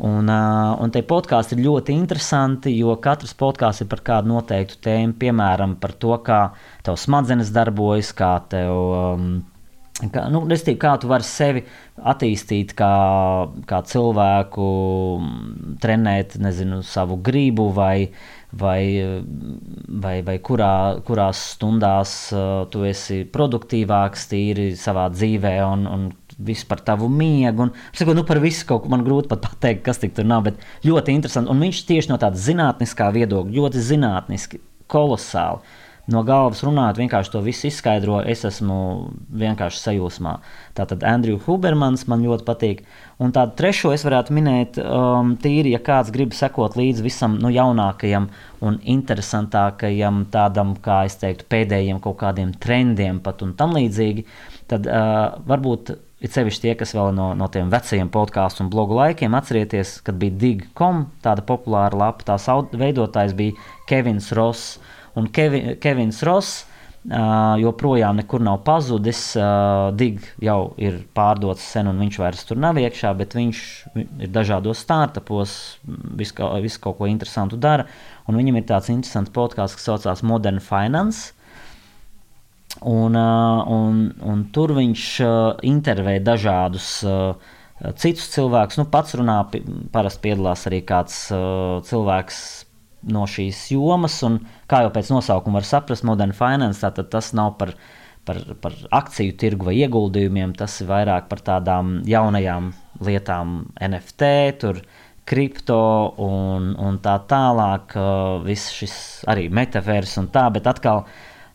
Un, 0.00 0.28
un 0.32 0.92
tie 0.94 1.02
podkāsti 1.04 1.56
ir 1.58 1.66
ļoti 1.66 1.92
interesanti, 1.92 2.72
jo 2.78 2.94
katrs 3.02 3.36
podkāsts 3.38 3.84
ir 3.84 3.90
par 3.90 4.00
kādu 4.06 4.32
noteiktu 4.32 4.80
tēmu, 4.88 5.18
piemēram, 5.20 5.76
par 5.82 5.92
to, 6.00 6.16
kā 6.24 6.42
tev 6.86 6.96
smadzenes 7.00 7.52
darbojas, 7.54 8.14
kā 8.16 8.34
tev. 8.52 8.72
Um, 8.72 9.32
Kā, 10.02 10.24
nu, 10.32 10.40
restīvi, 10.50 10.80
kā 10.82 10.96
tu 10.98 11.06
vari 11.06 11.22
sevi 11.22 11.60
attīstīt, 12.10 12.72
kā, 12.74 12.94
kā 13.68 13.82
cilvēku, 13.86 14.64
trenēt 15.82 16.38
nezinu, 16.42 16.80
savu 16.82 17.20
gribu, 17.22 17.68
vai, 17.76 18.08
vai, 18.50 18.80
vai, 20.02 20.16
vai 20.26 20.38
kurā, 20.42 20.72
kurās 21.06 21.44
stundās 21.52 22.16
tu 22.72 22.82
esi 22.88 23.20
produktīvāks, 23.36 24.26
tīri 24.32 24.72
savā 24.80 25.06
dzīvē, 25.12 25.54
un, 25.68 25.86
un 25.86 26.08
viss 26.38 26.66
par 26.68 26.82
tavu 26.84 27.08
miegu. 27.12 27.68
Un, 27.68 27.72
saku, 27.96 28.16
nu, 28.16 28.24
par 28.28 28.40
visu 28.42 28.66
kaut 28.68 28.84
ko 28.84 28.92
man 28.92 29.04
grūti 29.06 29.30
pat 29.32 29.44
pateikt, 29.46 29.84
kas 29.86 30.02
tur 30.02 30.28
nav, 30.28 30.46
bet 30.48 30.66
ļoti 30.86 31.16
interesanti. 31.16 31.52
Un 31.52 31.62
viņš 31.66 31.84
tieši 31.88 32.12
no 32.12 32.20
tāda 32.22 32.40
zinātniskā 32.40 33.10
viedokļa, 33.14 33.56
ļoti 33.58 33.86
zinātniski, 33.92 34.62
kolosāli 34.92 35.62
no 36.10 36.22
galvas 36.26 36.62
runājot, 36.66 36.98
vienkārši 36.98 37.30
to 37.32 37.40
visu 37.44 37.68
izskaidro. 37.68 38.18
Es 38.26 38.42
esmu 38.46 38.76
vienkārši 39.38 39.80
sajūsmā. 39.84 40.34
Tātad 40.76 41.04
Andrija 41.06 41.40
Hubermans 41.44 42.06
man 42.10 42.24
ļoti 42.26 42.46
patīk. 42.48 42.82
Un 43.22 43.34
tādu 43.34 43.54
trešo 43.60 43.92
es 43.94 44.04
varētu 44.06 44.34
minēt, 44.34 44.80
um, 44.82 45.36
tīri, 45.42 45.74
ja 45.76 45.82
kāds 45.84 46.10
grib 46.14 46.34
sekot 46.34 46.76
līdzi 46.78 47.06
visam 47.06 47.38
nu, 47.42 47.52
jaunākajam 47.54 48.28
un 48.66 48.78
interesantākajam, 48.96 50.24
tādam, 50.34 50.74
kā 50.82 51.04
es 51.06 51.18
teiktu, 51.22 51.46
pēdējiem 51.52 52.02
kaut 52.02 52.18
kādiem 52.22 52.54
trendiem 52.62 53.22
pat 53.22 53.44
un 53.46 53.54
tam 53.58 53.76
līdzīgi, 53.78 54.26
tad 54.72 54.90
uh, 54.90 55.38
varbūt. 55.46 55.98
Ir 56.22 56.30
sevišķi 56.30 56.62
tie, 56.62 56.72
kas 56.78 56.92
vēl 56.94 57.10
no, 57.16 57.32
no 57.34 57.48
tiem 57.50 57.70
vecajiem 57.72 58.10
podkāstu 58.14 58.62
un 58.62 58.68
blogu 58.70 58.94
laikiem 58.94 59.34
atcerieties, 59.34 59.96
kad 60.06 60.20
bija 60.20 60.36
Dig.com, 60.38 61.08
tāda 61.24 61.42
populāra 61.46 61.98
lapa. 61.98 62.26
Tās 62.28 62.46
veidotājs 62.78 63.34
bija 63.34 63.56
Kevins 63.90 64.30
Ross. 64.38 64.76
Un 65.18 65.26
Kevi, 65.34 65.74
Kevins 65.82 66.22
Ross 66.24 66.62
uh, 66.62 67.58
joprojām 67.58 68.20
nekur 68.20 68.42
nav 68.44 68.62
pazudis. 68.66 69.24
Uh, 69.34 69.90
Dig 69.98 70.22
jau 70.42 70.72
ir 70.80 71.02
pārdots 71.16 71.66
sen, 71.74 71.90
un 71.90 71.98
viņš 72.04 72.20
vairs 72.22 72.46
tur 72.48 72.60
nav 72.62 72.78
iekšā, 72.78 73.12
bet 73.18 73.34
viņš 73.36 73.66
ir 73.98 74.32
dažādos 74.32 74.86
startupos, 74.86 75.58
visu, 76.16 76.38
kaut 76.38 77.00
ko 77.00 77.10
interesantu 77.10 77.58
dara. 77.60 77.88
Un 78.30 78.38
viņam 78.38 78.60
ir 78.60 78.68
tāds 78.70 78.92
interesants 78.94 79.34
podkāsts, 79.34 79.80
kas 79.80 79.90
saucās 79.90 80.22
Modern 80.26 80.62
Finance. 80.62 81.34
Un, 82.80 83.14
uh, 83.14 83.62
un, 83.68 83.98
un 84.24 84.44
tur 84.54 84.72
viņš 84.74 85.08
uh, 85.22 85.32
intervē 85.68 86.16
dažādus 86.24 86.88
uh, 87.06 87.36
citus 87.98 88.30
cilvēkus. 88.32 88.80
Nu, 88.80 88.88
pats 88.90 89.14
runā, 89.18 89.38
parasti 89.94 90.24
piedalās 90.26 90.66
arī 90.70 90.80
kāds 90.88 91.24
uh, 91.34 91.78
cilvēks 91.86 92.40
no 93.12 93.24
šīs 93.26 93.64
jomas, 93.74 94.20
un 94.26 94.38
kā 94.70 94.84
jau 94.84 94.92
pēc 94.94 95.10
nosaukuma 95.12 95.60
var 95.60 95.66
saprast, 95.66 96.06
Modern 96.06 96.34
Finance 96.36 96.90
tas 97.10 97.32
nav 97.34 97.56
par, 97.58 97.74
par, 98.26 98.38
par 98.62 98.76
akciju 98.94 99.34
tirgu 99.38 99.70
vai 99.70 99.76
ieguldījumiem, 99.82 100.54
tas 100.58 100.78
ir 100.82 100.90
vairāk 100.90 101.26
par 101.30 101.42
tādām 101.42 101.96
jaunajām 102.06 102.70
lietām, 103.02 103.56
NFT, 103.82 104.30
tur, 104.62 104.78
kripto 105.26 105.82
un, 106.22 106.72
un 106.78 106.98
tā 107.02 107.16
tālāk, 107.30 107.94
viss 108.46 108.72
šis 108.74 108.94
arī 109.30 109.48
metavērs 109.54 110.16
un 110.22 110.30
tā, 110.34 110.48
bet 110.54 110.66
atkal. 110.70 111.04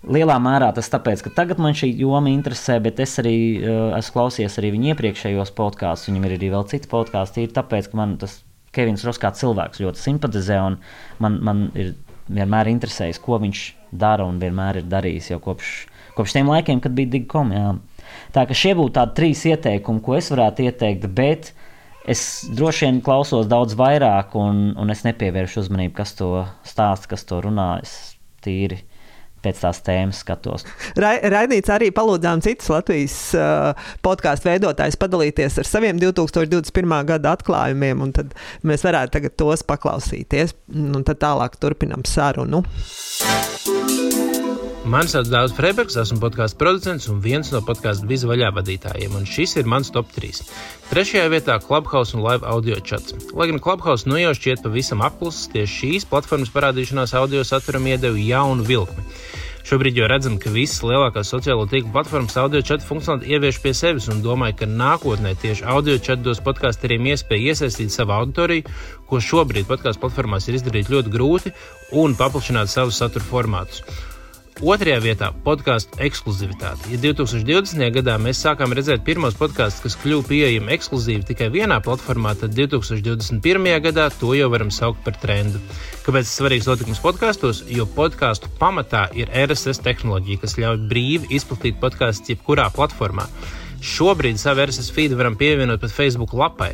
Lielā 0.08 0.38
mērā 0.39 0.70
tas 0.76 0.88
tāpēc, 0.91 1.22
ka 1.26 1.32
tagad 1.36 1.60
man 1.60 1.76
šī 1.76 1.89
joma 2.00 2.32
interesē, 2.32 2.78
bet 2.84 3.02
es 3.04 3.17
arī 3.20 3.38
uh, 3.60 3.96
esmu 3.98 4.15
klausījies 4.15 4.58
arī 4.62 4.72
viņa 4.76 4.93
iepriekšējos 4.93 5.52
podkāstus. 5.58 6.08
Viņam 6.12 6.28
ir 6.30 6.36
arī 6.38 6.52
vēl 6.54 6.67
citi 6.72 6.91
podkāsti. 6.91 7.43
Ir 7.43 7.56
tāpēc, 7.58 7.89
ka 7.91 8.00
man 8.00 8.15
tas 8.22 8.39
Kevins 8.76 9.04
Ross 9.08 9.20
kā 9.20 9.34
cilvēks 9.36 9.82
ļoti 9.84 10.04
simpatizē, 10.04 10.62
un 10.63 10.80
man, 11.24 11.38
man 11.43 11.65
ir 11.76 11.93
vienmēr 12.28 12.72
interesējis, 12.72 13.20
ko 13.24 13.39
viņš 13.43 13.63
dara 14.00 14.26
un 14.28 14.39
vienmēr 14.41 14.82
ir 14.82 14.89
darījis 14.91 15.32
jau 15.32 15.39
kopš, 15.43 15.76
kopš 16.17 16.36
tiem 16.38 16.52
laikiem, 16.52 16.82
kad 16.84 16.96
bija 16.96 17.13
Digicom. 17.15 17.54
Jā. 17.56 17.70
Tā 18.36 18.43
ka 18.48 18.56
šie 18.58 18.76
būtu 18.78 18.96
tādi 19.00 19.15
trīs 19.20 19.43
ieteikumi, 19.48 20.04
ko 20.04 20.17
es 20.17 20.32
varētu 20.32 20.67
ieteikt, 20.67 21.08
bet 21.15 21.52
es 22.08 22.22
droši 22.56 22.88
vien 22.88 23.02
klausos 23.04 23.48
daudz 23.52 23.76
vairāk, 23.80 24.36
un, 24.39 24.70
un 24.80 24.93
es 24.93 25.04
nepievēršu 25.08 25.65
uzmanību, 25.65 25.96
kas 25.98 26.15
to 26.20 26.32
stāsta, 26.67 27.12
kas 27.15 27.28
to 27.28 27.41
runā. 27.43 27.74
Es 27.84 27.98
tīri 28.43 28.80
pēc 29.47 29.63
tās 29.63 29.81
tēmas 29.86 30.21
skatos. 30.23 30.67
Ra 30.99 31.15
Raidīts 31.38 31.71
arī 31.73 31.89
palūdzām 31.95 32.43
citus 32.45 32.69
Latvijas 32.73 33.17
uh, 33.38 33.89
podkāstu 34.05 34.51
veidotājus 34.51 34.99
padalīties 34.99 35.60
ar 35.63 35.69
saviem 35.69 36.01
2021. 36.03 36.97
gada 37.07 37.36
atklājumiem, 37.38 38.03
un 38.03 38.15
tad 38.15 38.36
mēs 38.67 38.86
varētu 38.88 39.31
tos 39.38 39.65
paklausīties, 39.67 40.57
un 40.75 41.05
tad 41.07 41.21
tālāk 41.23 41.60
turpinam 41.62 42.05
sarunu. 42.07 42.65
Mani 44.88 45.10
sauc 45.12 45.28
Dārzs 45.28 45.52
Freibergs, 45.52 45.97
esmu 46.00 46.21
podkāstu 46.23 46.56
producents 46.62 47.10
un 47.12 47.17
viens 47.19 47.50
no 47.52 47.60
podkāstu 47.67 48.08
vizu 48.08 48.30
vaļā 48.30 48.54
vadītājiem, 48.56 49.17
un 49.19 49.26
šis 49.28 49.58
ir 49.60 49.67
mans 49.67 49.91
top 49.91 50.13
3. 50.15 50.45
Trešajā 50.88 51.26
vietā 51.34 51.58
Clubhouse 51.60 52.15
un 52.15 52.23
Live 52.23 52.47
audio 52.47 52.78
chats. 52.80 53.12
Lai 53.36 53.50
gan 53.52 53.60
Clubhouse 53.60 54.08
nu 54.08 54.15
jau 54.21 54.32
šķiet 54.38 54.63
pavisam 54.63 55.04
apklusis, 55.04 55.50
tieši 55.52 55.76
šīs 55.82 56.08
platformas 56.08 56.54
parādīšanās 56.56 57.17
audio 57.19 57.43
saturam 57.43 57.91
iedeva 57.91 58.15
jaunu 58.15 58.63
vilkli. 58.63 59.04
Šobrīd 59.67 60.00
jau 60.00 60.08
redzam, 60.08 60.39
ka 60.39 60.56
visas 60.56 60.80
lielākās 60.88 61.36
sociālo 61.36 61.67
tīklu 61.67 61.91
platformas 61.91 62.39
audio 62.39 62.63
chatu 62.63 62.88
funkcionalitāti 62.88 63.36
ievieš 63.36 63.60
pie 63.60 63.76
sevis 63.76 64.08
un 64.08 64.23
domāju, 64.23 64.62
ka 64.62 64.71
nākotnē 64.71 65.36
tieši 65.41 65.67
audio 65.67 66.00
chatu 66.00 66.30
dos 66.30 66.39
podkāsteriem 66.47 67.12
iespēju 67.12 67.52
iesaistīt 67.52 67.91
savu 67.91 68.15
auditoriju, 68.21 68.71
ko 69.12 69.19
šobrīd 69.19 69.67
podkāstu 69.67 70.08
platformās 70.08 70.47
ir 70.47 70.62
izdarīt 70.62 70.95
ļoti 70.95 71.12
grūti, 71.12 71.58
un 71.91 72.15
paplašināt 72.15 72.71
savus 72.71 73.04
satura 73.04 73.28
formātus. 73.28 73.84
Otrajā 74.58 74.98
vietā- 74.98 75.28
podkāstu 75.46 76.00
ekskluzivitāte. 76.02 76.89
Ja 76.89 76.98
2020. 76.98 77.91
gadā 77.93 78.15
mēs 78.17 78.39
sākām 78.41 78.74
redzēt 78.74 79.04
pirmos 79.06 79.36
podkāstus, 79.38 79.84
kas 79.84 79.98
kļuva 80.02 80.26
pieejami 80.26 80.74
ekskluzīvi 80.74 81.28
tikai 81.30 81.52
vienā 81.54 81.78
platformā, 81.78 82.34
tad 82.39 82.56
2021. 82.58 83.80
gadā 83.80 84.10
to 84.20 84.34
jau 84.34 84.50
varam 84.50 84.72
saukt 84.72 85.04
par 85.06 85.13
trendu. 85.13 85.62
Kāpēc 86.02 86.26
tas 86.26 86.39
svarīgs 86.39 86.65
notikums 86.65 87.00
podkāstos? 87.00 87.70
Jo 87.70 87.86
podkāstu 87.86 88.50
pamatā 88.58 89.15
ir 89.15 89.30
RSS 89.30 89.78
tehnoloģija, 89.78 90.41
kas 90.41 90.58
ļauj 90.58 90.89
brīvi 90.89 91.30
izplatīt 91.38 91.78
podkāstus 91.80 92.34
jebkurā 92.34 92.74
platformā. 92.74 93.28
Šobrīd 93.80 94.41
savu 94.41 94.65
RSS 94.65 94.89
feed 94.89 95.13
varam 95.13 95.38
pievienot 95.38 95.80
pat 95.80 95.91
Facebook 95.91 96.34
lapai 96.34 96.74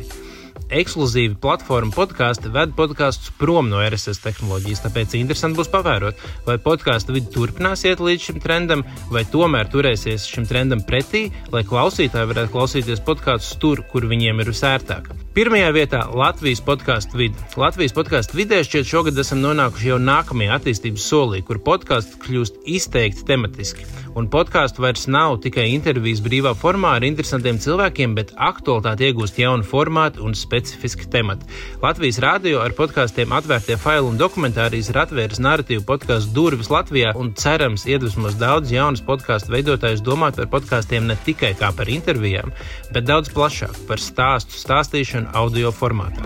ekskluzīvi 0.80 1.36
platforma 1.42 1.94
podkāstu 1.94 2.50
ved 2.54 2.74
podkāstus 2.78 3.32
prom 3.38 3.68
no 3.70 3.82
RSS 3.84 4.22
tehnoloģijas. 4.24 4.84
Tāpēc 4.86 5.16
interesanti 5.18 5.60
būs 5.60 5.70
pavērot, 5.72 6.22
vai 6.48 6.58
podkāstu 6.62 7.14
vidi 7.16 7.30
turpinās 7.34 7.84
iet 7.88 8.02
līdz 8.02 8.28
šim 8.28 8.40
trendam, 8.44 8.84
vai 9.14 9.24
tomēr 9.30 9.70
turēsies 9.72 10.26
šim 10.30 10.48
trendam 10.50 10.82
pretī, 10.86 11.28
lai 11.54 11.64
klausītāji 11.68 12.32
varētu 12.32 12.54
klausīties 12.54 13.04
podkāstus 13.06 13.58
tur, 13.62 13.84
kur 13.92 14.08
viņiem 14.10 14.42
ir 14.42 14.50
visērtāk. 14.52 15.12
Pirmajā 15.34 15.70
vietā 15.74 16.00
Latvijas 16.14 16.60
podkāstu 16.62 17.18
vidi. 17.18 17.46
Latvijas 17.58 17.94
podkāstu 17.96 18.38
vidē 18.38 18.60
šķiet 18.62 18.86
šogad 18.86 19.18
esam 19.18 19.40
nonākuši 19.42 19.88
jau 19.88 19.96
nākamajā 19.98 20.60
attīstības 20.60 21.06
solī, 21.10 21.40
kur 21.42 21.58
podkāsts 21.58 22.20
kļūst 22.22 22.60
izteikti 22.70 23.26
tematiski. 23.26 23.88
Un 24.14 24.28
podkāstu 24.30 24.84
vairs 24.84 25.08
nav 25.10 25.40
tikai 25.42 25.64
intervijas 25.72 26.20
brīvā 26.22 26.52
formā 26.54 26.92
ar 27.00 27.06
interesantiem 27.06 27.58
cilvēkiem, 27.58 28.14
bet 28.14 28.30
aktualitāti 28.38 29.08
iegūst 29.08 29.40
jaunu 29.42 29.66
formātu 29.66 30.22
un 30.22 30.38
specifiski 30.64 31.06
temati. 31.10 31.46
Latvijas 31.82 32.18
rādio 32.22 32.60
ar 32.64 32.72
podkāstiem 32.76 33.32
atvērtie 33.36 33.76
faili 33.80 34.08
un 34.08 34.18
dokumentārijas 34.18 34.88
ir 34.90 35.00
atvēris 35.04 35.42
narratīvu 35.44 35.84
podkāstu 35.88 36.32
durvis 36.34 36.70
Latvijā 36.72 37.12
un 37.20 37.34
cerams 37.36 37.84
iedvesmos 37.86 38.38
daudz 38.40 38.72
jaunas 38.72 39.04
podkāstu 39.04 39.52
veidotājus 39.54 40.04
domāt 40.04 40.40
par 40.40 40.48
podkāstiem 40.56 41.06
ne 41.10 41.18
tikai 41.26 41.52
kā 41.58 41.70
par 41.76 41.90
intervijām, 41.92 42.52
bet 42.92 43.08
daudz 43.08 43.32
plašāk 43.34 43.84
par 43.88 44.00
stāstu 44.00 44.56
stāstīšanu 44.58 45.34
audio 45.36 45.72
formātā. 45.74 46.24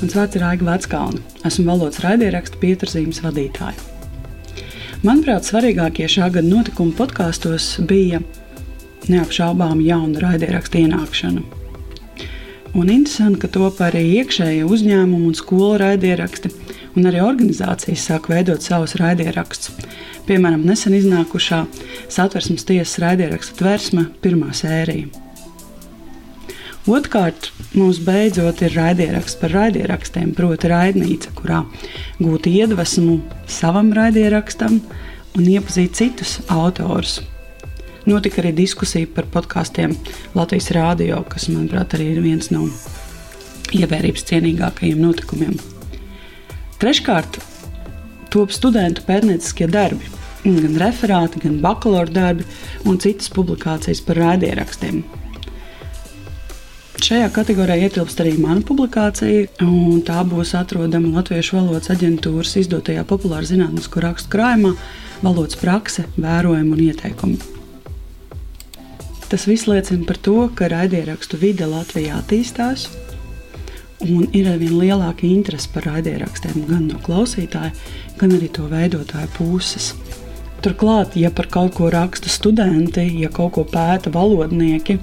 Mans 0.00 0.16
vārds 0.16 0.36
ir 0.38 0.44
Aiga 0.48 0.64
Veckalna. 0.64 1.20
Esmu 1.44 1.66
valodas 1.68 2.00
raidierakstu 2.00 2.56
pieturzīmes 2.62 3.20
vadītāja. 3.20 3.76
Manuprāt, 5.04 5.44
svarīgākie 5.48 6.08
šā 6.08 6.30
gada 6.32 6.48
notikumi 6.48 6.96
podkāstos 6.96 7.74
bija 7.88 8.20
neapšaubām 9.08 9.80
jauna 9.84 10.20
raidierakstu 10.26 10.82
ienākšana. 10.84 11.42
Un 12.74 12.90
interesanti, 12.92 13.40
ka 13.42 13.48
top 13.50 13.80
arī 13.82 14.04
iekšējie 14.20 14.66
uzņēmumi 14.68 15.30
un 15.30 15.34
skolu 15.34 15.78
raidieraksti, 15.80 16.52
un 16.94 17.08
arī 17.10 17.22
organizācijas 17.24 18.04
sāk 18.10 18.28
veidot 18.30 18.62
savus 18.62 18.94
raidierakstus. 19.00 19.74
Piemēram, 20.28 20.62
nesen 20.68 20.94
iznākušā 20.94 21.64
satversmes 22.12 22.66
tiesas 22.68 23.00
raidierakstu 23.02 23.58
tversme 23.58 24.06
pirmā 24.22 24.52
sērija. 24.54 25.08
Otrkārt, 26.90 27.50
mums 27.76 27.98
beidzot 28.06 28.62
ir 28.64 28.72
raidieraksts 28.78 29.36
par 29.40 29.52
raidierakstiem, 29.52 30.30
proti, 30.38 30.70
raidnīca, 30.70 31.34
kurā 31.36 31.64
gūt 32.22 32.48
iedvesmu 32.50 33.18
savam 33.50 33.90
raidierakstam 33.94 34.78
un 35.36 35.50
iepazīt 35.50 35.98
citus 35.98 36.38
autorus. 36.48 37.18
Notika 38.08 38.40
arī 38.40 38.54
diskusija 38.56 39.08
par 39.14 39.26
podkāstiem 39.32 39.92
Latvijas 40.34 40.70
Rādio, 40.72 41.20
kas, 41.28 41.50
manuprāt, 41.52 41.96
arī 41.98 42.14
ir 42.14 42.22
viens 42.24 42.48
no 42.54 42.64
ievērības 43.76 44.24
cienīgākajiem 44.30 45.02
notikumiem. 45.02 45.58
Treškārt, 46.80 47.36
top 48.32 48.54
studentu 48.56 49.04
pētnieciskie 49.06 49.68
darbi. 49.70 50.16
gan 50.44 50.76
referāti, 50.80 51.42
gan 51.42 51.58
bakalaura 51.60 52.10
darbi 52.10 52.46
un 52.88 52.96
citas 52.98 53.28
publikācijas 53.28 54.00
par 54.00 54.16
raidierakstiem. 54.16 55.02
Šajā 57.00 57.28
kategorijā 57.32 57.88
ietilpst 57.88 58.20
arī 58.20 58.34
mana 58.40 58.60
publikācija, 58.64 59.46
un 59.64 60.00
tā 60.04 60.20
būs 60.24 60.54
atrodama 60.56 61.14
Latviešu 61.18 61.56
valodas 61.56 61.92
aģentūras 61.92 62.56
izdotajā 62.60 63.04
populāra 63.08 63.48
zinātnisko 63.48 64.04
rakstu 64.04 64.32
krājumā 64.32 64.74
Valodas 65.20 65.56
prakse, 65.60 66.06
vērojumi 66.16 66.76
un 66.76 66.84
ieteikumi. 66.88 67.59
Tas 69.30 69.46
viss 69.46 69.68
liecina 69.70 70.02
par 70.08 70.18
to, 70.18 70.48
ka 70.58 70.66
raidierakstu 70.72 71.38
vide 71.38 71.68
Latvijā 71.70 72.16
attīstās, 72.18 72.88
un 74.02 74.24
ir 74.34 74.48
arvien 74.50 74.74
lielāka 74.74 75.28
interese 75.28 75.70
par 75.70 75.86
raidierakstiem 75.86 76.64
gan 76.66 76.88
no 76.88 76.98
klausītāja, 77.04 77.70
gan 78.18 78.34
arī 78.34 78.48
to 78.50 78.66
veidotāju 78.70 79.30
puses. 79.36 79.92
Turklāt, 80.60 81.14
ja 81.16 81.30
par 81.30 81.46
kaut 81.48 81.76
ko 81.78 81.92
raksta 81.94 82.28
studenti, 82.28 83.06
ja 83.22 83.30
kaut 83.32 83.54
ko 83.54 83.64
pēta 83.64 84.10
valodnieki, 84.12 84.98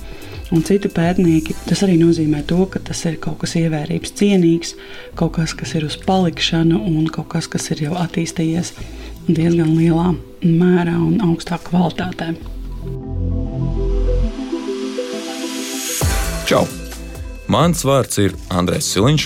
un 0.51 0.63
citi 0.67 0.91
pētnieki. 0.91 1.55
Tas 1.67 1.81
arī 1.87 1.97
nozīmē 2.01 2.43
to, 2.51 2.65
ka 2.71 2.81
tas 2.83 3.05
ir 3.07 3.17
kaut 3.23 3.39
kas 3.41 3.55
ievērības 3.59 4.13
cienīgs, 4.19 4.75
kaut 5.19 5.37
kas, 5.39 5.55
kas 5.57 5.73
ir 5.79 5.87
uz 5.87 5.97
palikšanu, 6.03 6.83
un 6.91 7.07
kaut 7.11 7.31
kas, 7.33 7.49
kas 7.51 7.71
ir 7.71 7.87
jau 7.87 7.95
attīstījies 8.03 8.75
diezgan 9.27 9.73
lielā 9.75 10.13
mērā 10.43 10.99
un 10.99 11.19
augstā 11.31 11.59
kvalitātē. 11.63 12.33
Čau! 16.47 16.61
Mans 17.51 17.81
vārds 17.83 18.21
ir 18.23 18.31
Andrēs 18.55 18.85
Siliņš, 18.93 19.23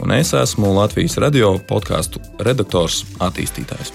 un 0.00 0.12
es 0.16 0.30
esmu 0.32 0.70
Latvijas 0.72 1.18
radio 1.20 1.50
podkāstu 1.68 2.22
redaktors, 2.40 3.02
attīstītājs. 3.20 3.90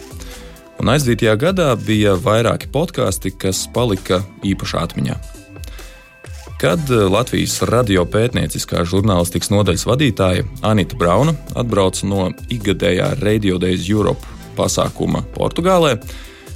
Un 0.78 0.91
aizdītajā 0.93 1.34
gadā 1.41 1.72
bija 1.82 2.14
vairāki 2.22 2.70
podkāsti, 2.70 3.32
kas 3.41 3.64
palika 3.74 4.20
īpašā 4.45 4.84
atmiņā. 4.86 5.18
Kad 6.62 6.86
eh, 6.93 7.01
Latvijas 7.09 7.57
radio 7.66 8.05
pētnieciskā 8.05 8.86
žurnālistikas 8.86 9.49
nodaļas 9.49 9.88
vadītāja 9.89 10.45
Anita 10.62 11.01
Brauna 11.01 11.34
atbrauca 11.57 12.05
no 12.14 12.30
ikgadējā 12.45 13.16
Radio 13.24 13.57
Days 13.57 13.89
Europe 13.89 14.22
pasākuma 14.53 15.26
Portugālē, 15.34 15.97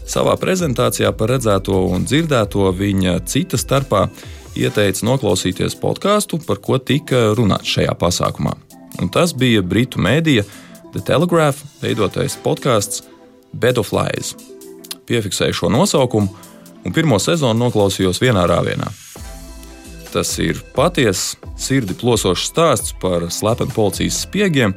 savā 0.05 0.37
prezentācijā 0.37 1.09
par 1.17 1.33
redzēto 1.33 1.81
un 1.89 2.05
dzirdēto 2.05 2.69
viņa 2.77 3.23
cita 3.25 3.57
starpā 3.57 4.05
ieteica 4.55 5.05
noklausīties 5.07 5.77
podkāstu, 5.81 6.39
par 6.47 6.61
ko 6.63 6.79
tika 6.79 7.31
runāts 7.37 7.71
šajā 7.75 7.95
pasākumā. 7.99 8.55
Un 9.01 9.11
tas 9.11 9.33
bija 9.35 9.63
britu 9.63 9.99
mēdīja 10.01 10.45
The 10.93 11.03
Telegraph 11.03 11.63
veidotais 11.81 12.37
podkāsts 12.43 13.03
Bed 13.53 13.79
of 13.81 13.91
Lies. 13.95 14.33
Piefiksēju 15.05 15.59
šo 15.59 15.71
nosaukumu 15.73 16.31
un 16.85 16.93
pirmo 16.95 17.19
sezonu 17.19 17.65
noklausījos 17.65 18.21
vienā 18.23 18.45
rāvienā. 18.49 18.87
Tas 20.13 20.31
ir 20.39 20.61
patiesa, 20.75 21.35
sirdi 21.59 21.95
plosošs 21.99 22.47
stāsts 22.51 22.93
par 23.01 23.27
slepenu 23.33 23.73
policijas 23.75 24.21
spiegiem, 24.23 24.75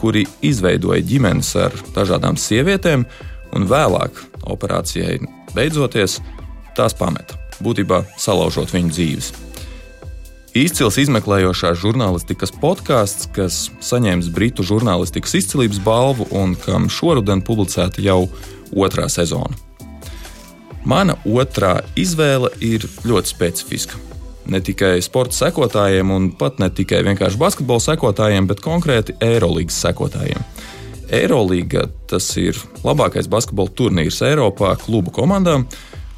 kuri 0.00 0.24
izveidoja 0.44 1.02
ģimenes 1.04 1.50
ar 1.60 1.74
dažādām 1.96 2.38
sievietēm, 2.40 3.04
un 3.56 3.68
vēlāk, 3.68 4.22
operācijai 4.48 5.18
beidzoties, 5.52 6.18
tās 6.78 6.96
pameta, 6.96 7.36
būtībā 7.64 8.02
salaužot 8.20 8.72
viņu 8.74 8.94
dzīves. 8.94 9.30
Izcils 10.58 10.96
izmeklējošās 11.04 11.78
žurnālistikas 11.78 12.54
podkāsts, 12.58 13.28
kas 13.36 13.68
saņēmis 13.84 14.32
Britu 14.34 14.64
žurnālistikas 14.66 15.36
izcilības 15.42 15.78
balvu 15.84 16.26
un 16.34 16.56
kam 16.58 16.88
šoruden 16.90 17.44
publicēta 17.46 18.02
jau 18.02 18.24
otrā 18.74 19.06
sezona. 19.12 19.54
Mana 20.88 21.18
otrā 21.28 21.78
izvēle 21.98 22.50
ir 22.64 22.86
ļoti 23.04 23.34
specifiska 23.34 24.08
ne 24.48 24.60
tikai 24.64 24.98
sporta 25.04 25.36
sekotājiem, 25.36 26.10
un 26.10 26.30
pat 26.38 26.58
ne 26.62 26.70
tikai 26.72 27.02
vienkārši 27.06 27.40
basketbola 27.40 27.84
sekotājiem, 27.84 28.48
bet 28.48 28.62
konkrēti 28.64 29.16
Eirolandes 29.24 29.78
sekotājiem. 29.84 30.44
Eirolanda 31.08 31.86
tas 32.08 32.26
ir 32.40 32.56
labākais 32.84 33.28
basketbola 33.32 33.72
turnīrs 33.76 34.20
Eiropā 34.24 34.74
klubu 34.80 35.12
komandām 35.14 35.64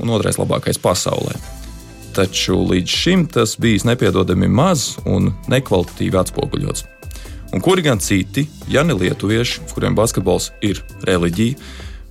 un 0.00 0.12
otrais 0.16 0.38
labākais 0.40 0.80
pasaulē. 0.82 1.36
Taču 2.16 2.58
līdz 2.66 2.90
šim 2.90 3.26
tas 3.30 3.54
bijis 3.60 3.86
nepiedodami 3.86 4.48
maz 4.50 4.96
un 5.06 5.30
nekvalitatīvi 5.50 6.18
atspoguļots. 6.18 6.86
Un 7.54 7.62
kuri 7.62 7.82
gan 7.82 7.98
citi, 7.98 8.46
ja 8.70 8.82
ne 8.86 8.94
lietuvieši, 8.94 9.66
kuriem 9.74 9.94
basketbols 9.98 10.50
ir 10.62 10.82
reliģija, 11.06 11.58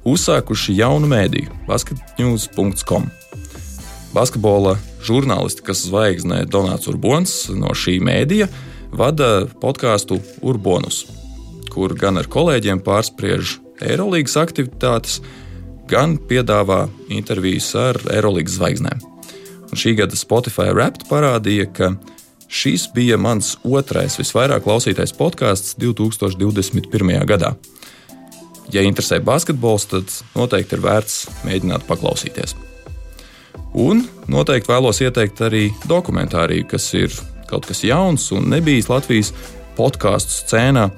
uzsākuši 0.08 0.76
jaunu 0.80 1.08
mēdīju, 1.12 1.62
basketnews.com. 1.68 3.08
Basketbola 4.16 4.76
žurnālistikas 5.06 5.86
zvaigzne 5.88 6.44
Donāts 6.50 6.90
Urbons 6.92 7.36
no 7.56 7.72
šī 7.78 8.00
mēdīja 8.04 8.50
vada 8.92 9.46
podkāstu 9.62 10.20
Urbonus, 10.42 11.06
kur 11.70 11.94
gan 11.96 12.20
ar 12.20 12.28
kolēģiem 12.32 12.82
pārspriež 12.84 13.60
Eirolandes 13.80 14.36
aktivitātes, 14.40 15.20
gan 15.90 16.18
piedāvā 16.30 16.84
intervijas 17.10 17.72
ar 17.78 18.00
Eirolandes 18.14 18.58
zvaigznēm. 18.60 19.02
Un 19.70 19.78
šī 19.78 19.96
gada 20.00 20.18
Spotify 20.18 20.72
Rapt 20.74 21.08
parādīja, 21.10 21.68
ka 21.74 21.92
šis 22.50 22.88
bija 22.94 23.18
mans 23.22 23.56
otrais 23.66 24.18
visvairāk 24.18 24.66
klausītais 24.66 25.14
podkāsts 25.18 25.76
2021. 25.82 27.20
gadā. 27.30 27.54
Ja 28.74 28.82
interesē 28.86 29.18
basketbols, 29.26 29.88
tad 29.90 30.14
noteikti 30.38 30.78
ir 30.78 30.84
vērts 30.86 31.22
mēģināt 31.46 31.86
paklausīties. 31.90 32.56
Un 33.78 34.04
noteikti 34.30 34.70
vēlos 34.72 35.02
ieteikt 35.06 35.42
arī 35.46 35.68
dokumentāriju, 35.90 36.68
kas 36.70 36.90
ir 36.98 37.14
kaut 37.50 37.66
kas 37.70 37.84
jauns 37.86 38.30
un 38.34 38.50
nebijis 38.50 38.90
Latvijas 38.90 39.34
podkāstu 39.78 40.44
scēnā. 40.44 40.90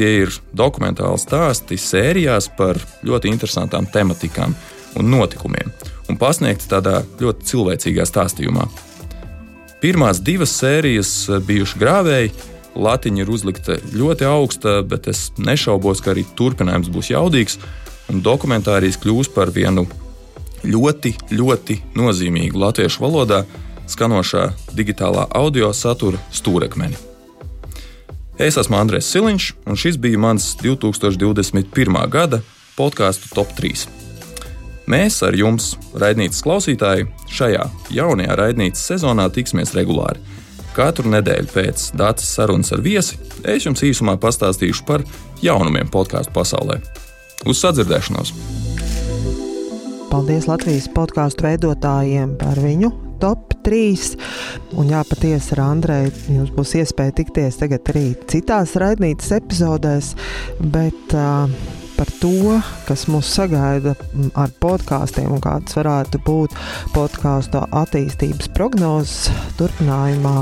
Tie 0.00 0.22
ir 0.22 0.30
dokumentāli 0.56 1.20
stāsti 1.20 1.76
sērijās 1.76 2.46
par 2.56 2.78
ļoti 3.04 3.28
interesantām 3.28 3.84
tematikām 3.84 4.54
un 4.96 5.10
notikumiem, 5.12 5.68
un 6.08 6.16
pasniegti 6.16 6.70
tādā 6.70 7.02
ļoti 7.20 7.44
cilvēcīgā 7.50 8.06
stāstījumā. 8.08 8.64
Pirmās 9.84 10.22
divas 10.24 10.54
sērijas 10.56 11.10
bijuši 11.44 11.82
grāvēji, 11.82 12.32
latiņa 12.80 13.20
ir 13.20 13.34
uzlikta 13.34 13.76
ļoti 13.92 14.28
augsta, 14.30 14.78
bet 14.80 15.10
es 15.12 15.26
nešaubos, 15.36 16.00
ka 16.00 16.14
arī 16.14 16.24
turpinājums 16.32 16.88
būs 16.96 17.12
jaudīgs, 17.12 17.60
un 18.08 18.24
dokumentārijas 18.24 18.96
kļūs 19.04 19.34
par 19.36 19.52
vienu 19.52 19.84
ļoti, 20.64 21.12
ļoti 21.36 21.76
nozīmīgu 22.00 22.64
latviešu 22.64 23.04
valodā 23.04 23.44
skanošā 23.84 24.48
digitālā 24.72 25.28
audio 25.36 25.74
satura 25.76 26.24
stūrakmeni. 26.32 27.09
Es 28.40 28.56
esmu 28.56 28.78
Andrēs 28.78 29.04
Siliņš, 29.12 29.46
un 29.68 29.76
šis 29.76 29.98
bija 30.00 30.16
mans 30.16 30.54
2021. 30.62 31.98
gada 32.08 32.38
podkāstu 32.72 33.28
top 33.36 33.50
3. 33.58 33.82
Mēs 34.88 35.18
ar 35.26 35.36
jums, 35.36 35.74
raidītas 35.92 36.40
klausītāji, 36.46 37.10
šajā 37.28 37.66
jaunajā 37.92 38.38
raidītas 38.40 38.86
sezonā 38.94 39.28
tiksimies 39.36 39.74
regulāri. 39.76 40.24
Katru 40.72 41.12
nedēļu 41.12 41.52
pēc 41.52 41.90
dātas 42.00 42.32
sarunas 42.32 42.72
ar 42.72 42.80
viesi 42.80 43.20
es 43.44 43.68
jums 43.68 43.84
īsumā 43.84 44.16
pastāstīšu 44.24 44.88
par 44.88 45.04
jaunumiem 45.44 45.92
podkāstu 45.92 46.32
pasaulē. 46.32 46.80
Uz 47.44 47.60
sadzirdēšanos! 47.60 48.69
Paldies 50.10 50.48
Latvijas 50.50 50.88
podkāstu 50.90 51.44
veidotājiem 51.46 52.32
par 52.40 52.58
viņu 52.58 52.88
top 53.22 53.52
3. 53.62 54.16
Un 54.80 54.88
jā, 54.90 55.02
patiesi 55.06 55.54
ar 55.54 55.60
Andreju 55.68 56.10
jums 56.34 56.50
būs 56.56 56.72
iespēja 56.80 57.14
tikties 57.20 57.60
tagad 57.60 57.92
arī 57.92 58.08
citās 58.30 58.74
raidītas 58.80 59.30
epizodēs, 59.36 60.08
bet 60.72 61.14
uh, 61.14 61.52
par 61.94 62.10
to, 62.18 62.56
kas 62.88 63.06
mūs 63.12 63.30
sagaida 63.36 63.94
ar 64.34 64.50
podkāstiem 64.64 65.30
un 65.36 65.44
kādas 65.44 65.78
varētu 65.78 66.22
būt 66.26 66.58
podkāstu 66.96 67.62
attīstības 67.82 68.50
prognozes 68.56 69.30
turpinājumā, 69.60 70.40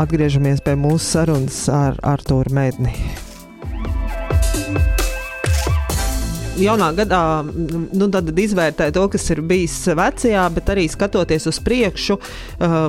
atgriežamies 0.00 0.64
pie 0.64 0.78
mūsu 0.80 1.04
sarunas 1.10 1.60
ar 1.68 2.00
Artūru 2.14 2.56
Mēdni. 2.56 2.96
Jaunā 6.60 6.90
gadā 6.96 7.20
nu, 7.44 8.08
izvērtē 8.44 8.90
to, 8.94 9.04
kas 9.12 9.26
ir 9.34 9.42
bijis 9.46 9.76
vecajā, 9.96 10.44
bet 10.54 10.70
arī 10.74 10.86
skatoties 10.90 11.48
uz 11.50 11.58
priekšu, 11.64 12.16
uh, 12.18 12.86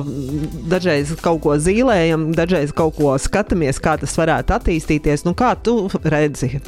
dažreiz 0.70 1.14
kaut 1.22 1.42
ko 1.44 1.56
zīmējam, 1.60 2.28
dažreiz 2.36 2.74
kaut 2.76 2.96
ko 2.98 3.14
skatāmies, 3.20 3.80
kā 3.82 3.96
tas 4.00 4.16
varētu 4.18 4.56
attīstīties. 4.56 5.26
Nu, 5.26 5.34
kā 5.38 5.54
tu 5.58 5.88
redzi 6.04 6.60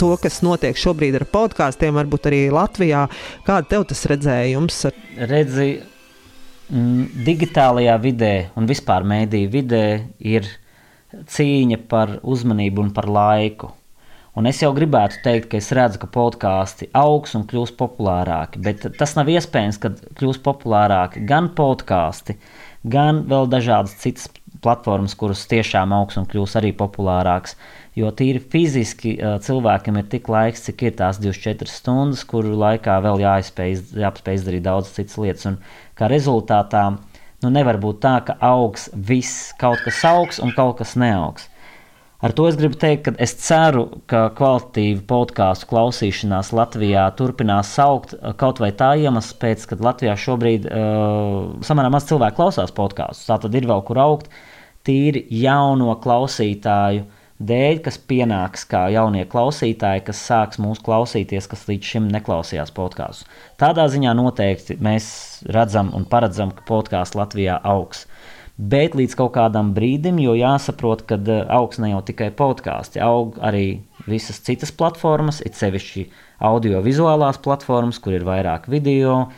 to, 0.00 0.14
kas 0.22 0.40
notiek 0.46 0.78
šobrīd 0.78 1.20
ar 1.20 1.28
podkāstiem, 1.32 1.96
varbūt 2.00 2.30
arī 2.30 2.42
Latvijā? 2.54 3.06
Kāda 3.46 3.68
tev 3.74 3.86
tas 3.92 4.04
redzējums? 4.10 4.84
Redzi, 5.30 5.70
digitālajā 7.26 7.98
vidē 8.00 8.34
un 8.56 8.66
vispār 8.70 9.04
mēdīju 9.04 9.52
vidē 9.52 9.86
ir 10.18 10.48
cīņa 11.12 11.78
par 11.90 12.18
uzmanību 12.22 12.86
un 12.86 12.92
par 12.96 13.08
laiku. 13.12 13.74
Un 14.32 14.48
es 14.48 14.62
jau 14.62 14.70
gribētu 14.72 15.18
teikt, 15.20 15.50
ka 15.52 15.58
es 15.60 15.66
redzu, 15.76 15.98
ka 16.00 16.08
podkāsti 16.08 16.88
augs 16.96 17.34
un 17.36 17.42
kļūs 17.48 17.74
populārāki, 17.76 18.62
bet 18.64 18.86
tas 18.96 19.12
nav 19.18 19.28
iespējams, 19.28 19.80
kad 19.82 19.98
kļūs 20.16 20.40
populārāki 20.46 21.20
gan 21.28 21.50
podkāsti, 21.52 22.38
gan 22.94 23.26
vēl 23.28 23.50
dažādas 23.52 23.98
citas 24.00 24.30
platformas, 24.64 25.12
kuras 25.18 25.44
tiešām 25.50 25.92
augs 25.92 26.16
un 26.16 26.24
kļūs 26.30 26.56
arī 26.62 26.72
populārākas. 26.78 27.58
Jo 27.98 28.08
tīri 28.16 28.40
fiziski 28.40 29.18
cilvēkam 29.44 30.00
ir 30.00 30.08
tik 30.08 30.32
laiks, 30.32 30.64
cik 30.64 30.86
ir 30.88 30.96
tās 31.02 31.20
24 31.20 31.68
stundas, 31.68 32.24
kuru 32.24 32.56
laikā 32.56 32.96
vēl 33.04 33.20
jāizspēj, 33.26 33.78
jāspēj 34.00 34.40
izdarīt 34.40 34.64
daudz 34.64 34.94
citas 34.96 35.20
lietas. 35.20 35.48
Un 35.50 35.60
kā 35.98 36.08
rezultātā 36.08 36.86
nu, 37.44 37.52
nevar 37.52 37.76
būt 37.82 38.00
tā, 38.00 38.16
ka 38.24 38.40
augs 38.48 38.88
viss, 38.96 39.50
kaut 39.60 39.84
kas 39.84 40.00
augs 40.08 40.40
un 40.40 40.56
kaut 40.56 40.78
kas 40.80 40.96
neaugs. 40.96 41.51
Ar 42.22 42.30
to 42.38 42.44
es 42.46 42.54
gribu 42.54 42.76
teikt, 42.78 43.08
ka 43.08 43.12
es 43.24 43.32
ceru, 43.42 43.88
ka 44.06 44.28
kvalitīva 44.38 45.00
podkāstu 45.10 45.66
klausīšanās 45.72 46.52
Latvijā 46.54 47.08
turpinās 47.18 47.72
augt 47.82 48.14
kaut 48.38 48.60
vai 48.62 48.68
tā 48.78 48.92
iemesla 49.02 49.38
pēc, 49.42 49.64
ka 49.66 49.78
Latvijā 49.82 50.14
šobrīd 50.22 50.68
uh, 50.70 51.64
samērā 51.66 51.90
maz 51.90 52.06
cilvēku 52.06 52.38
klausās 52.38 52.70
podkāstus. 52.76 53.26
Tā 53.26 53.40
tad 53.42 53.58
ir 53.58 53.66
vēl 53.66 53.82
kur 53.88 53.98
augt 54.04 54.30
tīri 54.86 55.24
jauno 55.34 55.96
klausītāju 56.04 57.08
dēļ, 57.42 57.80
kas 57.88 57.98
pienāks 57.98 58.68
kā 58.70 58.84
jaunie 58.94 59.24
klausītāji, 59.26 60.04
kas 60.06 60.22
sāks 60.22 60.62
mūs 60.62 60.78
klausīties, 60.86 61.50
kas 61.50 61.66
līdz 61.66 61.90
šim 61.94 62.06
neklausījās 62.14 62.70
podkāstus. 62.76 63.26
Tādā 63.58 63.88
ziņā 63.90 64.14
noteikti 64.14 64.78
mēs 64.78 65.08
redzam 65.50 65.90
un 65.98 66.06
paredzam, 66.06 66.54
ka 66.54 66.62
podkāsts 66.70 67.18
Latvijā 67.18 67.58
augs 67.66 68.06
bet 68.56 68.96
līdz 68.98 69.16
kaut 69.18 69.32
kādam 69.36 69.72
brīdim, 69.76 70.18
jo 70.22 70.34
jāsaprot, 70.38 71.06
ka 71.08 71.18
eh, 71.20 71.46
augs 71.52 71.80
ne 71.82 71.92
jau 71.92 72.02
tikai 72.10 72.30
podkāsti, 72.36 73.00
aug 73.04 73.38
arī 73.42 73.82
visas 74.08 74.42
citas 74.44 74.74
platformas, 74.74 75.40
it 75.46 75.58
sevišķi 75.58 76.06
audio-vizuālās 76.42 77.38
platformas, 77.42 78.00
kur 78.02 78.16
ir 78.16 78.26
vairāk 78.26 78.66
video, 78.70 79.28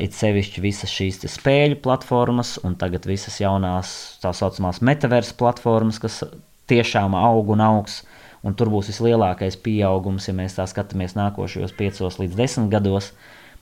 it 0.00 0.14
sevišķi 0.16 0.62
visas 0.62 0.92
šīs 0.92 1.18
spēļu 1.28 1.80
platformas, 1.84 2.54
un 2.64 2.76
tagad 2.80 3.04
visas 3.08 3.40
jaunās 3.42 3.90
tā 4.22 4.32
saucamās 4.32 4.80
metaversa 4.80 5.34
platformas, 5.36 5.98
kas 6.00 6.22
tiešām 6.70 7.16
aug 7.18 7.50
un 7.54 7.64
augs. 7.64 8.04
Un 8.46 8.54
tur 8.54 8.70
būs 8.70 8.92
vislielākais 8.92 9.56
pieaugums, 9.58 10.28
ja 10.28 10.34
mēs 10.36 10.54
tā 10.54 10.68
skatāmies 10.70 11.16
nākošajos 11.18 11.72
piecos 11.74 12.20
līdz 12.20 12.36
desmit 12.38 12.70
gados, 12.70 13.08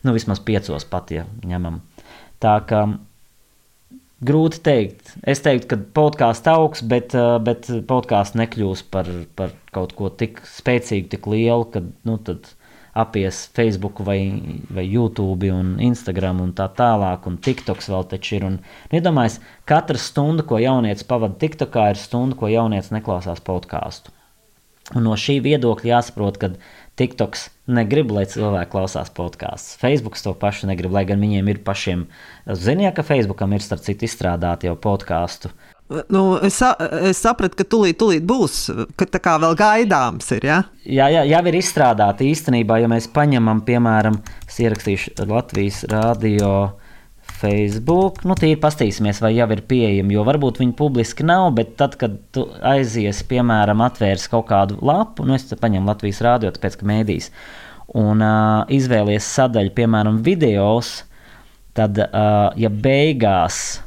nu 0.05 0.13
vismaz 0.13 0.43
piecos 0.45 0.85
pat, 0.85 1.13
ja 1.15 1.25
ņemam. 1.47 1.79
Tā 2.43 2.59
kā 2.69 2.83
Grūti 4.23 4.61
teikt. 4.63 5.17
Es 5.27 5.43
teiktu, 5.43 5.67
ka 5.73 5.79
podkāsts 5.97 6.47
augs, 6.49 6.85
bet, 6.87 7.15
eh, 7.19 7.39
bet 7.43 7.67
podkāsts 7.89 8.39
nekļūs 8.39 8.85
par, 8.91 9.09
par 9.35 9.51
kaut 9.75 9.97
ko 9.99 10.09
tik 10.09 10.41
spēcīgu, 10.47 11.11
tik 11.11 11.27
lielu, 11.27 11.65
ka 11.73 11.83
nu, 12.07 12.19
apies 12.95 13.51
Facebook 13.57 14.01
vai, 14.07 14.41
vai 14.71 14.87
YouTube 14.87 15.51
un 15.51 15.75
Instagram 15.83 16.41
un 16.41 16.53
tā 16.55 16.69
tālāk, 16.71 17.27
un 17.27 17.39
TikToks 17.43 17.91
vēl 17.91 18.07
taču 18.13 18.37
ir. 18.39 18.47
Un, 18.47 18.61
nu, 18.63 18.99
iedomājies, 19.01 19.41
katra 19.67 19.99
stunda, 19.99 20.47
ko 20.47 20.63
jaunietis 20.63 21.07
pavada 21.09 21.35
TikTokā, 21.41 21.91
ir 21.91 21.99
stunda, 21.99 22.39
ko 22.39 22.51
jaunietis 22.53 22.95
neklausās 22.95 23.43
podkāstu. 23.43 24.15
Un 24.95 25.07
no 25.09 25.17
šī 25.17 25.39
viedokļa 25.43 25.91
jāsaprot, 25.91 26.39
ka 26.39 26.53
TikToks 27.01 27.49
negrib, 27.75 28.13
lai 28.15 28.25
cilvēki 28.31 28.71
klausās 28.71 29.11
podkāstus. 29.15 29.79
Facebook 29.81 30.19
to 30.21 30.35
pašu 30.39 30.69
negrib, 30.71 30.95
lai 30.95 31.05
gan 31.09 31.23
viņiem 31.23 31.49
ir 31.51 31.63
pašiem. 31.67 32.07
Ziniet, 32.47 32.95
ka 32.97 33.07
Facebookam 33.07 33.55
ir 33.57 33.65
starp 33.65 33.83
citu 33.87 34.07
izstrādāti 34.07 34.71
jau 34.71 34.77
podkāstu. 34.79 35.51
Nu, 36.09 36.39
es, 36.41 36.57
es 37.11 37.19
sapratu, 37.21 37.59
ka 37.59 37.67
tūlīt, 37.69 37.99
tūlīt 38.01 38.25
būs, 38.25 38.63
ka 38.97 39.05
tā 39.11 39.21
kā 39.21 39.35
vēl 39.43 39.53
gaidāms 39.59 40.31
ir. 40.39 40.47
Ja? 40.49 40.61
Jā, 40.89 41.11
jā, 41.13 41.27
jau 41.29 41.43
ir 41.51 41.59
izstrādāti 41.59 42.31
īstenībā, 42.33 42.79
ja 42.81 42.89
mēs 42.91 43.11
paņemam, 43.13 43.61
piemēram, 43.67 44.17
ierakstīšu 44.65 45.27
Latvijas 45.29 45.83
rādio 45.93 46.55
Facebook, 47.35 48.21
nu, 48.29 48.37
tīri 48.39 48.57
pastīsimies, 48.61 49.19
vai 49.23 49.33
jau 49.35 49.49
ir 49.51 49.63
pieejami, 49.69 50.15
jo 50.15 50.23
varbūt 50.27 50.61
viņi 50.63 50.75
publiski 50.79 51.27
nav, 51.27 51.49
bet 51.57 51.75
tad, 51.81 51.97
kad 52.01 52.15
tu 52.35 52.47
aizies, 52.65 53.25
piemēram, 53.31 53.83
atvērs 53.85 54.29
kaut 54.33 54.47
kādu 54.53 54.79
lapu, 54.85 55.27
nu, 55.27 55.35
es 55.37 55.49
paņemu 55.51 55.91
Latvijas 55.91 56.23
rādio, 56.25 56.53
tāpēc, 56.55 56.79
ka 56.81 56.89
mēdīs, 56.89 57.31
un 58.01 58.23
uh, 58.23 58.63
izvēlies 58.73 59.27
sadaļu, 59.35 59.75
piemēram, 59.75 60.21
videos, 60.27 61.01
tad, 61.77 61.99
uh, 61.99 62.53
ja 62.61 62.71
beigās, 62.71 63.81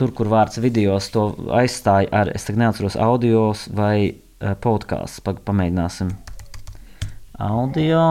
tur, 0.00 0.10
kur 0.16 0.32
vārds 0.32 0.58
videos, 0.64 1.08
to 1.14 1.30
aizstāja 1.54 2.10
ar, 2.22 2.32
es 2.34 2.48
tagad 2.48 2.64
neatceros, 2.64 2.98
audios 2.98 3.68
vai 3.70 3.94
uh, 4.10 4.56
podkāsts, 4.58 5.22
pamēģināsim. 5.22 6.10
Audio, 7.40 8.02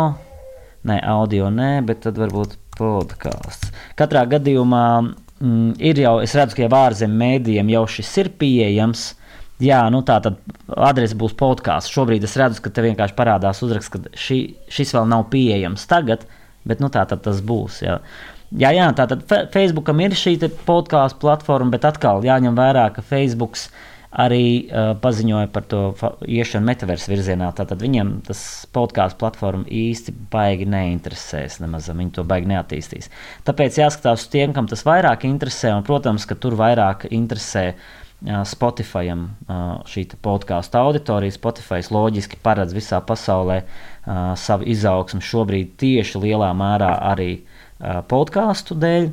nē, 0.89 0.97
audio 1.11 1.51
nē, 1.53 1.73
bet 1.85 2.07
tad 2.07 2.17
varbūt 2.17 2.55
podkāsts. 2.79 3.73
Katrā 3.99 4.25
gadījumā 4.31 4.85
mm, 5.03 5.77
ir 5.91 6.01
jau, 6.03 6.17
es 6.23 6.35
redzu, 6.37 6.57
ka 6.57 6.65
jau 6.65 6.71
ārzemju 6.79 7.19
mēdījiem 7.21 7.73
jau 7.75 7.85
šis 7.97 8.11
ir 8.23 8.31
pieejams. 8.41 9.05
Jā, 9.59 9.81
nu 9.91 9.99
tā 10.07 10.21
tad 10.23 10.39
adrese 10.71 11.17
būs 11.19 11.35
podkāsts. 11.39 11.91
Šobrīd 11.91 12.23
es 12.23 12.37
redzu, 12.39 12.63
ka 12.63 12.71
te 12.71 12.85
vienkārši 12.85 13.17
parādās 13.17 13.59
uzraksts, 13.65 13.91
ka 13.91 14.15
šī, 14.15 14.39
šis 14.71 14.95
vēl 14.95 15.09
nav 15.11 15.27
pieejams 15.33 15.83
tagad, 15.89 16.23
bet 16.67 16.79
nu 16.79 16.87
tā 16.93 17.03
tad 17.09 17.25
tas 17.27 17.43
būs. 17.43 17.83
Jā. 17.83 17.99
Jā, 18.49 18.71
jā, 18.73 18.87
tā 18.97 19.05
tad 19.11 19.27
Facebookam 19.53 19.99
ir 20.01 20.15
šī 20.17 20.39
podkāstu 20.65 21.19
platforma, 21.21 21.75
bet 21.75 21.85
atkal 21.85 22.23
jāņem 22.25 22.55
vērā, 22.57 22.87
ka 22.95 23.03
Facebooks 23.05 23.67
uh, 23.67 23.88
arī 24.09 24.65
uh, 24.65 24.95
paziņoja 24.97 25.51
par 25.53 25.67
to 25.69 25.81
iešanu 26.25 26.65
metaversu 26.65 27.11
virzienā. 27.11 27.51
Tātad 27.57 27.81
viņiem 27.83 28.15
tas 28.25 28.41
podkāstu 28.73 29.19
platforma 29.21 29.69
īsti 29.69 30.15
baigi 30.33 30.65
neinteresēs, 30.69 31.59
nemaz 31.61 31.91
viņi 31.93 32.15
to 32.17 32.25
baigi 32.25 32.49
neattīstīs. 32.49 33.11
Tāpēc 33.45 33.77
jāskatās 33.83 34.25
uz 34.25 34.33
tiem, 34.33 34.55
kam 34.55 34.69
tas 34.71 34.85
vairāk 34.87 35.27
interesē, 35.29 35.75
un, 35.77 35.85
protams, 35.85 36.25
ka 36.29 36.37
tur 36.39 36.57
vairāk 36.59 37.09
interesē. 37.13 37.71
Uh, 37.75 37.95
Spotifyam 38.19 39.21
uh, 39.47 39.77
šī 39.87 40.03
podkāstu 40.19 40.75
auditorija. 40.75 41.31
Spotify 41.37 41.79
loģiski 41.87 42.41
paredz 42.43 42.75
visā 42.75 42.99
pasaulē 42.99 43.61
savu 44.35 44.65
izaugsmu 44.67 45.21
šobrīd 45.21 45.75
tieši 45.79 46.19
lielā 46.23 46.49
mērā 46.57 46.89
arī 47.11 47.29
podkāstu 48.09 48.75
dēļ. 48.79 49.09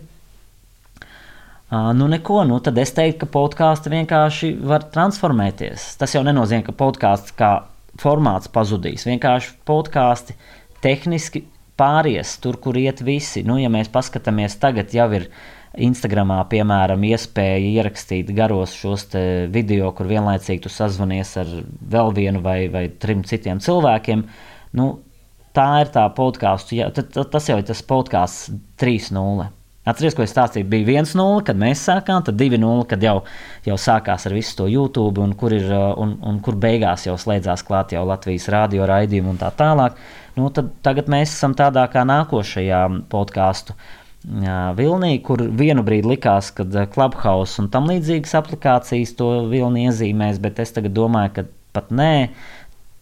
Nu, 1.71 2.07
neko, 2.07 2.45
nu, 2.47 2.61
tad 2.63 2.79
es 2.79 2.93
teiktu, 2.95 3.25
ka 3.25 3.33
podkāsts 3.35 3.91
vienkārši 3.91 4.53
var 4.63 4.85
transformēties. 4.95 5.97
Tas 5.99 6.15
jau 6.15 6.23
nenozīmē, 6.23 6.63
ka 6.69 6.75
podkāsts 6.79 7.35
kā 7.35 7.51
formāts 7.99 8.51
pazudīs. 8.53 9.07
Vienkārši 9.09 9.57
podkāsti 9.67 10.37
tehniski 10.85 11.43
pāries 11.77 12.37
tur, 12.39 12.61
kur 12.63 12.79
iet 12.79 13.03
visi. 13.03 13.43
Nu, 13.43 13.59
ja 13.59 13.71
mēs 13.73 13.91
paskatāmies, 13.91 14.55
tagad 14.63 14.95
jau 14.95 15.09
ir 15.19 15.27
Instagramā, 15.87 16.39
piemēram, 16.53 17.03
iespēja 17.11 17.59
ierakstīt 17.81 18.31
garos 18.37 18.77
šos 18.79 19.09
video, 19.53 19.91
kur 19.97 20.07
vienlaicīgi 20.09 20.63
tu 20.69 20.73
sazvanies 20.73 21.35
ar 21.43 21.51
vēl 21.83 22.15
vienu 22.17 22.47
vai, 22.47 22.61
vai 22.73 22.87
trim 23.03 23.27
citiem 23.27 23.59
cilvēkiem. 23.61 24.23
Nu, 24.79 24.89
tā 25.57 25.69
ir 25.83 25.93
tā 25.93 26.07
podkāstu, 26.15 26.79
ja, 26.79 26.89
tas 26.95 27.51
jau 27.51 27.59
ir 27.59 27.67
tas 27.67 27.85
podkāsts 27.91 28.55
3.0. 28.79 29.56
Atcerieties, 29.87 30.17
ko 30.19 30.25
es 30.25 30.33
stāstīju, 30.35 30.67
bija 30.67 30.99
1-0, 31.05 31.45
kad 31.47 31.59
mēs 31.63 31.85
sākām, 31.87 32.25
tad 32.27 32.35
2-0, 32.41 32.87
kad 32.91 33.05
jau, 33.07 33.21
jau 33.63 33.77
sākās 33.79 34.25
ar 34.27 34.33
visu 34.35 34.57
to 34.59 34.65
YouTube, 34.67 35.23
un 35.23 35.35
kur, 35.39 35.53
ir, 35.55 35.69
uh, 35.71 35.93
un, 36.03 36.17
un 36.27 36.41
kur 36.43 36.57
beigās 36.59 37.05
jau 37.07 37.15
slēdzās 37.23 37.63
klāt 37.69 37.95
jau 37.95 38.03
Latvijas 38.09 38.49
radio 38.51 38.89
raidījumu 38.91 39.31
un 39.31 39.39
tā 39.39 39.53
tālāk. 39.55 40.01
Nu, 40.35 40.49
tad, 40.51 40.73
tagad 40.83 41.07
mēs 41.13 41.37
esam 41.37 41.55
tādā 41.55 41.85
kā 41.93 42.03
nākošajā 42.09 42.81
podkāstu 43.13 43.77
vilnī, 44.75 45.13
kur 45.23 45.45
vienu 45.55 45.85
brīdi 45.87 46.11
likās, 46.17 46.51
ka 46.57 46.67
uh, 46.67 46.89
Clubhouse 46.91 47.63
un 47.63 47.71
tam 47.71 47.87
līdzīgas 47.87 48.35
aplikācijas 48.41 49.15
to 49.15 49.31
vilni 49.53 49.87
iezīmēs, 49.87 50.43
bet 50.43 50.59
es 50.67 50.75
tagad 50.75 50.99
domāju, 50.99 51.37
ka 51.37 51.47
pat 51.79 51.95
nē. 51.95 52.15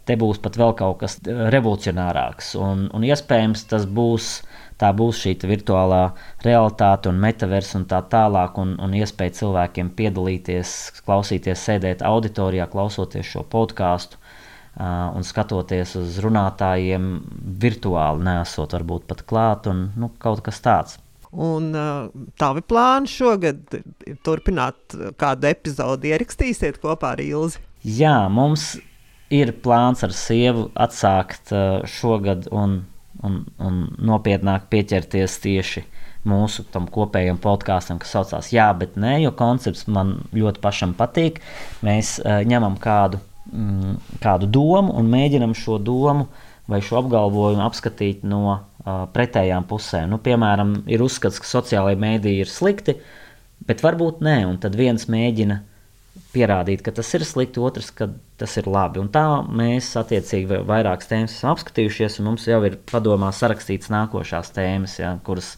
Te 0.04 0.18
būs 0.20 0.36
pat 0.44 0.60
vēl 0.60 0.76
kaut 0.76 1.00
kas 1.00 1.16
uh, 1.22 1.46
revolucionārāks, 1.48 2.52
un, 2.60 2.90
un 2.92 3.08
iespējams 3.08 3.64
tas 3.72 3.88
būs 3.88 4.34
uh, 4.42 4.60
tā 4.80 4.90
būs 4.96 5.22
šī 5.24 5.34
virtuālā 5.48 6.02
realitāte 6.44 7.10
un 7.10 7.20
metavers 7.22 7.74
un 7.78 7.86
tā 7.90 8.00
tālāk, 8.10 8.58
un, 8.60 8.74
un 8.82 8.96
iespēja 8.98 9.38
cilvēkiem 9.40 9.92
piedalīties, 9.98 10.74
klausīties, 11.06 11.62
sēdēt 11.68 12.04
auditorijā, 12.06 12.68
klausoties 12.72 13.30
šo 13.34 13.44
podkāstu. 13.50 14.20
Un 14.74 15.22
skatoties 15.22 15.92
uz 16.00 16.16
runātājiem 16.18 17.04
virtuāli, 17.62 18.24
nesot 18.26 18.72
varbūt 18.74 19.04
pat 19.06 19.20
klāt, 19.22 19.68
un 19.70 19.92
nu, 19.94 20.08
kaut 20.18 20.42
kas 20.42 20.58
tāds. 20.64 20.96
Un 21.30 21.70
tavi 22.38 22.62
plāni 22.66 23.10
šogad 23.10 23.76
turpināt 24.26 24.96
kādu 25.18 25.48
epizodi 25.50 26.10
ierakstīsiet 26.10 26.80
kopā 26.82 27.14
ar 27.14 27.22
Ilzi? 27.22 27.62
Jā, 27.86 28.24
mums 28.30 28.72
ir 29.34 29.54
plāns 29.62 30.02
ar 30.06 30.14
sievu 30.14 30.68
atsākt 30.74 31.54
šogad 31.90 32.48
un 32.54 32.80
un, 33.24 33.42
un 33.62 33.84
nopietnāk 33.98 34.68
pieķerties 34.72 35.38
tieši 35.42 35.84
mūsu 36.28 36.64
kopējam 36.92 37.36
podkāstam, 37.42 37.98
kas 38.00 38.14
saucās 38.14 38.50
Jā, 38.54 38.70
bet 38.78 38.96
nē, 39.00 39.18
jo 39.26 39.32
koncepts 39.36 39.86
man 39.92 40.16
ļoti 40.32 40.62
pašam 40.64 40.94
patīk. 40.96 41.42
Mēs 41.84 42.16
uh, 42.22 42.40
ņemam 42.48 42.78
kādu 42.80 43.20
mm, 43.52 43.98
kādu 44.24 44.48
domu 44.48 44.94
un 44.96 45.10
mēģinam 45.12 45.54
šo 45.58 45.78
domu 45.82 46.28
vai 46.70 46.80
šo 46.84 47.02
apgalvojumu 47.02 47.64
apskatīt 47.66 48.24
no 48.24 48.40
uh, 48.54 49.04
pretējām 49.12 49.66
pusēm. 49.68 50.08
Nu, 50.14 50.20
piemēram, 50.24 50.78
ir 50.88 51.04
uzskats, 51.04 51.42
ka 51.42 51.50
sociālajie 51.50 52.00
mēdīji 52.00 52.44
ir 52.46 52.50
slikti, 52.50 52.96
bet 53.68 53.84
varbūt 53.84 54.24
nē, 54.24 54.38
un 54.48 54.56
tad 54.62 54.76
viens 54.80 55.08
mēģina 55.12 55.60
pierādīt, 56.34 56.82
ka 56.84 56.92
tas 56.94 57.08
ir 57.16 57.24
slikti, 57.26 57.62
otrs, 57.62 57.90
ka 57.94 58.08
tas 58.40 58.56
ir 58.60 58.68
labi. 58.70 59.00
Un 59.02 59.10
tā 59.14 59.24
mēs 59.46 59.92
attiecīgi 60.00 60.60
vairākas 60.66 61.10
tēmas 61.10 61.36
esam 61.36 61.54
apskatījušies, 61.54 62.18
un 62.20 62.30
mums 62.30 62.46
jau 62.50 62.60
ir 62.66 62.78
padomā 62.90 63.30
sarakstīts 63.34 63.92
nākošās 63.94 64.52
tēmas, 64.54 64.98
ja, 65.00 65.14
kuras, 65.26 65.54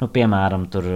nu, 0.00 0.10
piemēram, 0.12 0.68
tur 0.72 0.88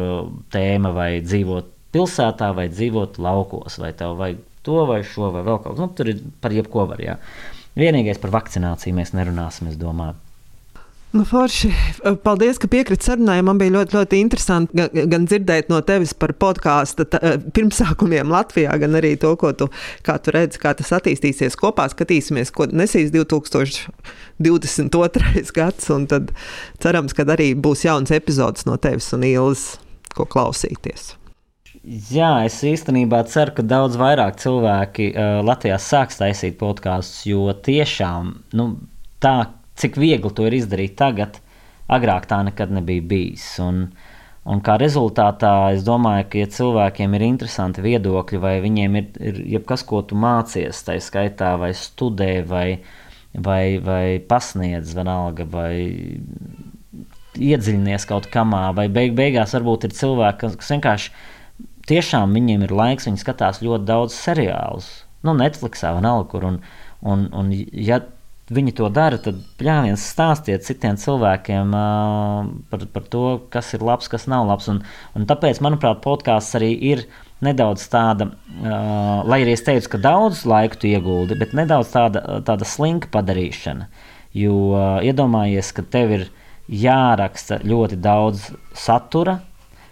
tēma 0.54 0.94
vai 0.96 1.10
dzīvot 1.24 1.76
pilsētā 1.94 2.52
vai 2.54 2.68
dzīvot 2.70 3.18
laukos, 3.22 3.78
vai 3.82 3.92
tev 3.98 4.18
vajag 4.20 4.46
to 4.66 4.84
vai 4.88 5.00
šo 5.06 5.30
vai 5.34 5.44
vēl 5.46 5.62
kaut 5.62 5.74
ko. 5.74 5.78
Nu, 5.80 5.92
tur 5.96 6.10
ir 6.12 6.20
par 6.42 6.54
jebko 6.54 6.86
var. 6.90 7.00
Jā. 7.02 7.16
Vienīgais 7.78 8.20
par 8.20 8.34
vakcināciju 8.34 8.96
mēs 8.98 9.14
nerunāsim, 9.16 9.70
es 9.70 9.78
domāju. 9.80 10.18
Nu, 11.10 11.24
forši. 11.26 11.72
Paldies, 12.22 12.60
ka 12.62 12.68
piekrīt 12.70 13.02
sarunai. 13.02 13.40
Man 13.42 13.58
bija 13.58 13.80
ļoti, 13.80 13.96
ļoti 13.98 14.18
interesanti 14.22 14.84
gan, 15.10 15.24
dzirdēt 15.26 15.66
no 15.72 15.80
tevis 15.82 16.12
par 16.14 16.30
podkāstu 16.38 17.02
pirmsākumiem 17.56 18.30
Latvijā, 18.30 18.76
gan 18.78 18.94
arī 19.00 19.16
to, 19.18 19.32
ko 19.40 19.50
tu, 19.50 19.66
tu 20.06 20.34
redzi, 20.36 20.60
kā 20.62 20.70
tas 20.78 20.92
attīstīsies. 21.00 21.58
Kopā 21.58 21.88
skatīsimies, 21.90 22.54
ko 22.54 22.70
nesīs 22.70 23.10
2022. 23.16 25.42
gads, 25.58 25.90
tad 26.14 26.30
cerams, 26.78 27.18
ka 27.18 27.26
arī 27.34 27.58
būs 27.58 27.82
jauns 27.88 28.14
epizodes 28.14 28.62
no 28.70 28.78
tevis 28.78 29.10
un 29.16 29.26
Ilzas, 29.26 29.82
ko 30.14 30.22
klausīties. 30.30 31.16
Jā, 32.12 32.44
es 32.46 32.62
īstenībā 32.62 33.24
ceru, 33.26 33.56
ka 33.56 33.62
daudz 33.66 33.98
vairāk 33.98 34.38
cilvēki 34.38 35.10
uh, 35.10 35.40
Latvijā 35.42 35.74
sāks 35.80 36.20
taisīt 36.20 36.54
podkāstus, 36.60 37.26
jo 37.26 37.50
tiešām 37.66 38.36
nu, 38.54 38.76
tā 39.18 39.59
cik 39.80 39.98
viegli 40.00 40.30
to 40.36 40.46
ir 40.48 40.56
izdarīt 40.58 40.96
tagad, 41.00 41.40
agrāk 41.90 42.28
tā 42.30 42.40
nekad 42.46 42.72
nebija 42.74 43.04
bijis. 43.12 43.46
Un, 43.64 43.86
un 44.44 44.62
kā 44.64 44.76
rezultātā 44.80 45.52
es 45.74 45.84
domāju, 45.86 46.28
ka, 46.30 46.42
ja 46.42 46.50
cilvēkiem 46.58 47.16
ir 47.16 47.26
interesanti 47.26 47.84
viedokļi, 47.84 48.42
vai 48.42 48.54
viņiem 48.64 49.00
ir, 49.00 49.10
ir 49.32 49.42
jebkas, 49.56 49.84
ko 49.88 50.02
tu 50.06 50.18
mācies, 50.20 50.84
tā 50.86 50.98
skaitā, 51.02 51.54
vai 51.60 51.72
studē, 51.76 52.32
vai, 52.46 52.66
vai, 53.34 53.64
vai 53.84 54.04
pasniedz, 54.30 54.94
vienalga, 54.96 55.48
vai 55.50 55.74
iedziļinies 57.40 58.06
kaut 58.10 58.26
kamā, 58.32 58.70
vai 58.76 58.88
beig, 58.92 59.14
beigās 59.18 59.54
varbūt 59.54 59.86
ir 59.86 59.94
cilvēki, 59.96 60.54
kas 60.60 60.72
vienkārši 60.74 61.12
tiešām 61.90 62.34
viņiem 62.36 62.66
ir 62.66 62.74
laiks, 62.74 63.06
viņi 63.08 63.22
skatās 63.22 63.62
ļoti 63.64 63.86
daudz 63.88 64.16
seriālus, 64.18 64.88
nu, 65.26 65.34
Netflixā, 65.38 65.94
vienalga, 65.96 66.28
kur. 66.32 66.46
Un, 66.50 66.58
un, 67.06 67.28
un 67.36 67.52
ja 67.54 68.00
viņi 68.50 68.74
to 68.80 68.88
dara, 68.92 69.18
tad 69.22 69.38
pļāviens 69.60 70.02
stāstiet 70.12 70.64
citiem 70.66 70.98
cilvēkiem 71.00 71.74
uh, 71.76 72.50
par, 72.70 72.86
par 72.94 73.08
to, 73.12 73.24
kas 73.52 73.72
ir 73.76 73.84
labs, 73.86 74.10
kas 74.10 74.26
nav 74.30 74.48
labs. 74.48 74.68
Un, 74.72 74.82
un 75.14 75.26
tāpēc, 75.30 75.62
manuprāt, 75.62 76.02
podkāsts 76.04 76.58
arī 76.58 76.72
ir 76.92 77.04
nedaudz 77.44 77.86
tāda, 77.92 78.30
uh, 78.30 79.22
lai 79.28 79.42
arī 79.44 79.54
es 79.56 79.64
teicu, 79.66 79.94
ka 79.94 80.02
daudz 80.02 80.42
laika 80.50 80.80
tu 80.82 80.90
ieguldi, 80.90 81.38
bet 81.40 81.54
nedaudz 81.56 81.92
tāda, 81.94 82.40
tāda 82.46 82.66
slinka 82.68 83.12
padarīšana. 83.14 83.86
Jo 84.36 84.56
uh, 84.74 84.82
iedomājies, 85.06 85.70
ka 85.74 85.86
tev 85.86 86.16
ir 86.18 86.26
jāraksta 86.70 87.62
ļoti 87.66 87.98
daudz 88.02 88.50
satura, 88.78 89.40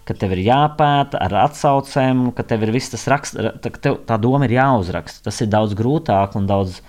ka 0.07 0.15
tev 0.17 0.33
ir 0.33 0.45
jāpēta 0.47 1.19
ar 1.21 1.35
atsaucēm, 1.45 2.31
ka 2.35 2.43
tev 2.47 2.63
ir 2.65 2.73
viss 2.73 2.91
tas 2.91 3.05
raksts, 3.11 3.37
tā, 3.61 3.71
tev, 3.77 3.99
tā 4.09 4.17
doma 4.21 4.47
ir 4.47 4.55
jāuzraksta. 4.57 5.27
Tas 5.27 5.43
ir 5.43 5.51
daudz 5.51 5.75
grūtāk 5.77 6.37
un 6.39 6.47
daudz 6.49 6.79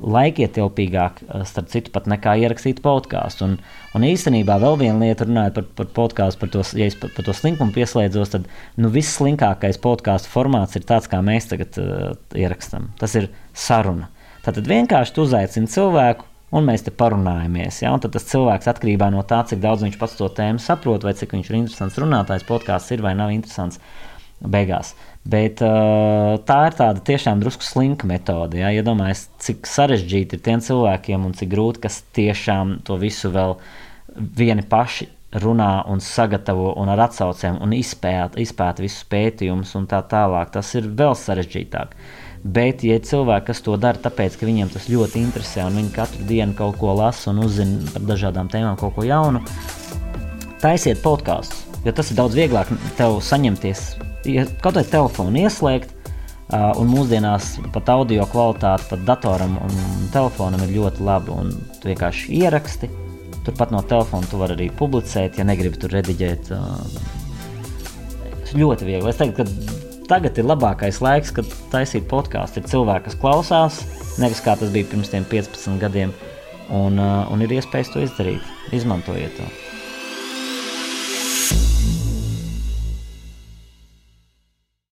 laikietilpīgāk, 0.00 1.22
eh, 1.22 1.44
starp 1.48 1.68
citu, 1.72 1.92
pat 1.94 2.08
nekā 2.10 2.36
ierakstīt 2.42 2.80
podkāstu. 2.84 3.46
Un, 3.46 3.58
un 3.94 4.06
īstenībā 4.06 4.56
vēl 4.62 4.78
viena 4.80 4.98
lieta, 5.04 5.26
runājot 5.28 5.58
par, 5.58 5.68
par 5.80 5.90
podkāstu, 5.98 6.40
par 6.40 6.52
to, 6.54 6.64
ja 6.78 6.88
par, 7.00 7.12
par 7.16 7.26
to 7.26 7.34
slinkumu 7.36 7.74
pieslēdzos, 7.76 8.32
tad 8.36 8.48
nu, 8.80 8.90
viss 8.92 9.18
slinkākais 9.18 9.80
podkāstu 9.82 10.32
formāts 10.32 10.78
ir 10.78 10.86
tāds, 10.88 11.10
kā 11.10 11.20
mēs 11.24 11.50
tagad 11.52 11.76
uh, 11.82 12.16
ierakstām. 12.36 12.90
Tas 13.00 13.14
ir 13.18 13.30
saruna. 13.52 14.08
Tad 14.44 14.56
vienkārši 14.64 15.20
uzaicini 15.20 15.68
cilvēku, 15.68 16.24
un 16.56 16.66
mēs 16.66 16.84
te 16.86 16.92
parunājamies. 16.94 17.82
Ja? 17.84 17.92
Un 17.94 18.02
tad 18.02 18.14
tas 18.16 18.26
cilvēks 18.30 18.70
atkarībā 18.72 19.10
no 19.14 19.22
tā, 19.26 19.42
cik 19.46 19.60
daudz 19.62 19.84
viņš 19.86 19.98
pats 20.00 20.16
to 20.18 20.28
tēmu 20.34 20.62
saprot, 20.62 21.04
vai 21.06 21.14
cik 21.18 21.36
viņš 21.36 21.50
ir 21.50 21.58
interesants 21.60 21.98
runātājs, 22.00 22.46
podkāsts 22.48 22.96
ir 22.96 23.04
vai 23.04 23.14
nav 23.18 23.34
interesants 23.34 23.80
beigās. 24.40 24.94
Bet 25.28 25.60
uh, 25.64 26.38
tā 26.48 26.58
ir 26.70 26.76
tāda 26.78 27.02
tiešām 27.04 27.42
drusku 27.42 27.66
slinka 27.66 28.08
metode. 28.08 28.60
Ja? 28.62 28.72
Iedomājieties, 28.72 29.26
cik 29.44 29.68
sarežģīti 29.68 30.38
ir 30.38 30.44
tiem 30.46 30.64
cilvēkiem 30.64 31.26
un 31.28 31.36
cik 31.36 31.52
grūti, 31.52 31.84
kas 31.84 32.00
tiešām 32.16 32.78
to 32.86 32.96
visu 33.00 33.32
vēl 33.34 33.58
vieni 34.16 34.64
paši 34.66 35.10
runā 35.40 35.84
un 35.86 36.00
sagatavo 36.02 36.72
un 36.80 36.90
ar 36.90 37.04
atsaucēm 37.06 37.60
un 37.62 37.76
izpēta, 37.76 38.40
izpēta 38.42 38.82
visus 38.82 39.04
pētījumus 39.12 39.76
un 39.78 39.86
tā 39.90 40.00
tālāk. 40.10 40.50
Tas 40.56 40.72
ir 40.74 40.88
vēl 40.88 41.14
sarežģītāk. 41.14 41.94
Bet, 42.40 42.80
ja 42.88 42.96
cilvēki, 43.04 43.54
to 43.60 43.76
dara, 43.76 44.00
tāpēc, 44.00 44.38
ka 44.40 44.48
viņiem 44.48 44.70
tas 44.72 44.88
ļoti 44.88 45.20
interesē 45.20 45.66
un 45.68 45.76
viņi 45.76 45.92
katru 45.92 46.24
dienu 46.24 46.56
kaut 46.56 46.80
ko 46.80 46.96
lasa 46.96 47.34
un 47.34 47.44
uzzina 47.44 47.92
par 47.92 48.06
dažādām 48.08 48.48
tēmām, 48.48 48.80
kaut 48.80 48.96
ko 48.96 49.04
jaunu, 49.04 49.44
taisiet 50.64 51.04
podkāstus. 51.04 51.66
Jo 51.84 51.92
tas 51.96 52.10
ir 52.12 52.16
daudz 52.16 52.36
vieglāk 52.36 52.72
tev 52.96 53.20
saņemties 53.24 54.09
kaut 54.62 54.76
vai 54.78 54.84
telefonu 54.84 55.44
ieslēgt. 55.46 55.96
Uh, 56.50 56.72
un 56.82 56.88
mūsdienās 56.90 57.52
pat 57.70 57.92
audio 57.92 58.24
kvalitāte, 58.26 58.88
pat 58.90 59.04
datoram 59.06 59.52
un 59.62 59.76
telefonam 60.10 60.64
ir 60.64 60.72
ļoti 60.80 61.04
laba. 61.06 61.36
Tu 61.78 61.92
vienkārši 61.92 62.40
ieraksti. 62.40 62.90
Turpat 63.46 63.70
no 63.70 63.84
telefona 63.86 64.26
tu 64.26 64.40
vari 64.40 64.56
arī 64.56 64.66
publicēt, 64.74 65.38
ja 65.38 65.46
negribi 65.46 65.78
tur 65.78 65.94
rediģēt. 65.94 66.50
Uh, 66.50 67.20
ļoti 68.58 68.88
viegli. 68.88 69.12
Es 69.12 69.20
teiktu, 69.20 69.46
ka 69.46 69.78
tagad 70.10 70.42
ir 70.42 70.50
labākais 70.50 70.98
laiks, 71.04 71.30
kad 71.38 71.56
taisīt 71.70 72.10
podkāstu. 72.10 72.58
Ir 72.58 72.70
cilvēki, 72.74 73.06
kas 73.06 73.20
klausās, 73.22 73.80
nevis 74.18 74.42
kā 74.42 74.58
tas 74.58 74.74
bija 74.74 74.90
pirms 74.90 75.14
15 75.14 75.78
gadiem, 75.82 76.14
un, 76.66 76.98
uh, 76.98 77.26
un 77.30 77.46
ir 77.46 77.60
iespējas 77.60 77.94
to 77.94 78.02
izdarīt. 78.02 78.54
Izmantojiet 78.74 79.38
to! 79.38 79.69